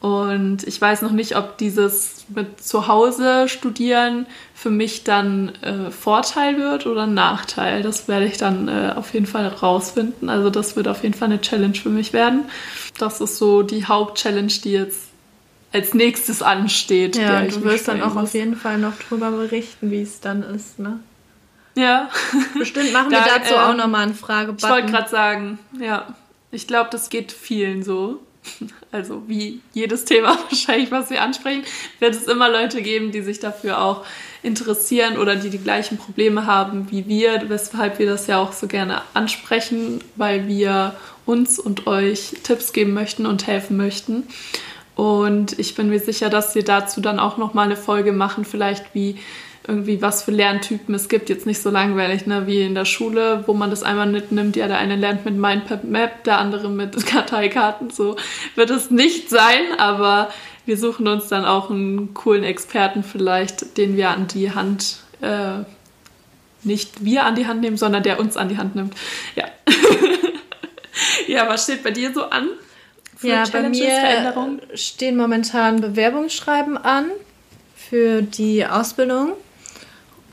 Und 0.00 0.62
ich 0.64 0.80
weiß 0.80 1.02
noch 1.02 1.10
nicht, 1.10 1.36
ob 1.36 1.58
dieses 1.58 2.24
mit 2.28 2.62
zu 2.62 2.86
Hause 2.86 3.48
studieren 3.48 4.26
für 4.54 4.70
mich 4.70 5.02
dann 5.02 5.54
äh, 5.62 5.90
Vorteil 5.90 6.56
wird 6.56 6.86
oder 6.86 7.06
Nachteil. 7.06 7.82
Das 7.82 8.06
werde 8.06 8.26
ich 8.26 8.36
dann 8.36 8.68
äh, 8.68 8.92
auf 8.94 9.12
jeden 9.12 9.26
Fall 9.26 9.48
rausfinden. 9.48 10.28
Also 10.28 10.50
das 10.50 10.76
wird 10.76 10.86
auf 10.86 11.02
jeden 11.02 11.14
Fall 11.14 11.26
eine 11.26 11.40
Challenge 11.40 11.74
für 11.74 11.88
mich 11.88 12.12
werden. 12.12 12.44
Das 12.98 13.20
ist 13.20 13.38
so 13.38 13.62
die 13.62 13.86
Hauptchallenge, 13.86 14.52
die 14.62 14.72
jetzt 14.72 15.08
als 15.72 15.94
nächstes 15.94 16.42
ansteht. 16.42 17.16
Ja, 17.16 17.42
du 17.42 17.64
wirst 17.64 17.88
dann 17.88 18.00
auch 18.00 18.14
muss. 18.14 18.24
auf 18.24 18.34
jeden 18.34 18.56
Fall 18.56 18.78
noch 18.78 18.96
drüber 18.96 19.32
berichten, 19.32 19.90
wie 19.90 20.02
es 20.02 20.20
dann 20.20 20.42
ist, 20.42 20.78
ne? 20.78 21.00
Ja. 21.74 22.08
Bestimmt 22.56 22.92
machen 22.92 23.10
wir 23.10 23.18
da, 23.18 23.38
dazu 23.38 23.54
ähm, 23.54 23.60
auch 23.60 23.76
nochmal 23.76 24.02
eine 24.02 24.14
Frage. 24.14 24.54
Ich 24.56 24.68
wollte 24.68 24.90
gerade 24.90 25.08
sagen, 25.08 25.58
ja. 25.80 26.14
Ich 26.50 26.66
glaube, 26.66 26.88
das 26.90 27.10
geht 27.10 27.30
vielen 27.30 27.82
so 27.82 28.20
also 28.92 29.22
wie 29.26 29.60
jedes 29.72 30.04
Thema 30.04 30.38
wahrscheinlich, 30.50 30.90
was 30.90 31.10
wir 31.10 31.22
ansprechen, 31.22 31.64
wird 31.98 32.14
es 32.14 32.24
immer 32.24 32.48
Leute 32.48 32.82
geben, 32.82 33.12
die 33.12 33.22
sich 33.22 33.40
dafür 33.40 33.82
auch 33.82 34.04
interessieren 34.42 35.18
oder 35.18 35.36
die 35.36 35.50
die 35.50 35.58
gleichen 35.58 35.98
Probleme 35.98 36.46
haben 36.46 36.90
wie 36.90 37.08
wir, 37.08 37.48
weshalb 37.48 37.98
wir 37.98 38.06
das 38.06 38.26
ja 38.26 38.38
auch 38.38 38.52
so 38.52 38.66
gerne 38.66 39.02
ansprechen, 39.14 40.02
weil 40.16 40.46
wir 40.46 40.94
uns 41.26 41.58
und 41.58 41.86
euch 41.86 42.34
Tipps 42.42 42.72
geben 42.72 42.94
möchten 42.94 43.26
und 43.26 43.46
helfen 43.46 43.76
möchten. 43.76 44.24
Und 44.94 45.58
ich 45.58 45.74
bin 45.74 45.90
mir 45.90 46.00
sicher, 46.00 46.28
dass 46.28 46.54
wir 46.54 46.64
dazu 46.64 47.00
dann 47.00 47.20
auch 47.20 47.36
noch 47.36 47.54
mal 47.54 47.62
eine 47.62 47.76
Folge 47.76 48.12
machen, 48.12 48.44
vielleicht 48.44 48.94
wie 48.94 49.16
irgendwie 49.68 50.00
was 50.00 50.22
für 50.22 50.30
Lerntypen 50.30 50.94
es 50.94 51.08
gibt. 51.08 51.28
Jetzt 51.28 51.44
nicht 51.46 51.60
so 51.60 51.68
langweilig, 51.68 52.26
ne, 52.26 52.46
wie 52.46 52.62
in 52.62 52.74
der 52.74 52.86
Schule, 52.86 53.44
wo 53.46 53.52
man 53.52 53.68
das 53.68 53.82
einmal 53.82 54.06
mitnimmt. 54.06 54.56
Ja, 54.56 54.66
der 54.66 54.78
eine 54.78 54.96
lernt 54.96 55.26
mit 55.26 55.36
Mindmap, 55.36 56.24
der 56.24 56.38
andere 56.38 56.70
mit 56.70 57.06
Karteikarten. 57.06 57.90
So 57.90 58.16
wird 58.54 58.70
es 58.70 58.90
nicht 58.90 59.28
sein, 59.28 59.78
aber 59.78 60.30
wir 60.64 60.78
suchen 60.78 61.06
uns 61.06 61.28
dann 61.28 61.44
auch 61.44 61.70
einen 61.70 62.14
coolen 62.14 62.44
Experten 62.44 63.04
vielleicht, 63.04 63.76
den 63.76 63.96
wir 63.96 64.08
an 64.08 64.26
die 64.26 64.52
Hand, 64.52 65.00
äh, 65.20 65.64
nicht 66.62 67.04
wir 67.04 67.24
an 67.24 67.34
die 67.34 67.46
Hand 67.46 67.60
nehmen, 67.60 67.76
sondern 67.76 68.02
der 68.02 68.18
uns 68.18 68.38
an 68.38 68.48
die 68.48 68.56
Hand 68.56 68.74
nimmt. 68.74 68.94
Ja. 69.36 69.44
ja, 71.26 71.46
was 71.46 71.64
steht 71.64 71.82
bei 71.82 71.90
dir 71.90 72.12
so 72.14 72.24
an? 72.24 72.48
ja, 73.22 73.44
bei 73.50 73.68
mir 73.68 74.62
stehen 74.74 75.16
momentan 75.16 75.80
Bewerbungsschreiben 75.80 76.78
an 76.78 77.10
für 77.76 78.22
die 78.22 78.64
Ausbildung. 78.64 79.34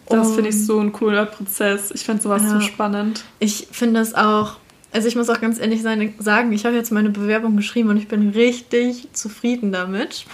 Das 0.10 0.34
finde 0.34 0.50
ich 0.50 0.66
so 0.66 0.80
ein 0.80 0.92
cooler 0.92 1.26
Prozess. 1.26 1.92
Ich 1.92 2.04
finde 2.04 2.22
sowas 2.22 2.44
ja, 2.44 2.50
so 2.50 2.60
spannend. 2.62 3.24
Ich 3.40 3.68
finde 3.72 4.00
es 4.00 4.14
auch, 4.14 4.58
also 4.92 5.08
ich 5.08 5.16
muss 5.16 5.30
auch 5.30 5.42
ganz 5.42 5.60
ehrlich 5.60 5.82
sein, 5.82 6.14
sagen, 6.20 6.52
ich 6.52 6.66
habe 6.66 6.76
jetzt 6.76 6.92
meine 6.92 7.10
Bewerbung 7.10 7.58
geschrieben 7.58 7.90
und 7.90 7.98
ich 7.98 8.08
bin 8.08 8.30
richtig 8.30 9.08
zufrieden 9.14 9.72
damit. 9.72 10.26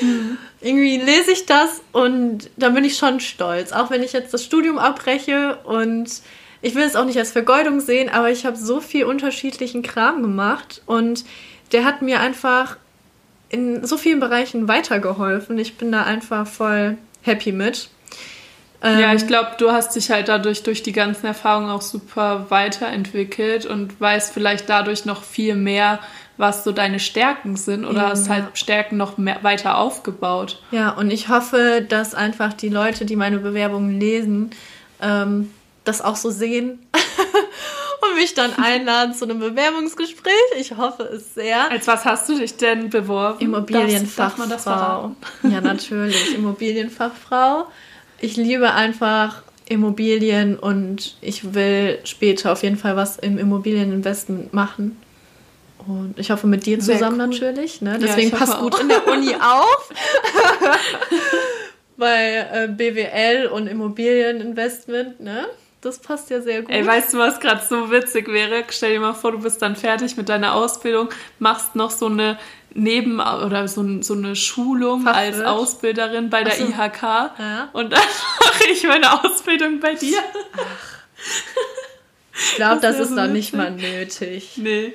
Mhm. 0.00 0.36
Irgendwie 0.60 0.96
lese 0.96 1.30
ich 1.30 1.46
das 1.46 1.80
und 1.92 2.50
da 2.56 2.70
bin 2.70 2.84
ich 2.84 2.96
schon 2.96 3.20
stolz. 3.20 3.72
Auch 3.72 3.90
wenn 3.90 4.02
ich 4.02 4.12
jetzt 4.12 4.34
das 4.34 4.44
Studium 4.44 4.78
abbreche 4.78 5.58
und 5.64 6.10
ich 6.60 6.74
will 6.74 6.82
es 6.82 6.96
auch 6.96 7.04
nicht 7.04 7.18
als 7.18 7.30
Vergeudung 7.30 7.80
sehen, 7.80 8.08
aber 8.08 8.30
ich 8.30 8.44
habe 8.44 8.56
so 8.56 8.80
viel 8.80 9.04
unterschiedlichen 9.04 9.82
Kram 9.82 10.22
gemacht 10.22 10.82
und 10.86 11.24
der 11.70 11.84
hat 11.84 12.02
mir 12.02 12.20
einfach 12.20 12.76
in 13.50 13.86
so 13.86 13.96
vielen 13.96 14.20
Bereichen 14.20 14.66
weitergeholfen. 14.68 15.58
Ich 15.58 15.76
bin 15.76 15.92
da 15.92 16.02
einfach 16.02 16.46
voll 16.46 16.98
happy 17.22 17.52
mit. 17.52 17.90
Ähm, 18.82 19.00
ja, 19.00 19.14
ich 19.14 19.26
glaube, 19.26 19.50
du 19.58 19.72
hast 19.72 19.96
dich 19.96 20.10
halt 20.10 20.28
dadurch 20.28 20.62
durch 20.62 20.82
die 20.82 20.92
ganzen 20.92 21.26
Erfahrungen 21.26 21.70
auch 21.70 21.82
super 21.82 22.46
weiterentwickelt 22.48 23.66
und 23.66 24.00
weißt 24.00 24.32
vielleicht 24.32 24.68
dadurch 24.68 25.04
noch 25.04 25.24
viel 25.24 25.56
mehr, 25.56 25.98
was 26.36 26.62
so 26.62 26.70
deine 26.70 27.00
Stärken 27.00 27.56
sind 27.56 27.84
oder 27.84 28.02
ja, 28.02 28.08
hast 28.10 28.28
halt 28.28 28.56
Stärken 28.56 28.96
noch 28.96 29.18
mehr, 29.18 29.38
weiter 29.42 29.78
aufgebaut. 29.78 30.62
Ja, 30.70 30.90
und 30.90 31.10
ich 31.10 31.28
hoffe, 31.28 31.84
dass 31.88 32.14
einfach 32.14 32.52
die 32.52 32.68
Leute, 32.68 33.04
die 33.04 33.16
meine 33.16 33.38
Bewerbungen 33.38 33.98
lesen, 33.98 34.50
ähm, 35.02 35.52
das 35.82 36.00
auch 36.00 36.14
so 36.14 36.30
sehen 36.30 36.78
und 38.02 38.14
mich 38.14 38.34
dann 38.34 38.54
einladen 38.54 39.12
zu 39.12 39.24
einem 39.24 39.40
Bewerbungsgespräch. 39.40 40.32
Ich 40.60 40.76
hoffe 40.76 41.02
es 41.02 41.34
sehr. 41.34 41.68
Als 41.68 41.88
was 41.88 42.04
hast 42.04 42.28
du 42.28 42.38
dich 42.38 42.56
denn 42.56 42.90
beworben? 42.90 43.40
Immobilienfachfrau. 43.40 44.46
Darf, 44.46 44.64
darf 44.64 45.52
ja, 45.52 45.60
natürlich. 45.60 46.32
Immobilienfachfrau 46.36 47.66
ich 48.20 48.36
liebe 48.36 48.72
einfach 48.72 49.42
Immobilien 49.68 50.58
und 50.58 51.16
ich 51.20 51.54
will 51.54 51.98
später 52.04 52.52
auf 52.52 52.62
jeden 52.62 52.76
Fall 52.76 52.96
was 52.96 53.18
im 53.18 53.38
Immobilieninvestment 53.38 54.52
machen. 54.52 54.96
Und 55.86 56.18
ich 56.18 56.30
hoffe 56.30 56.46
mit 56.46 56.66
dir 56.66 56.80
zusammen 56.80 57.20
cool. 57.20 57.28
natürlich. 57.28 57.80
Ne? 57.80 57.92
Ja, 57.92 57.98
Deswegen 57.98 58.32
hoffe 58.32 58.44
passt 58.44 58.58
gut 58.60 58.78
in 58.80 58.88
der 58.88 59.06
Uni 59.06 59.34
auf. 59.40 59.90
Weil 61.96 62.48
äh, 62.52 62.68
BWL 62.68 63.46
und 63.46 63.66
Immobilieninvestment, 63.66 65.20
ne? 65.20 65.46
Das 65.80 66.00
passt 66.00 66.28
ja 66.30 66.40
sehr 66.40 66.62
gut. 66.62 66.70
Ey, 66.70 66.84
weißt 66.84 67.14
du, 67.14 67.18
was 67.18 67.38
gerade 67.38 67.62
so 67.64 67.90
witzig 67.90 68.26
wäre? 68.28 68.64
Stell 68.68 68.94
dir 68.94 69.00
mal 69.00 69.14
vor, 69.14 69.30
du 69.30 69.38
bist 69.38 69.62
dann 69.62 69.76
fertig 69.76 70.16
mit 70.16 70.28
deiner 70.28 70.54
Ausbildung, 70.54 71.08
machst 71.38 71.76
noch 71.76 71.92
so 71.92 72.06
eine 72.06 72.36
Neben- 72.80 73.20
oder 73.20 73.66
so, 73.68 74.02
so 74.02 74.14
eine 74.14 74.36
Schulung 74.36 75.06
als 75.06 75.36
Fachwirt? 75.36 75.46
Ausbilderin 75.46 76.30
bei 76.30 76.44
der 76.44 76.52
Ach 76.54 76.58
so. 76.58 76.64
IHK 76.64 77.02
Ja. 77.02 77.68
und 77.72 77.92
dann 77.92 78.00
mache 78.40 78.64
ich 78.72 78.84
meine 78.86 79.24
Ausbildung 79.24 79.80
bei 79.80 79.94
dir. 79.94 80.18
ich 82.34 82.56
glaube, 82.56 82.80
das 82.80 82.96
das, 82.98 83.06
ist 83.06 83.10
so 83.10 83.16
witzig. 83.16 83.32
nicht 83.32 83.54
mal 83.54 83.70
nötig. 83.72 84.52
Nee. 84.56 84.92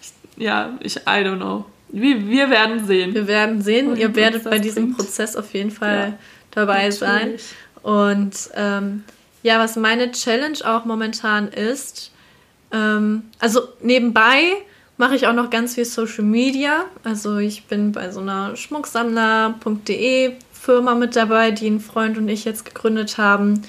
Ich, 0.00 0.12
ja, 0.44 0.72
ich, 0.80 0.96
I 0.96 1.00
don't 1.24 1.36
know. 1.36 1.64
Wir, 1.88 2.26
wir 2.28 2.50
werden 2.50 2.86
sehen. 2.86 3.14
Wir 3.14 3.26
werden 3.26 3.62
sehen. 3.62 3.86
Wohin 3.88 4.00
Ihr 4.00 4.14
werdet 4.16 4.44
bei 4.44 4.58
diesem 4.58 4.84
bringt. 4.86 4.98
Prozess 4.98 5.36
auf 5.36 5.52
jeden 5.54 5.70
Fall 5.70 5.96
Ja, 6.10 6.18
dabei 6.50 6.90
sein. 6.90 7.32
Natürlich. 7.32 7.44
Und 7.82 8.50
ähm, 8.54 9.04
ja, 9.42 9.58
was 9.58 9.76
meine 9.76 10.10
Challenge 10.12 10.58
auch 10.64 10.84
momentan 10.84 11.48
ist, 11.48 12.10
ähm, 12.72 13.24
also 13.38 13.68
nebenbei 13.80 14.40
mache 14.96 15.16
ich 15.16 15.26
auch 15.26 15.32
noch 15.32 15.50
ganz 15.50 15.74
viel 15.74 15.84
Social 15.84 16.24
Media. 16.24 16.84
Also 17.02 17.38
ich 17.38 17.64
bin 17.64 17.92
bei 17.92 18.10
so 18.10 18.20
einer 18.20 18.56
schmucksammler.de 18.56 20.32
Firma 20.52 20.94
mit 20.94 21.16
dabei, 21.16 21.50
die 21.50 21.68
ein 21.68 21.80
Freund 21.80 22.16
und 22.16 22.28
ich 22.28 22.44
jetzt 22.44 22.64
gegründet 22.64 23.18
haben. 23.18 23.62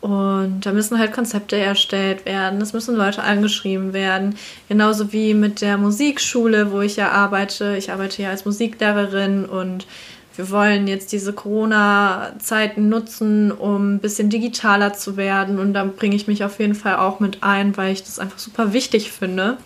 Und 0.00 0.60
da 0.64 0.72
müssen 0.72 0.98
halt 0.98 1.12
Konzepte 1.12 1.56
erstellt 1.56 2.24
werden, 2.24 2.60
es 2.60 2.72
müssen 2.72 2.94
Leute 2.94 3.24
angeschrieben 3.24 3.92
werden. 3.92 4.36
Genauso 4.68 5.12
wie 5.12 5.34
mit 5.34 5.60
der 5.60 5.76
Musikschule, 5.76 6.70
wo 6.70 6.80
ich 6.80 6.96
ja 6.96 7.10
arbeite. 7.10 7.76
Ich 7.76 7.90
arbeite 7.90 8.22
ja 8.22 8.30
als 8.30 8.44
Musiklehrerin 8.44 9.44
und 9.44 9.88
wir 10.36 10.50
wollen 10.50 10.86
jetzt 10.86 11.10
diese 11.10 11.32
Corona-Zeiten 11.32 12.88
nutzen, 12.88 13.50
um 13.50 13.94
ein 13.94 13.98
bisschen 13.98 14.30
digitaler 14.30 14.92
zu 14.92 15.16
werden. 15.16 15.58
Und 15.58 15.74
da 15.74 15.84
bringe 15.84 16.14
ich 16.14 16.28
mich 16.28 16.44
auf 16.44 16.60
jeden 16.60 16.76
Fall 16.76 16.94
auch 16.96 17.18
mit 17.18 17.42
ein, 17.42 17.76
weil 17.76 17.92
ich 17.92 18.04
das 18.04 18.20
einfach 18.20 18.38
super 18.38 18.72
wichtig 18.72 19.10
finde. 19.10 19.56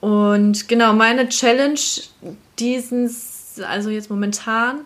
Und 0.00 0.68
genau, 0.68 0.92
meine 0.92 1.28
Challenge 1.28 1.80
dieses, 2.58 3.60
also 3.68 3.90
jetzt 3.90 4.10
momentan, 4.10 4.80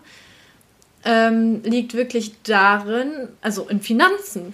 ähm, 1.05 1.61
liegt 1.63 1.93
wirklich 1.93 2.33
darin, 2.43 3.29
also 3.41 3.67
in 3.67 3.81
Finanzen. 3.81 4.53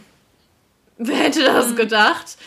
Wer 0.98 1.17
hätte 1.17 1.43
das 1.43 1.76
gedacht? 1.76 2.38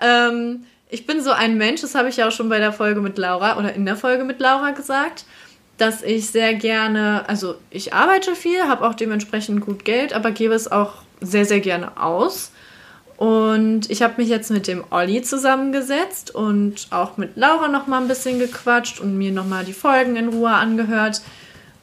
Ähm, 0.00 0.64
ich 0.88 1.06
bin 1.06 1.22
so 1.22 1.30
ein 1.30 1.58
Mensch, 1.58 1.82
das 1.82 1.94
habe 1.94 2.08
ich 2.08 2.16
ja 2.16 2.28
auch 2.28 2.32
schon 2.32 2.48
bei 2.48 2.58
der 2.58 2.72
Folge 2.72 3.00
mit 3.00 3.18
Laura 3.18 3.58
oder 3.58 3.74
in 3.74 3.84
der 3.84 3.96
Folge 3.96 4.24
mit 4.24 4.40
Laura 4.40 4.70
gesagt, 4.70 5.24
dass 5.76 6.02
ich 6.02 6.30
sehr 6.30 6.54
gerne, 6.54 7.28
also 7.28 7.56
ich 7.70 7.92
arbeite 7.92 8.34
viel, 8.34 8.62
habe 8.62 8.86
auch 8.86 8.94
dementsprechend 8.94 9.60
gut 9.60 9.84
Geld, 9.84 10.12
aber 10.12 10.30
gebe 10.30 10.54
es 10.54 10.70
auch 10.70 10.94
sehr, 11.20 11.44
sehr 11.44 11.60
gerne 11.60 12.00
aus. 12.00 12.52
Und 13.18 13.90
ich 13.90 14.02
habe 14.02 14.14
mich 14.16 14.28
jetzt 14.28 14.48
mit 14.52 14.68
dem 14.68 14.84
Olli 14.90 15.22
zusammengesetzt 15.22 16.32
und 16.32 16.86
auch 16.90 17.16
mit 17.16 17.36
Laura 17.36 17.66
noch 17.66 17.88
mal 17.88 18.00
ein 18.00 18.06
bisschen 18.06 18.38
gequatscht 18.38 19.00
und 19.00 19.18
mir 19.18 19.32
noch 19.32 19.44
mal 19.44 19.64
die 19.64 19.72
Folgen 19.72 20.14
in 20.14 20.28
Ruhe 20.28 20.50
angehört. 20.50 21.20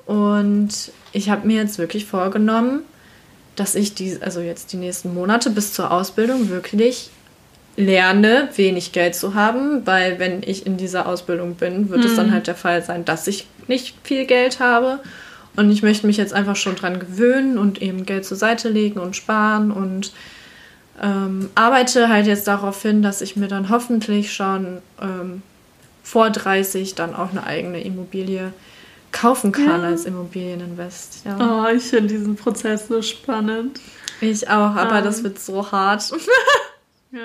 Und 0.06 0.70
ich 1.12 1.30
habe 1.30 1.46
mir 1.46 1.58
jetzt 1.62 1.78
wirklich 1.78 2.06
vorgenommen, 2.06 2.84
dass 3.58 3.76
ich 3.76 3.94
die, 3.94 4.18
also 4.22 4.40
jetzt 4.40 4.72
die 4.72 4.78
nächsten 4.78 5.14
Monate 5.14 5.50
bis 5.50 5.74
zur 5.74 5.92
Ausbildung 5.92 6.50
wirklich 6.50 7.10
lerne, 7.76 8.48
wenig 8.56 8.94
Geld 8.94 9.16
zu 9.16 9.34
haben, 9.34 9.86
weil 9.86 10.20
wenn 10.20 10.42
ich 10.42 10.66
in 10.66 10.78
dieser 10.78 11.06
Ausbildung 11.06 11.56
bin, 11.56 11.90
wird 11.90 12.06
es 12.06 12.16
dann 12.16 12.32
halt 12.32 12.48
der 12.48 12.56
Fall 12.56 12.82
sein, 12.82 13.04
dass 13.04 13.28
ich 13.28 13.46
nicht 13.68 13.94
viel 14.04 14.26
Geld 14.26 14.62
habe. 14.62 15.00
Und 15.58 15.70
ich 15.70 15.84
möchte 15.84 16.08
mich 16.08 16.16
jetzt 16.16 16.34
einfach 16.34 16.56
schon 16.56 16.76
dran 16.76 16.98
gewöhnen 16.98 17.58
und 17.58 17.82
eben 17.82 18.06
Geld 18.06 18.24
zur 18.24 18.38
Seite 18.38 18.70
legen 18.70 19.00
und 19.00 19.18
sparen 19.18 19.72
und 19.72 20.14
ähm, 21.02 21.50
arbeite 21.56 22.10
halt 22.10 22.26
jetzt 22.28 22.48
darauf 22.48 22.82
hin, 22.82 23.02
dass 23.02 23.22
ich 23.22 23.36
mir 23.36 23.48
dann 23.48 23.70
hoffentlich 23.70 24.34
schon 24.34 24.82
ähm, 25.02 25.42
vor 26.04 26.30
30 26.30 26.96
dann 26.96 27.16
auch 27.16 27.32
eine 27.32 27.44
eigene 27.46 27.82
Immobilie 27.84 28.54
kaufen 29.12 29.52
kann 29.52 29.82
Ja. 29.82 29.88
als 29.88 30.06
Immobilieninvest. 30.06 31.22
Ja. 31.26 31.38
Oh, 31.40 31.74
ich 31.76 31.84
finde 31.84 32.08
diesen 32.14 32.36
Prozess 32.36 32.88
so 32.88 33.02
spannend. 33.02 33.80
Ich 34.22 34.50
auch, 34.50 34.76
aber 34.76 35.00
Ähm. 35.00 35.04
das 35.04 35.24
wird 35.24 35.40
so 35.40 35.72
hart. 35.72 36.04
Ja. 37.12 37.22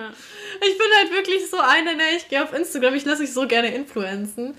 Ich 0.61 0.79
bin 0.79 0.87
halt 1.01 1.11
wirklich 1.13 1.51
so 1.51 1.57
eine, 1.59 1.97
ne, 1.97 2.03
ich 2.17 2.29
gehe 2.29 2.41
auf 2.45 2.53
Instagram, 2.53 2.95
ich 2.95 3.05
lasse 3.05 3.23
mich 3.23 3.33
so 3.33 3.49
gerne 3.49 3.75
influenzen. 3.75 4.55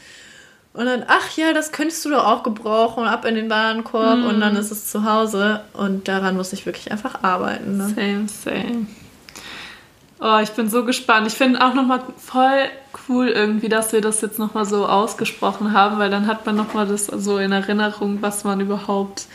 Und 0.74 0.86
dann, 0.86 1.06
ach 1.08 1.38
ja, 1.38 1.54
das 1.54 1.72
könntest 1.72 2.04
du 2.04 2.10
doch 2.10 2.26
auch 2.26 2.44
gebrauchen, 2.44 3.06
ab 3.06 3.24
in 3.24 3.36
den 3.36 3.50
Warenkorb 3.50 4.18
Mhm. 4.20 4.26
und 4.26 4.42
dann 4.42 4.58
ist 4.58 4.72
es 4.72 4.92
zu 4.92 5.06
Hause. 5.06 5.62
Und 5.72 6.10
daran 6.10 6.36
muss 6.36 6.52
ich 6.52 6.66
wirklich 6.66 6.92
einfach 6.92 7.24
arbeiten. 7.24 7.78
Ne? 7.78 7.94
Same, 7.96 8.28
same. 8.28 8.88
Oh, 10.24 10.38
ich 10.42 10.52
bin 10.52 10.70
so 10.70 10.86
gespannt. 10.86 11.26
Ich 11.26 11.34
finde 11.34 11.66
auch 11.66 11.74
nochmal 11.74 12.04
voll 12.16 12.70
cool 13.10 13.30
irgendwie, 13.30 13.70
dass 13.70 13.92
wir 13.92 14.02
das 14.02 14.22
jetzt 14.22 14.38
nochmal 14.38 14.66
so 14.66 14.86
ausgesprochen 14.86 15.74
haben, 15.74 15.98
weil 15.98 16.12
dann 16.12 16.28
hat 16.28 16.46
man 16.46 16.56
nochmal 16.56 16.86
das 16.86 17.08
so 17.08 17.40
in 17.40 17.52
Erinnerung, 17.52 18.22
was 18.22 18.44
man 18.44 18.62
überhaupt 18.62 19.26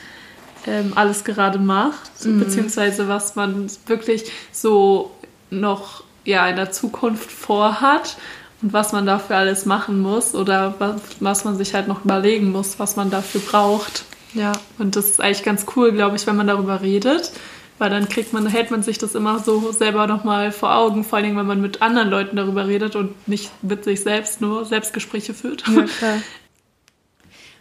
ähm, 0.64 0.92
alles 0.94 1.24
gerade 1.24 1.58
macht, 1.58 2.10
beziehungsweise 2.22 3.08
was 3.08 3.34
man 3.34 3.68
wirklich 3.86 4.30
so 4.52 5.10
noch 5.50 6.04
ja, 6.24 6.46
in 6.48 6.54
der 6.54 6.70
Zukunft 6.70 7.32
vorhat 7.32 8.16
und 8.62 8.72
was 8.72 8.92
man 8.92 9.06
dafür 9.06 9.36
alles 9.36 9.66
machen 9.66 10.00
muss 10.00 10.36
oder 10.36 10.74
was, 10.78 11.00
was 11.18 11.44
man 11.44 11.56
sich 11.56 11.74
halt 11.74 11.88
noch 11.88 12.04
überlegen 12.04 12.52
muss, 12.52 12.78
was 12.78 12.94
man 12.94 13.10
dafür 13.10 13.40
braucht. 13.40 14.04
Ja. 14.34 14.52
Und 14.78 14.94
das 14.94 15.06
ist 15.06 15.20
eigentlich 15.20 15.44
ganz 15.44 15.66
cool, 15.74 15.92
glaube 15.92 16.16
ich, 16.16 16.26
wenn 16.26 16.36
man 16.36 16.46
darüber 16.46 16.80
redet, 16.80 17.32
weil 17.78 17.90
dann 17.90 18.08
kriegt 18.08 18.32
man, 18.32 18.46
hält 18.46 18.70
man 18.70 18.82
sich 18.82 18.98
das 18.98 19.14
immer 19.14 19.38
so 19.38 19.72
selber 19.72 20.06
nochmal 20.06 20.52
vor 20.52 20.74
Augen, 20.74 21.04
vor 21.04 21.16
allen 21.16 21.24
Dingen, 21.26 21.36
wenn 21.38 21.46
man 21.46 21.60
mit 21.60 21.82
anderen 21.82 22.08
Leuten 22.10 22.36
darüber 22.36 22.66
redet 22.66 22.96
und 22.96 23.28
nicht 23.28 23.50
mit 23.62 23.84
sich 23.84 24.00
selbst 24.00 24.40
nur 24.40 24.64
Selbstgespräche 24.64 25.34
führt. 25.34 25.64
Ja, 25.68 25.82
klar. 25.98 26.22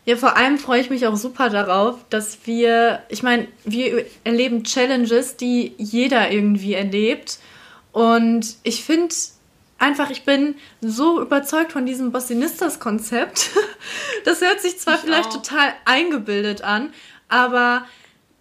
Ja, 0.06 0.15
vor 0.17 0.38
allem 0.38 0.60
freue 0.60 0.82
ich 0.82 0.89
mich 0.91 1.08
auch 1.08 1.15
super 1.15 1.49
darauf, 1.49 1.95
dass 2.12 2.38
wir, 2.45 3.01
ich 3.10 3.23
meine, 3.23 3.47
wir 3.63 4.06
erleben 4.23 4.63
Challenges, 4.63 5.36
die 5.36 5.73
jeder 5.78 6.30
irgendwie 6.32 6.73
erlebt. 6.75 7.39
Und 7.91 8.56
ich 8.62 8.84
finde 8.84 9.15
einfach, 9.80 10.12
ich 10.12 10.23
bin 10.23 10.56
so 10.82 11.21
überzeugt 11.21 11.71
von 11.71 11.86
diesem 11.86 12.12
Bossinistas-Konzept. 12.12 13.49
Das 14.23 14.41
hört 14.41 14.60
sich 14.60 14.80
zwar 14.80 14.95
Ich 14.95 15.01
vielleicht 15.01 15.30
auch. 15.30 15.43
total 15.43 15.71
eingebildet 15.86 16.63
an, 16.63 16.91
aber 17.30 17.86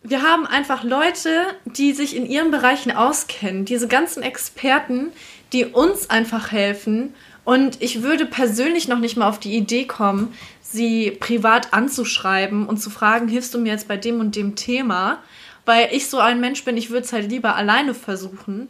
wir 0.06 0.22
haben 0.22 0.46
einfach 0.46 0.84
Leute, 0.84 1.46
die 1.64 1.94
sich 1.94 2.14
in 2.14 2.26
ihren 2.26 2.50
Bereichen 2.50 2.92
auskennen, 2.92 3.64
diese 3.64 3.88
ganzen 3.88 4.22
Experten, 4.22 5.10
die 5.54 5.64
uns 5.64 6.10
einfach 6.10 6.52
helfen. 6.52 7.14
Und 7.44 7.80
ich 7.80 8.02
würde 8.02 8.26
persönlich 8.26 8.86
noch 8.86 8.98
nicht 8.98 9.16
mal 9.16 9.28
auf 9.28 9.40
die 9.40 9.56
Idee 9.56 9.86
kommen, 9.86 10.34
sie 10.60 11.10
privat 11.10 11.72
anzuschreiben 11.72 12.66
und 12.66 12.82
zu 12.82 12.90
fragen, 12.90 13.28
hilfst 13.28 13.54
du 13.54 13.58
mir 13.58 13.72
jetzt 13.72 13.88
bei 13.88 13.96
dem 13.96 14.20
und 14.20 14.36
dem 14.36 14.56
Thema? 14.56 15.18
Weil 15.64 15.88
ich 15.90 16.10
so 16.10 16.18
ein 16.18 16.38
Mensch 16.38 16.64
bin, 16.64 16.76
ich 16.76 16.90
würde 16.90 17.06
es 17.06 17.12
halt 17.14 17.30
lieber 17.30 17.56
alleine 17.56 17.94
versuchen. 17.94 18.68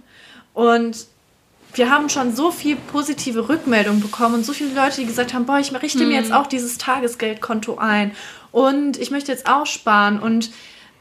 Und 0.52 1.06
wir 1.74 1.90
haben 1.90 2.08
schon 2.10 2.36
so 2.36 2.52
viel 2.52 2.76
positive 2.76 3.48
Rückmeldungen 3.48 4.00
bekommen 4.00 4.36
und 4.36 4.46
so 4.46 4.52
viele 4.52 4.72
Leute, 4.72 5.00
die 5.00 5.06
gesagt 5.06 5.34
haben, 5.34 5.46
boah, 5.46 5.58
ich 5.58 5.74
richte 5.82 6.06
mir 6.06 6.16
jetzt 6.16 6.32
auch 6.32 6.46
dieses 6.46 6.78
Tagesgeldkonto 6.78 7.78
ein 7.78 8.12
und 8.52 8.98
ich 8.98 9.10
möchte 9.10 9.32
jetzt 9.32 9.48
auch 9.48 9.66
sparen 9.66 10.20
und 10.20 10.50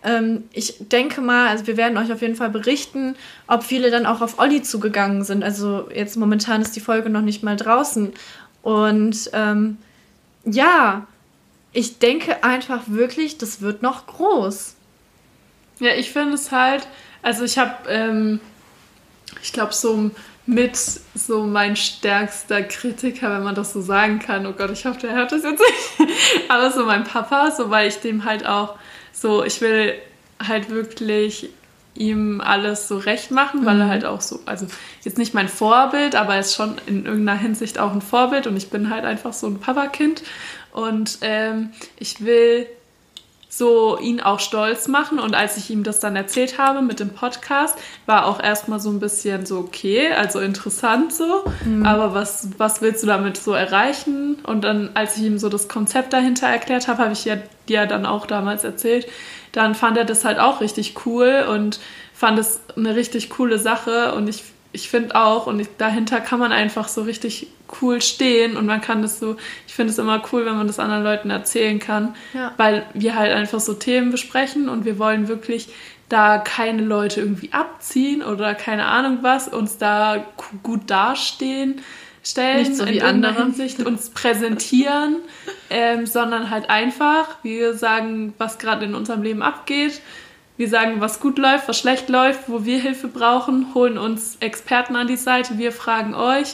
ähm, 0.03 0.43
ich 0.53 0.75
denke 0.79 1.21
mal, 1.21 1.47
also 1.49 1.67
wir 1.67 1.77
werden 1.77 1.97
euch 1.97 2.11
auf 2.11 2.21
jeden 2.21 2.35
Fall 2.35 2.49
berichten, 2.49 3.15
ob 3.47 3.63
viele 3.63 3.91
dann 3.91 4.05
auch 4.05 4.21
auf 4.21 4.39
Olli 4.39 4.61
zugegangen 4.61 5.23
sind. 5.23 5.43
Also 5.43 5.89
jetzt 5.93 6.17
momentan 6.17 6.61
ist 6.61 6.75
die 6.75 6.81
Folge 6.81 7.09
noch 7.09 7.21
nicht 7.21 7.43
mal 7.43 7.55
draußen 7.55 8.13
und 8.61 9.29
ähm, 9.33 9.77
ja, 10.45 11.07
ich 11.71 11.99
denke 11.99 12.43
einfach 12.43 12.83
wirklich, 12.87 13.37
das 13.37 13.61
wird 13.61 13.81
noch 13.81 14.07
groß. 14.07 14.75
Ja, 15.79 15.91
ich 15.95 16.11
finde 16.11 16.35
es 16.35 16.51
halt, 16.51 16.87
also 17.21 17.43
ich 17.43 17.57
habe, 17.57 17.89
ähm, 17.89 18.39
ich 19.41 19.53
glaube, 19.53 19.73
so 19.73 20.11
mit 20.45 20.77
so 21.15 21.43
mein 21.43 21.75
stärkster 21.75 22.63
Kritiker, 22.63 23.31
wenn 23.31 23.43
man 23.43 23.55
das 23.55 23.73
so 23.73 23.81
sagen 23.81 24.19
kann. 24.19 24.45
Oh 24.45 24.51
Gott, 24.51 24.71
ich 24.71 24.85
hoffe, 24.85 24.99
der 24.99 25.13
hört 25.13 25.31
das 25.31 25.43
jetzt 25.43 25.61
nicht. 25.61 26.11
Aber 26.49 26.69
so 26.69 26.85
mein 26.85 27.05
Papa, 27.05 27.51
so 27.51 27.69
weil 27.69 27.87
ich 27.87 27.99
dem 27.99 28.25
halt 28.25 28.45
auch 28.45 28.75
so, 29.23 29.43
ich 29.43 29.61
will 29.61 29.93
halt 30.45 30.69
wirklich 30.69 31.49
ihm 31.95 32.41
alles 32.41 32.87
so 32.87 32.97
recht 32.97 33.31
machen, 33.31 33.65
weil 33.65 33.79
er 33.79 33.87
halt 33.87 34.03
auch 34.03 34.19
so, 34.19 34.41
also 34.45 34.67
jetzt 35.03 35.17
nicht 35.17 35.33
mein 35.33 35.47
Vorbild, 35.47 36.15
aber 36.15 36.33
er 36.33 36.41
ist 36.41 36.55
schon 36.55 36.75
in 36.87 37.05
irgendeiner 37.05 37.39
Hinsicht 37.39 37.79
auch 37.79 37.93
ein 37.93 38.01
Vorbild 38.01 38.47
und 38.47 38.57
ich 38.57 38.69
bin 38.69 38.89
halt 38.89 39.05
einfach 39.05 39.31
so 39.31 39.47
ein 39.47 39.59
Papakind. 39.59 40.23
Und 40.73 41.19
ähm, 41.21 41.69
ich 41.97 42.25
will 42.25 42.67
so 43.57 43.99
ihn 43.99 44.19
auch 44.19 44.39
stolz 44.39 44.87
machen. 44.87 45.19
Und 45.19 45.35
als 45.35 45.57
ich 45.57 45.69
ihm 45.69 45.83
das 45.83 45.99
dann 45.99 46.15
erzählt 46.15 46.57
habe 46.57 46.81
mit 46.81 46.99
dem 46.99 47.09
Podcast, 47.09 47.77
war 48.05 48.25
auch 48.25 48.41
erstmal 48.41 48.79
so 48.79 48.89
ein 48.89 48.99
bisschen 48.99 49.45
so, 49.45 49.59
okay, 49.59 50.11
also 50.11 50.39
interessant 50.39 51.13
so, 51.13 51.43
mhm. 51.63 51.85
aber 51.85 52.15
was, 52.15 52.49
was 52.57 52.81
willst 52.81 53.03
du 53.03 53.07
damit 53.07 53.37
so 53.37 53.53
erreichen? 53.53 54.37
Und 54.43 54.63
dann, 54.63 54.91
als 54.95 55.17
ich 55.17 55.23
ihm 55.23 55.37
so 55.37 55.49
das 55.49 55.67
Konzept 55.67 56.13
dahinter 56.13 56.47
erklärt 56.47 56.87
habe, 56.87 57.03
habe 57.03 57.13
ich 57.13 57.25
ja 57.25 57.37
dir 57.69 57.85
dann 57.85 58.05
auch 58.05 58.25
damals 58.25 58.63
erzählt, 58.63 59.07
dann 59.51 59.75
fand 59.75 59.97
er 59.97 60.05
das 60.05 60.25
halt 60.25 60.39
auch 60.39 60.59
richtig 60.59 61.05
cool 61.05 61.45
und 61.47 61.79
fand 62.13 62.39
es 62.39 62.61
eine 62.75 62.95
richtig 62.95 63.29
coole 63.29 63.59
Sache. 63.59 64.15
Und 64.15 64.27
ich 64.27 64.43
ich 64.73 64.89
finde 64.89 65.15
auch, 65.15 65.45
und 65.45 65.59
ich, 65.59 65.67
dahinter 65.77 66.19
kann 66.19 66.39
man 66.39 66.51
einfach 66.51 66.87
so 66.87 67.03
richtig 67.03 67.47
cool 67.81 68.01
stehen 68.01 68.57
und 68.57 68.65
man 68.65 68.81
kann 68.81 69.03
das 69.03 69.19
so, 69.19 69.37
ich 69.73 69.75
finde 69.75 69.91
es 69.91 69.97
immer 69.97 70.21
cool, 70.31 70.45
wenn 70.45 70.55
man 70.55 70.67
das 70.67 70.77
anderen 70.77 71.03
Leuten 71.03 71.31
erzählen 71.31 71.79
kann, 71.79 72.13
ja. 72.35 72.53
weil 72.57 72.85
wir 72.93 73.15
halt 73.15 73.33
einfach 73.33 73.59
so 73.59 73.73
Themen 73.73 74.11
besprechen 74.11 74.69
und 74.69 74.85
wir 74.85 74.99
wollen 74.99 75.27
wirklich 75.27 75.69
da 76.09 76.37
keine 76.37 76.83
Leute 76.83 77.21
irgendwie 77.21 77.51
abziehen 77.53 78.21
oder 78.21 78.53
keine 78.53 78.85
Ahnung 78.85 79.17
was, 79.23 79.47
uns 79.47 79.79
da 79.79 80.25
gut 80.61 80.91
dastehen, 80.91 81.81
stellen, 82.23 82.57
Nicht 82.57 82.75
so 82.75 82.87
wie 82.87 83.01
andere 83.01 83.33
Hinsicht 83.33 83.83
uns 83.83 84.11
präsentieren, 84.11 85.15
ähm, 85.71 86.05
sondern 86.05 86.51
halt 86.51 86.69
einfach, 86.69 87.37
wir 87.41 87.73
sagen, 87.73 88.35
was 88.37 88.59
gerade 88.59 88.85
in 88.85 88.93
unserem 88.93 89.23
Leben 89.23 89.41
abgeht 89.41 90.03
wir 90.55 90.69
sagen, 90.69 91.01
was 91.01 91.19
gut 91.19 91.39
läuft, 91.39 91.67
was 91.67 91.79
schlecht 91.79 92.09
läuft, 92.09 92.47
wo 92.47 92.63
wir 92.63 92.79
Hilfe 92.79 93.07
brauchen, 93.07 93.73
holen 93.73 93.97
uns 93.97 94.37
Experten 94.39 94.95
an 94.95 95.07
die 95.07 95.15
Seite, 95.15 95.57
wir 95.57 95.71
fragen 95.71 96.13
euch 96.13 96.53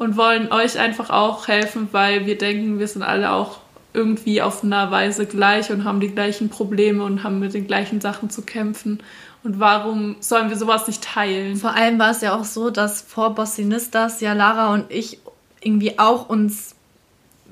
und 0.00 0.16
wollen 0.16 0.50
euch 0.50 0.78
einfach 0.78 1.10
auch 1.10 1.46
helfen, 1.46 1.88
weil 1.92 2.24
wir 2.24 2.38
denken, 2.38 2.78
wir 2.78 2.88
sind 2.88 3.02
alle 3.02 3.32
auch 3.32 3.58
irgendwie 3.92 4.40
auf 4.40 4.64
einer 4.64 4.90
Weise 4.90 5.26
gleich 5.26 5.70
und 5.70 5.84
haben 5.84 6.00
die 6.00 6.08
gleichen 6.08 6.48
Probleme 6.48 7.04
und 7.04 7.22
haben 7.22 7.38
mit 7.38 7.52
den 7.52 7.66
gleichen 7.66 8.00
Sachen 8.00 8.30
zu 8.30 8.40
kämpfen. 8.40 9.02
Und 9.44 9.60
warum 9.60 10.16
sollen 10.20 10.48
wir 10.48 10.56
sowas 10.56 10.86
nicht 10.86 11.04
teilen? 11.04 11.56
Vor 11.56 11.74
allem 11.74 11.98
war 11.98 12.12
es 12.12 12.22
ja 12.22 12.34
auch 12.34 12.44
so, 12.44 12.70
dass 12.70 13.02
vor 13.02 13.34
Bossinistas 13.34 14.22
ja 14.22 14.32
Lara 14.32 14.72
und 14.72 14.86
ich 14.88 15.18
irgendwie 15.60 15.98
auch 15.98 16.30
uns 16.30 16.76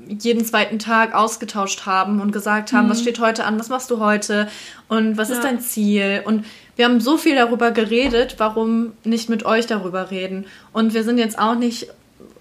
jeden 0.07 0.43
zweiten 0.43 0.79
Tag 0.79 1.15
ausgetauscht 1.15 1.85
haben 1.85 2.23
und 2.23 2.33
gesagt 2.33 2.73
haben, 2.73 2.87
mhm. 2.87 2.91
was 2.93 3.03
steht 3.03 3.21
heute 3.21 3.45
an, 3.45 3.61
was 3.61 3.69
machst 3.69 3.91
du 3.91 4.01
heute 4.01 4.49
und 4.89 5.19
was 5.19 5.29
ja. 5.29 5.35
ist 5.35 5.45
dein 5.45 5.61
Ziel? 5.61 6.23
Und 6.25 6.47
wir 6.77 6.87
haben 6.87 7.01
so 7.01 7.19
viel 7.19 7.35
darüber 7.35 7.73
geredet, 7.73 8.37
warum 8.39 8.93
nicht 9.05 9.29
mit 9.29 9.45
euch 9.45 9.67
darüber 9.67 10.11
reden? 10.11 10.47
Und 10.73 10.95
wir 10.95 11.05
sind 11.05 11.19
jetzt 11.19 11.39
auch 11.39 11.55
nicht 11.55 11.89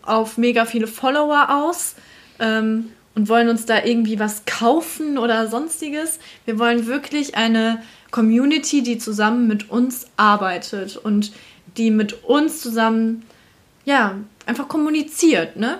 auf 0.07 0.37
mega 0.37 0.65
viele 0.65 0.87
Follower 0.87 1.47
aus 1.49 1.95
ähm, 2.39 2.91
und 3.15 3.29
wollen 3.29 3.49
uns 3.49 3.65
da 3.65 3.83
irgendwie 3.83 4.19
was 4.19 4.45
kaufen 4.45 5.17
oder 5.17 5.47
sonstiges. 5.47 6.19
Wir 6.45 6.59
wollen 6.59 6.87
wirklich 6.87 7.35
eine 7.35 7.81
Community, 8.11 8.83
die 8.83 8.97
zusammen 8.97 9.47
mit 9.47 9.69
uns 9.69 10.07
arbeitet 10.17 10.97
und 10.97 11.31
die 11.77 11.91
mit 11.91 12.23
uns 12.23 12.61
zusammen, 12.61 13.25
ja, 13.85 14.15
einfach 14.45 14.67
kommuniziert, 14.67 15.57
ne? 15.57 15.79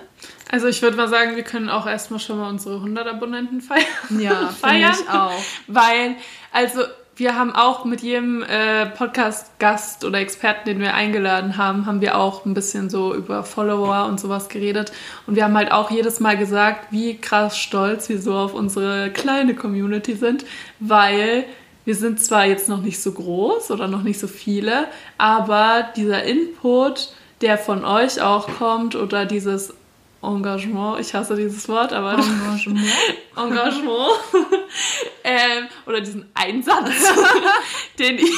Also 0.50 0.66
ich 0.66 0.80
würde 0.82 0.96
mal 0.96 1.08
sagen, 1.08 1.36
wir 1.36 1.42
können 1.42 1.68
auch 1.68 1.86
erstmal 1.86 2.20
schon 2.20 2.38
mal 2.38 2.48
unsere 2.48 2.76
100 2.76 3.06
Abonnenten 3.06 3.60
feiern. 3.60 3.84
Ja, 4.18 4.48
feiern. 4.60 4.94
Ich 4.98 5.10
auch. 5.10 5.32
Weil, 5.66 6.16
also 6.52 6.80
wir 7.18 7.36
haben 7.36 7.52
auch 7.52 7.84
mit 7.84 8.00
jedem 8.00 8.44
äh, 8.44 8.86
Podcast-Gast 8.86 10.04
oder 10.04 10.20
Experten, 10.20 10.68
den 10.68 10.78
wir 10.78 10.94
eingeladen 10.94 11.56
haben, 11.56 11.84
haben 11.84 12.00
wir 12.00 12.16
auch 12.16 12.46
ein 12.46 12.54
bisschen 12.54 12.90
so 12.90 13.12
über 13.12 13.42
Follower 13.42 14.06
und 14.06 14.20
sowas 14.20 14.48
geredet. 14.48 14.92
Und 15.26 15.34
wir 15.34 15.44
haben 15.44 15.56
halt 15.56 15.72
auch 15.72 15.90
jedes 15.90 16.20
Mal 16.20 16.36
gesagt, 16.36 16.92
wie 16.92 17.16
krass 17.16 17.58
stolz 17.58 18.08
wir 18.08 18.22
so 18.22 18.34
auf 18.34 18.54
unsere 18.54 19.10
kleine 19.10 19.56
Community 19.56 20.14
sind, 20.14 20.44
weil 20.78 21.44
wir 21.84 21.96
sind 21.96 22.22
zwar 22.22 22.46
jetzt 22.46 22.68
noch 22.68 22.82
nicht 22.82 23.02
so 23.02 23.10
groß 23.10 23.72
oder 23.72 23.88
noch 23.88 24.02
nicht 24.04 24.20
so 24.20 24.28
viele, 24.28 24.86
aber 25.16 25.88
dieser 25.96 26.22
Input, 26.22 27.12
der 27.40 27.58
von 27.58 27.84
euch 27.84 28.22
auch 28.22 28.46
kommt 28.58 28.94
oder 28.94 29.24
dieses 29.26 29.74
Engagement, 30.22 30.98
ich 31.00 31.14
hasse 31.14 31.36
dieses 31.36 31.68
Wort, 31.68 31.92
aber 31.92 32.14
Engagement, 32.14 32.80
Engagement. 33.36 34.12
Ähm, 35.24 35.68
oder 35.86 36.00
diesen 36.00 36.30
Einsatz, 36.34 36.90
den 37.98 38.18
ich 38.18 38.32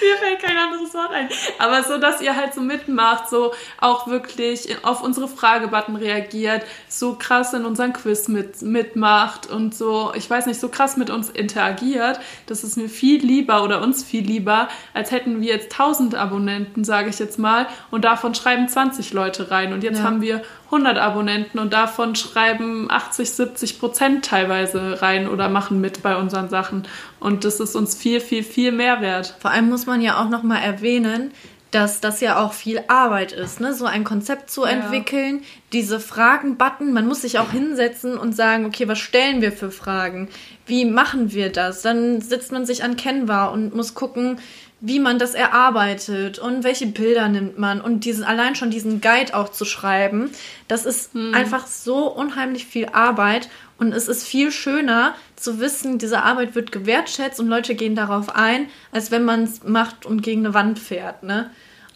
mir 0.00 0.16
fällt 0.16 0.42
kein 0.42 0.56
anderes 0.56 0.94
Wort 0.94 1.12
ein. 1.12 1.28
Aber 1.58 1.82
so, 1.82 1.98
dass 1.98 2.20
ihr 2.20 2.36
halt 2.36 2.54
so 2.54 2.60
mitmacht, 2.60 3.28
so 3.28 3.52
auch 3.78 4.06
wirklich 4.06 4.84
auf 4.84 5.02
unsere 5.02 5.28
Fragebutton 5.28 5.96
reagiert, 5.96 6.62
so 6.88 7.14
krass 7.14 7.52
in 7.54 7.64
unseren 7.64 7.92
Quiz 7.92 8.28
mit, 8.28 8.62
mitmacht 8.62 9.48
und 9.48 9.74
so, 9.74 10.12
ich 10.14 10.28
weiß 10.28 10.46
nicht, 10.46 10.60
so 10.60 10.68
krass 10.68 10.96
mit 10.96 11.10
uns 11.10 11.30
interagiert, 11.30 12.20
das 12.46 12.64
ist 12.64 12.76
mir 12.76 12.88
viel 12.88 13.24
lieber 13.24 13.62
oder 13.62 13.82
uns 13.82 14.04
viel 14.04 14.24
lieber, 14.24 14.68
als 14.94 15.10
hätten 15.10 15.40
wir 15.40 15.48
jetzt 15.48 15.72
1000 15.72 16.14
Abonnenten, 16.14 16.84
sage 16.84 17.10
ich 17.10 17.18
jetzt 17.18 17.38
mal, 17.38 17.66
und 17.90 18.04
davon 18.04 18.34
schreiben 18.34 18.68
20 18.68 19.12
Leute 19.12 19.50
rein. 19.50 19.72
Und 19.72 19.82
jetzt 19.82 19.98
ja. 19.98 20.04
haben 20.04 20.20
wir 20.20 20.42
100 20.70 20.98
Abonnenten 20.98 21.58
und 21.58 21.72
davon 21.72 22.14
schreiben 22.14 22.90
80, 22.90 23.30
70 23.30 23.78
Prozent 23.78 24.24
teilweise 24.24 25.00
rein 25.00 25.28
oder 25.28 25.48
machen 25.48 25.80
mit 25.80 26.02
bei 26.02 26.16
unseren 26.16 26.50
Sachen. 26.50 26.86
Und 27.20 27.44
das 27.44 27.58
ist 27.58 27.74
uns 27.74 27.94
viel, 27.94 28.20
viel, 28.20 28.42
viel 28.42 28.70
mehr 28.70 29.00
wert. 29.00 29.34
Vor 29.40 29.50
allem 29.50 29.70
muss 29.70 29.86
man 29.86 30.02
ja 30.02 30.22
auch 30.22 30.28
nochmal 30.28 30.62
erwähnen, 30.62 31.32
dass 31.70 32.00
das 32.00 32.20
ja 32.20 32.42
auch 32.42 32.54
viel 32.54 32.82
Arbeit 32.88 33.32
ist, 33.32 33.60
ne? 33.60 33.74
so 33.74 33.84
ein 33.84 34.04
Konzept 34.04 34.50
zu 34.50 34.64
ja. 34.64 34.70
entwickeln, 34.70 35.42
diese 35.72 36.00
Fragen-Button, 36.00 36.92
man 36.92 37.06
muss 37.06 37.22
sich 37.22 37.38
auch 37.38 37.50
hinsetzen 37.50 38.16
und 38.16 38.34
sagen, 38.34 38.64
okay, 38.64 38.88
was 38.88 38.98
stellen 38.98 39.42
wir 39.42 39.52
für 39.52 39.70
Fragen? 39.70 40.28
Wie 40.64 40.86
machen 40.86 41.32
wir 41.32 41.52
das? 41.52 41.82
Dann 41.82 42.22
sitzt 42.22 42.52
man 42.52 42.64
sich 42.64 42.84
an 42.84 42.96
Canva 42.96 43.46
und 43.46 43.74
muss 43.74 43.94
gucken, 43.94 44.38
wie 44.80 45.00
man 45.00 45.18
das 45.18 45.34
erarbeitet 45.34 46.38
und 46.38 46.62
welche 46.62 46.86
Bilder 46.86 47.28
nimmt 47.28 47.58
man 47.58 47.80
und 47.80 48.04
diesen, 48.04 48.22
allein 48.22 48.54
schon 48.54 48.70
diesen 48.70 49.00
Guide 49.00 49.34
auch 49.34 49.48
zu 49.48 49.64
schreiben, 49.64 50.30
das 50.68 50.86
ist 50.86 51.14
hm. 51.14 51.34
einfach 51.34 51.66
so 51.66 52.06
unheimlich 52.06 52.66
viel 52.66 52.86
Arbeit 52.92 53.48
und 53.78 53.92
es 53.92 54.08
ist 54.08 54.26
viel 54.26 54.52
schöner 54.52 55.14
zu 55.36 55.60
wissen, 55.60 55.98
diese 55.98 56.22
Arbeit 56.22 56.54
wird 56.54 56.70
gewertschätzt 56.70 57.40
und 57.40 57.48
Leute 57.48 57.74
gehen 57.74 57.96
darauf 57.96 58.34
ein, 58.36 58.68
als 58.92 59.10
wenn 59.10 59.24
man 59.24 59.44
es 59.44 59.64
macht 59.64 60.06
und 60.06 60.22
gegen 60.22 60.44
eine 60.44 60.54
Wand 60.54 60.78
fährt, 60.78 61.22
ne? 61.22 61.50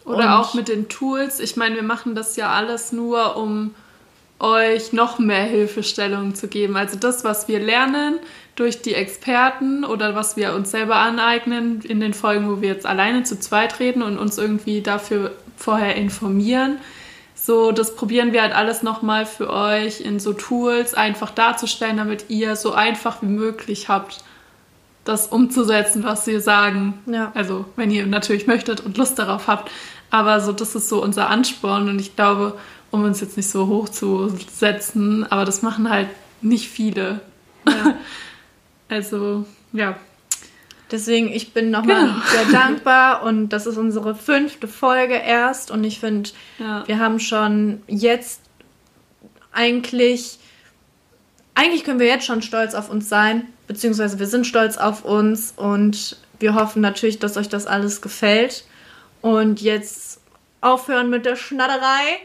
Oder 0.05 0.17
und 0.17 0.23
auch 0.23 0.53
mit 0.53 0.67
den 0.67 0.89
Tools. 0.89 1.39
Ich 1.39 1.55
meine, 1.55 1.75
wir 1.75 1.83
machen 1.83 2.13
das 2.13 2.35
ja 2.35 2.51
alles 2.51 2.91
nur, 2.91 3.37
um 3.37 3.73
euch 4.39 4.93
noch 4.93 5.19
mehr 5.19 5.43
Hilfestellungen 5.43 6.35
zu 6.35 6.47
geben. 6.47 6.75
Also 6.75 6.97
das, 6.97 7.23
was 7.23 7.47
wir 7.47 7.59
lernen, 7.59 8.19
durch 8.55 8.81
die 8.81 8.93
Experten 8.93 9.83
oder 9.83 10.15
was 10.15 10.37
wir 10.37 10.53
uns 10.53 10.71
selber 10.71 10.97
aneignen 10.97 11.81
in 11.81 11.99
den 11.99 12.13
Folgen, 12.13 12.49
wo 12.49 12.61
wir 12.61 12.69
jetzt 12.69 12.85
alleine 12.85 13.23
zu 13.23 13.39
zweit 13.39 13.79
reden 13.79 14.03
und 14.03 14.17
uns 14.17 14.37
irgendwie 14.37 14.81
dafür 14.81 15.31
vorher 15.55 15.95
informieren. 15.95 16.77
So, 17.35 17.71
das 17.71 17.95
probieren 17.95 18.31
wir 18.31 18.41
halt 18.41 18.53
alles 18.53 18.83
nochmal 18.83 19.25
für 19.25 19.49
euch 19.49 20.01
in 20.01 20.19
so 20.19 20.33
Tools 20.33 20.93
einfach 20.93 21.31
darzustellen, 21.31 21.97
damit 21.97 22.25
ihr 22.29 22.55
so 22.55 22.73
einfach 22.73 23.21
wie 23.21 23.27
möglich 23.27 23.89
habt, 23.89 24.23
das 25.03 25.27
umzusetzen, 25.27 26.03
was 26.03 26.25
wir 26.27 26.39
sagen. 26.39 27.01
Ja. 27.05 27.31
Also, 27.35 27.65
wenn 27.75 27.91
ihr 27.91 28.05
natürlich 28.05 28.47
möchtet 28.47 28.81
und 28.81 28.97
Lust 28.97 29.19
darauf 29.19 29.47
habt. 29.47 29.69
Aber 30.09 30.39
so, 30.39 30.53
das 30.53 30.75
ist 30.75 30.87
so 30.87 31.03
unser 31.03 31.29
Ansporn 31.29 31.89
und 31.89 31.99
ich 31.99 32.15
glaube, 32.15 32.57
um 32.93 33.03
uns 33.05 33.21
jetzt 33.21 33.37
nicht 33.37 33.49
so 33.49 33.65
hoch 33.65 33.89
zu 33.89 34.31
setzen, 34.51 35.25
aber 35.31 35.45
das 35.45 35.63
machen 35.63 35.89
halt 35.89 36.09
nicht 36.41 36.69
viele. 36.69 37.19
Ja. 37.67 37.95
Also, 38.89 39.45
ja. 39.71 39.97
Deswegen, 40.91 41.31
ich 41.31 41.53
bin 41.53 41.71
nochmal 41.71 42.05
genau. 42.05 42.21
sehr 42.31 42.45
dankbar 42.51 43.23
und 43.23 43.49
das 43.49 43.65
ist 43.65 43.77
unsere 43.77 44.13
fünfte 44.13 44.67
Folge 44.67 45.15
erst 45.15 45.71
und 45.71 45.83
ich 45.83 45.99
finde, 45.99 46.29
ja. 46.59 46.83
wir 46.85 46.99
haben 46.99 47.19
schon 47.19 47.81
jetzt 47.87 48.41
eigentlich, 49.51 50.37
eigentlich 51.55 51.83
können 51.83 51.99
wir 51.99 52.05
jetzt 52.05 52.25
schon 52.25 52.43
stolz 52.43 52.75
auf 52.75 52.91
uns 52.91 53.09
sein, 53.09 53.47
beziehungsweise 53.65 54.19
wir 54.19 54.27
sind 54.27 54.45
stolz 54.45 54.77
auf 54.77 55.03
uns 55.03 55.53
und 55.55 56.17
wir 56.39 56.53
hoffen 56.53 56.83
natürlich, 56.83 57.17
dass 57.17 57.37
euch 57.37 57.49
das 57.49 57.65
alles 57.65 58.03
gefällt. 58.03 58.65
Und 59.21 59.61
jetzt 59.61 60.19
aufhören 60.61 61.09
mit 61.09 61.25
der 61.25 61.37
Schnatterei 61.37 62.19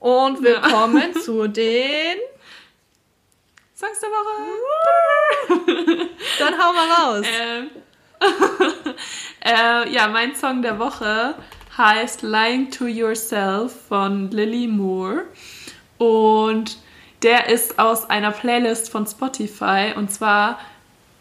und 0.00 0.42
wir 0.42 0.54
ja. 0.54 1.12
zu 1.24 1.46
den 1.46 2.18
Songs 3.76 4.00
der 4.00 4.10
Woche. 4.10 4.34
Dann 6.38 6.54
hau 6.54 6.72
mal 6.72 6.88
raus. 6.90 7.26
Ähm, 7.40 7.70
äh, 9.44 9.88
ja, 9.90 10.08
mein 10.08 10.34
Song 10.34 10.60
der 10.60 10.78
Woche 10.78 11.34
heißt 11.78 12.22
Lying 12.22 12.70
to 12.70 12.86
Yourself 12.86 13.72
von 13.88 14.30
Lily 14.30 14.66
Moore. 14.66 15.24
Und 15.96 16.78
der 17.22 17.48
ist 17.48 17.78
aus 17.78 18.08
einer 18.10 18.32
Playlist 18.32 18.90
von 18.90 19.06
Spotify. 19.06 19.94
Und 19.96 20.10
zwar 20.12 20.58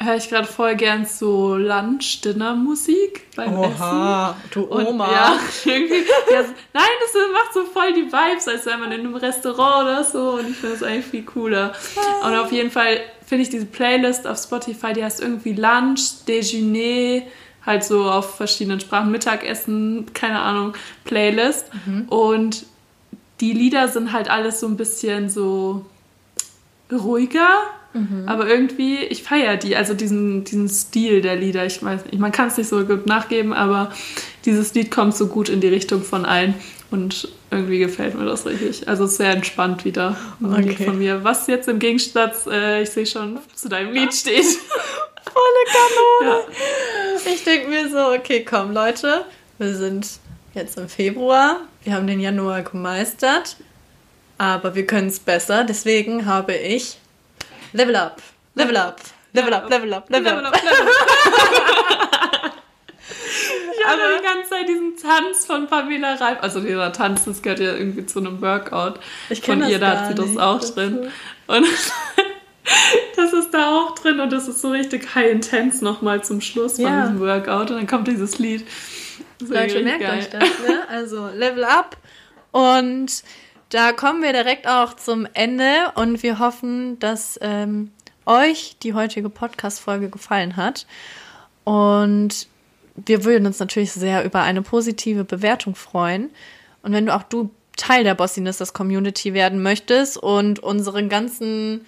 höre 0.02 0.16
ich 0.16 0.30
gerade 0.30 0.48
voll 0.48 0.76
gern 0.76 1.06
so 1.06 1.56
Lunch-Dinner-Musik 1.58 3.36
beim 3.36 3.54
Oha, 3.58 4.32
Essen. 4.32 4.50
du 4.52 4.62
Und 4.64 4.88
Oma. 4.88 5.12
ja, 5.12 5.40
irgendwie, 5.66 6.06
ja, 6.32 6.42
nein, 6.74 6.84
das 7.02 7.22
macht 7.34 7.54
so 7.54 7.66
voll 7.66 7.94
die 7.94 8.06
Vibes, 8.12 8.48
als 8.48 8.66
wäre 8.66 8.78
man 8.78 8.92
in 8.92 9.02
einem 9.02 9.16
Restaurant 9.16 9.84
oder 9.84 10.04
so. 10.04 10.32
Und 10.40 10.50
ich 10.50 10.56
finde 10.58 10.76
das 10.76 10.84
eigentlich 10.84 11.06
viel 11.06 11.24
cooler. 11.24 11.74
Und 12.26 12.36
auf 12.36 12.52
jeden 12.52 12.72
Fall 12.72 13.02
finde 13.26 13.44
ich 13.44 13.50
diese 13.50 13.66
Playlist 13.66 14.26
auf 14.26 14.38
Spotify, 14.38 14.94
die 14.94 15.04
heißt 15.04 15.20
irgendwie 15.22 15.54
Lunch, 15.54 16.26
Déjeuner, 16.28 17.24
halt 17.66 17.84
so 17.84 18.10
auf 18.10 18.38
verschiedenen 18.38 18.80
Sprachen, 18.80 19.12
Mittagessen, 19.12 20.14
keine 20.14 20.40
Ahnung, 20.40 20.74
Playlist. 21.04 21.66
Und 22.08 22.66
die 23.42 23.54
Lieder 23.54 23.88
sind 23.90 24.14
halt 24.14 24.30
alles 24.30 24.60
so 24.62 24.68
ein 24.68 24.78
bisschen 24.78 25.30
so 25.30 25.86
ruhiger, 26.92 27.50
aber 28.28 28.48
irgendwie, 28.48 28.98
ich 28.98 29.24
feiere 29.24 29.58
die, 29.58 29.76
also 29.76 29.94
diesen, 29.96 30.44
diesen 30.44 30.70
Stil 30.70 31.22
der 31.22 31.36
Lieder. 31.36 31.66
Ich 31.66 31.84
weiß 31.84 32.06
nicht, 32.06 32.20
man 32.20 32.32
kann 32.32 32.48
es 32.48 32.58
nicht 32.58 32.70
so 32.70 32.86
gut 32.86 33.08
nachgeben, 33.08 33.52
aber 33.52 33.92
dieses 34.46 34.74
Lied 34.76 34.92
kommt 34.92 35.16
so 35.16 35.28
gut 35.28 35.50
in 35.50 35.60
die 35.60 35.68
Richtung 35.70 36.04
von 36.04 36.24
allen 36.26 36.54
und 36.92 37.28
irgendwie 37.52 37.80
gefällt 37.80 38.14
mir 38.16 38.26
das 38.26 38.46
richtig. 38.46 38.88
Also 38.88 39.08
sehr 39.08 39.32
entspannt 39.32 39.86
wieder 39.86 40.16
Okay. 40.42 40.86
von 40.86 41.00
mir. 41.00 41.24
Was 41.24 41.48
jetzt 41.48 41.68
im 41.68 41.80
Gegensatz, 41.80 42.46
äh, 42.46 42.84
ich 42.84 42.92
sehe 42.92 43.08
schon, 43.08 43.40
zu 43.56 43.70
deinem 43.70 43.92
Lied 43.92 44.14
steht. 44.14 44.46
Volle 45.34 45.66
Kanone. 46.22 46.44
Ja. 47.26 47.32
Ich 47.34 47.44
denke 47.44 47.70
mir 47.70 47.90
so, 47.90 48.14
okay, 48.14 48.46
komm 48.48 48.72
Leute, 48.72 49.26
wir 49.58 49.76
sind 49.76 50.08
jetzt 50.54 50.78
im 50.78 50.90
Februar, 50.90 51.62
wir 51.84 51.94
haben 51.94 52.08
den 52.08 52.20
Januar 52.20 52.62
gemeistert, 52.62 53.58
aber 54.38 54.76
wir 54.76 54.86
können 54.86 55.08
es 55.08 55.20
besser, 55.20 55.64
deswegen 55.64 56.26
habe 56.26 56.54
ich 56.56 56.98
Level 57.74 57.96
Up, 57.96 58.22
Level 58.56 58.78
Up, 58.78 59.00
Level 59.34 59.54
Up, 59.54 59.70
Level 59.70 59.94
Up, 59.94 60.10
Level 60.10 60.46
Up. 60.46 60.54
Ich 63.82 63.86
habe 63.88 64.02
die 64.20 64.24
ganze 64.24 64.50
Zeit 64.50 64.68
diesen 64.68 64.96
Tanz 64.98 65.46
von 65.46 65.68
Pamela 65.68 66.16
Reif. 66.16 66.38
Also 66.42 66.60
dieser 66.60 66.92
Tanz, 66.92 67.26
das 67.26 67.42
gehört 67.42 67.60
ja 67.60 67.74
irgendwie 67.74 68.06
zu 68.06 68.20
einem 68.20 68.42
Workout. 68.42 69.00
Ich 69.30 69.42
kenn 69.42 69.54
von 69.56 69.62
das 69.62 69.70
ihr, 69.72 69.80
da 69.80 70.00
hat 70.02 70.08
sie 70.10 70.16
das 70.16 70.38
auch 70.38 70.60
Das 70.60 70.76
drin. 70.76 71.10
Und 71.48 71.66
das 73.16 73.34
ist 73.34 73.52
da 73.52 73.76
auch 73.78 73.96
drin 73.96 74.20
und 74.20 74.32
das 74.32 74.48
ist 74.48 74.62
so 74.62 74.70
richtig 74.72 75.16
high 75.16 75.32
intense 75.32 75.84
nochmal 75.84 76.24
zum 76.24 76.42
Schluss 76.42 76.76
von 76.76 76.84
Ja. 76.86 77.02
diesem 77.04 77.20
Workout. 77.20 77.72
Und 77.72 77.78
dann 77.78 77.88
kommt 77.88 78.08
dieses 78.08 78.38
Lied. 78.38 78.68
Leute, 79.48 79.82
merkt 79.82 80.02
geil. 80.02 80.20
euch 80.20 80.30
das, 80.30 80.42
ne? 80.68 80.84
Also 80.90 81.30
Level 81.34 81.64
Up. 81.64 81.96
Und 82.52 83.24
da 83.70 83.92
kommen 83.92 84.22
wir 84.24 84.34
direkt 84.34 84.68
auch 84.68 84.96
zum 84.96 85.28
Ende 85.34 85.92
und 85.96 86.24
wir 86.24 86.40
hoffen, 86.40 86.98
dass 87.00 87.38
ähm, 87.42 87.92
euch 88.26 88.78
die 88.82 88.94
heutige 88.94 89.30
Podcast-Folge 89.30 90.10
gefallen 90.10 90.56
hat. 90.56 90.86
Und 91.64 92.48
wir 92.96 93.24
würden 93.24 93.46
uns 93.46 93.60
natürlich 93.60 93.92
sehr 93.92 94.26
über 94.26 94.42
eine 94.42 94.62
positive 94.62 95.24
Bewertung 95.24 95.76
freuen. 95.76 96.30
Und 96.82 96.94
wenn 96.94 97.06
du 97.06 97.16
auch 97.16 97.24
du 97.24 97.52
Teil 97.78 98.04
der 98.04 98.16
Bossiness 98.16 98.74
Community 98.74 99.34
werden 99.34 99.62
möchtest 99.62 100.18
und 100.18 100.60
unseren 100.60 101.08
ganzen 101.08 101.86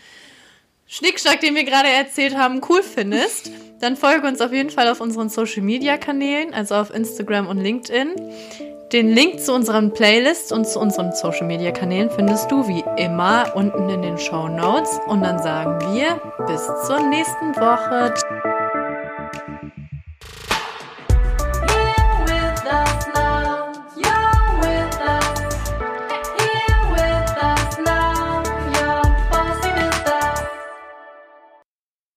Schnickschnack, 0.88 1.42
den 1.42 1.56
wir 1.56 1.64
gerade 1.64 1.90
erzählt 1.90 2.38
haben, 2.38 2.62
cool 2.70 2.84
findest, 2.84 3.52
dann 3.80 3.98
folge 3.98 4.28
uns 4.28 4.40
auf 4.40 4.54
jeden 4.54 4.70
Fall 4.70 4.88
auf 4.88 5.02
unseren 5.02 5.30
Social 5.30 5.64
Media 5.64 5.98
Kanälen, 5.98 6.54
also 6.54 6.76
auf 6.76 6.94
Instagram 6.94 7.48
und 7.48 7.60
LinkedIn. 7.60 8.10
Den 8.92 9.08
Link 9.08 9.40
zu 9.40 9.54
unseren 9.54 9.94
Playlists 9.94 10.52
und 10.52 10.68
zu 10.68 10.78
unseren 10.78 11.14
Social 11.14 11.48
Media 11.48 11.72
Kanälen 11.72 12.10
findest 12.10 12.52
du 12.52 12.68
wie 12.68 12.84
immer 13.02 13.46
unten 13.56 13.90
in 13.90 14.02
den 14.02 14.18
Show 14.18 14.50
Notes. 14.50 15.00
Und 15.08 15.22
dann 15.22 15.42
sagen 15.42 15.80
wir 15.94 16.20
bis 16.46 16.66
zur 16.86 17.00
nächsten 17.00 17.56
Woche. 17.56 18.14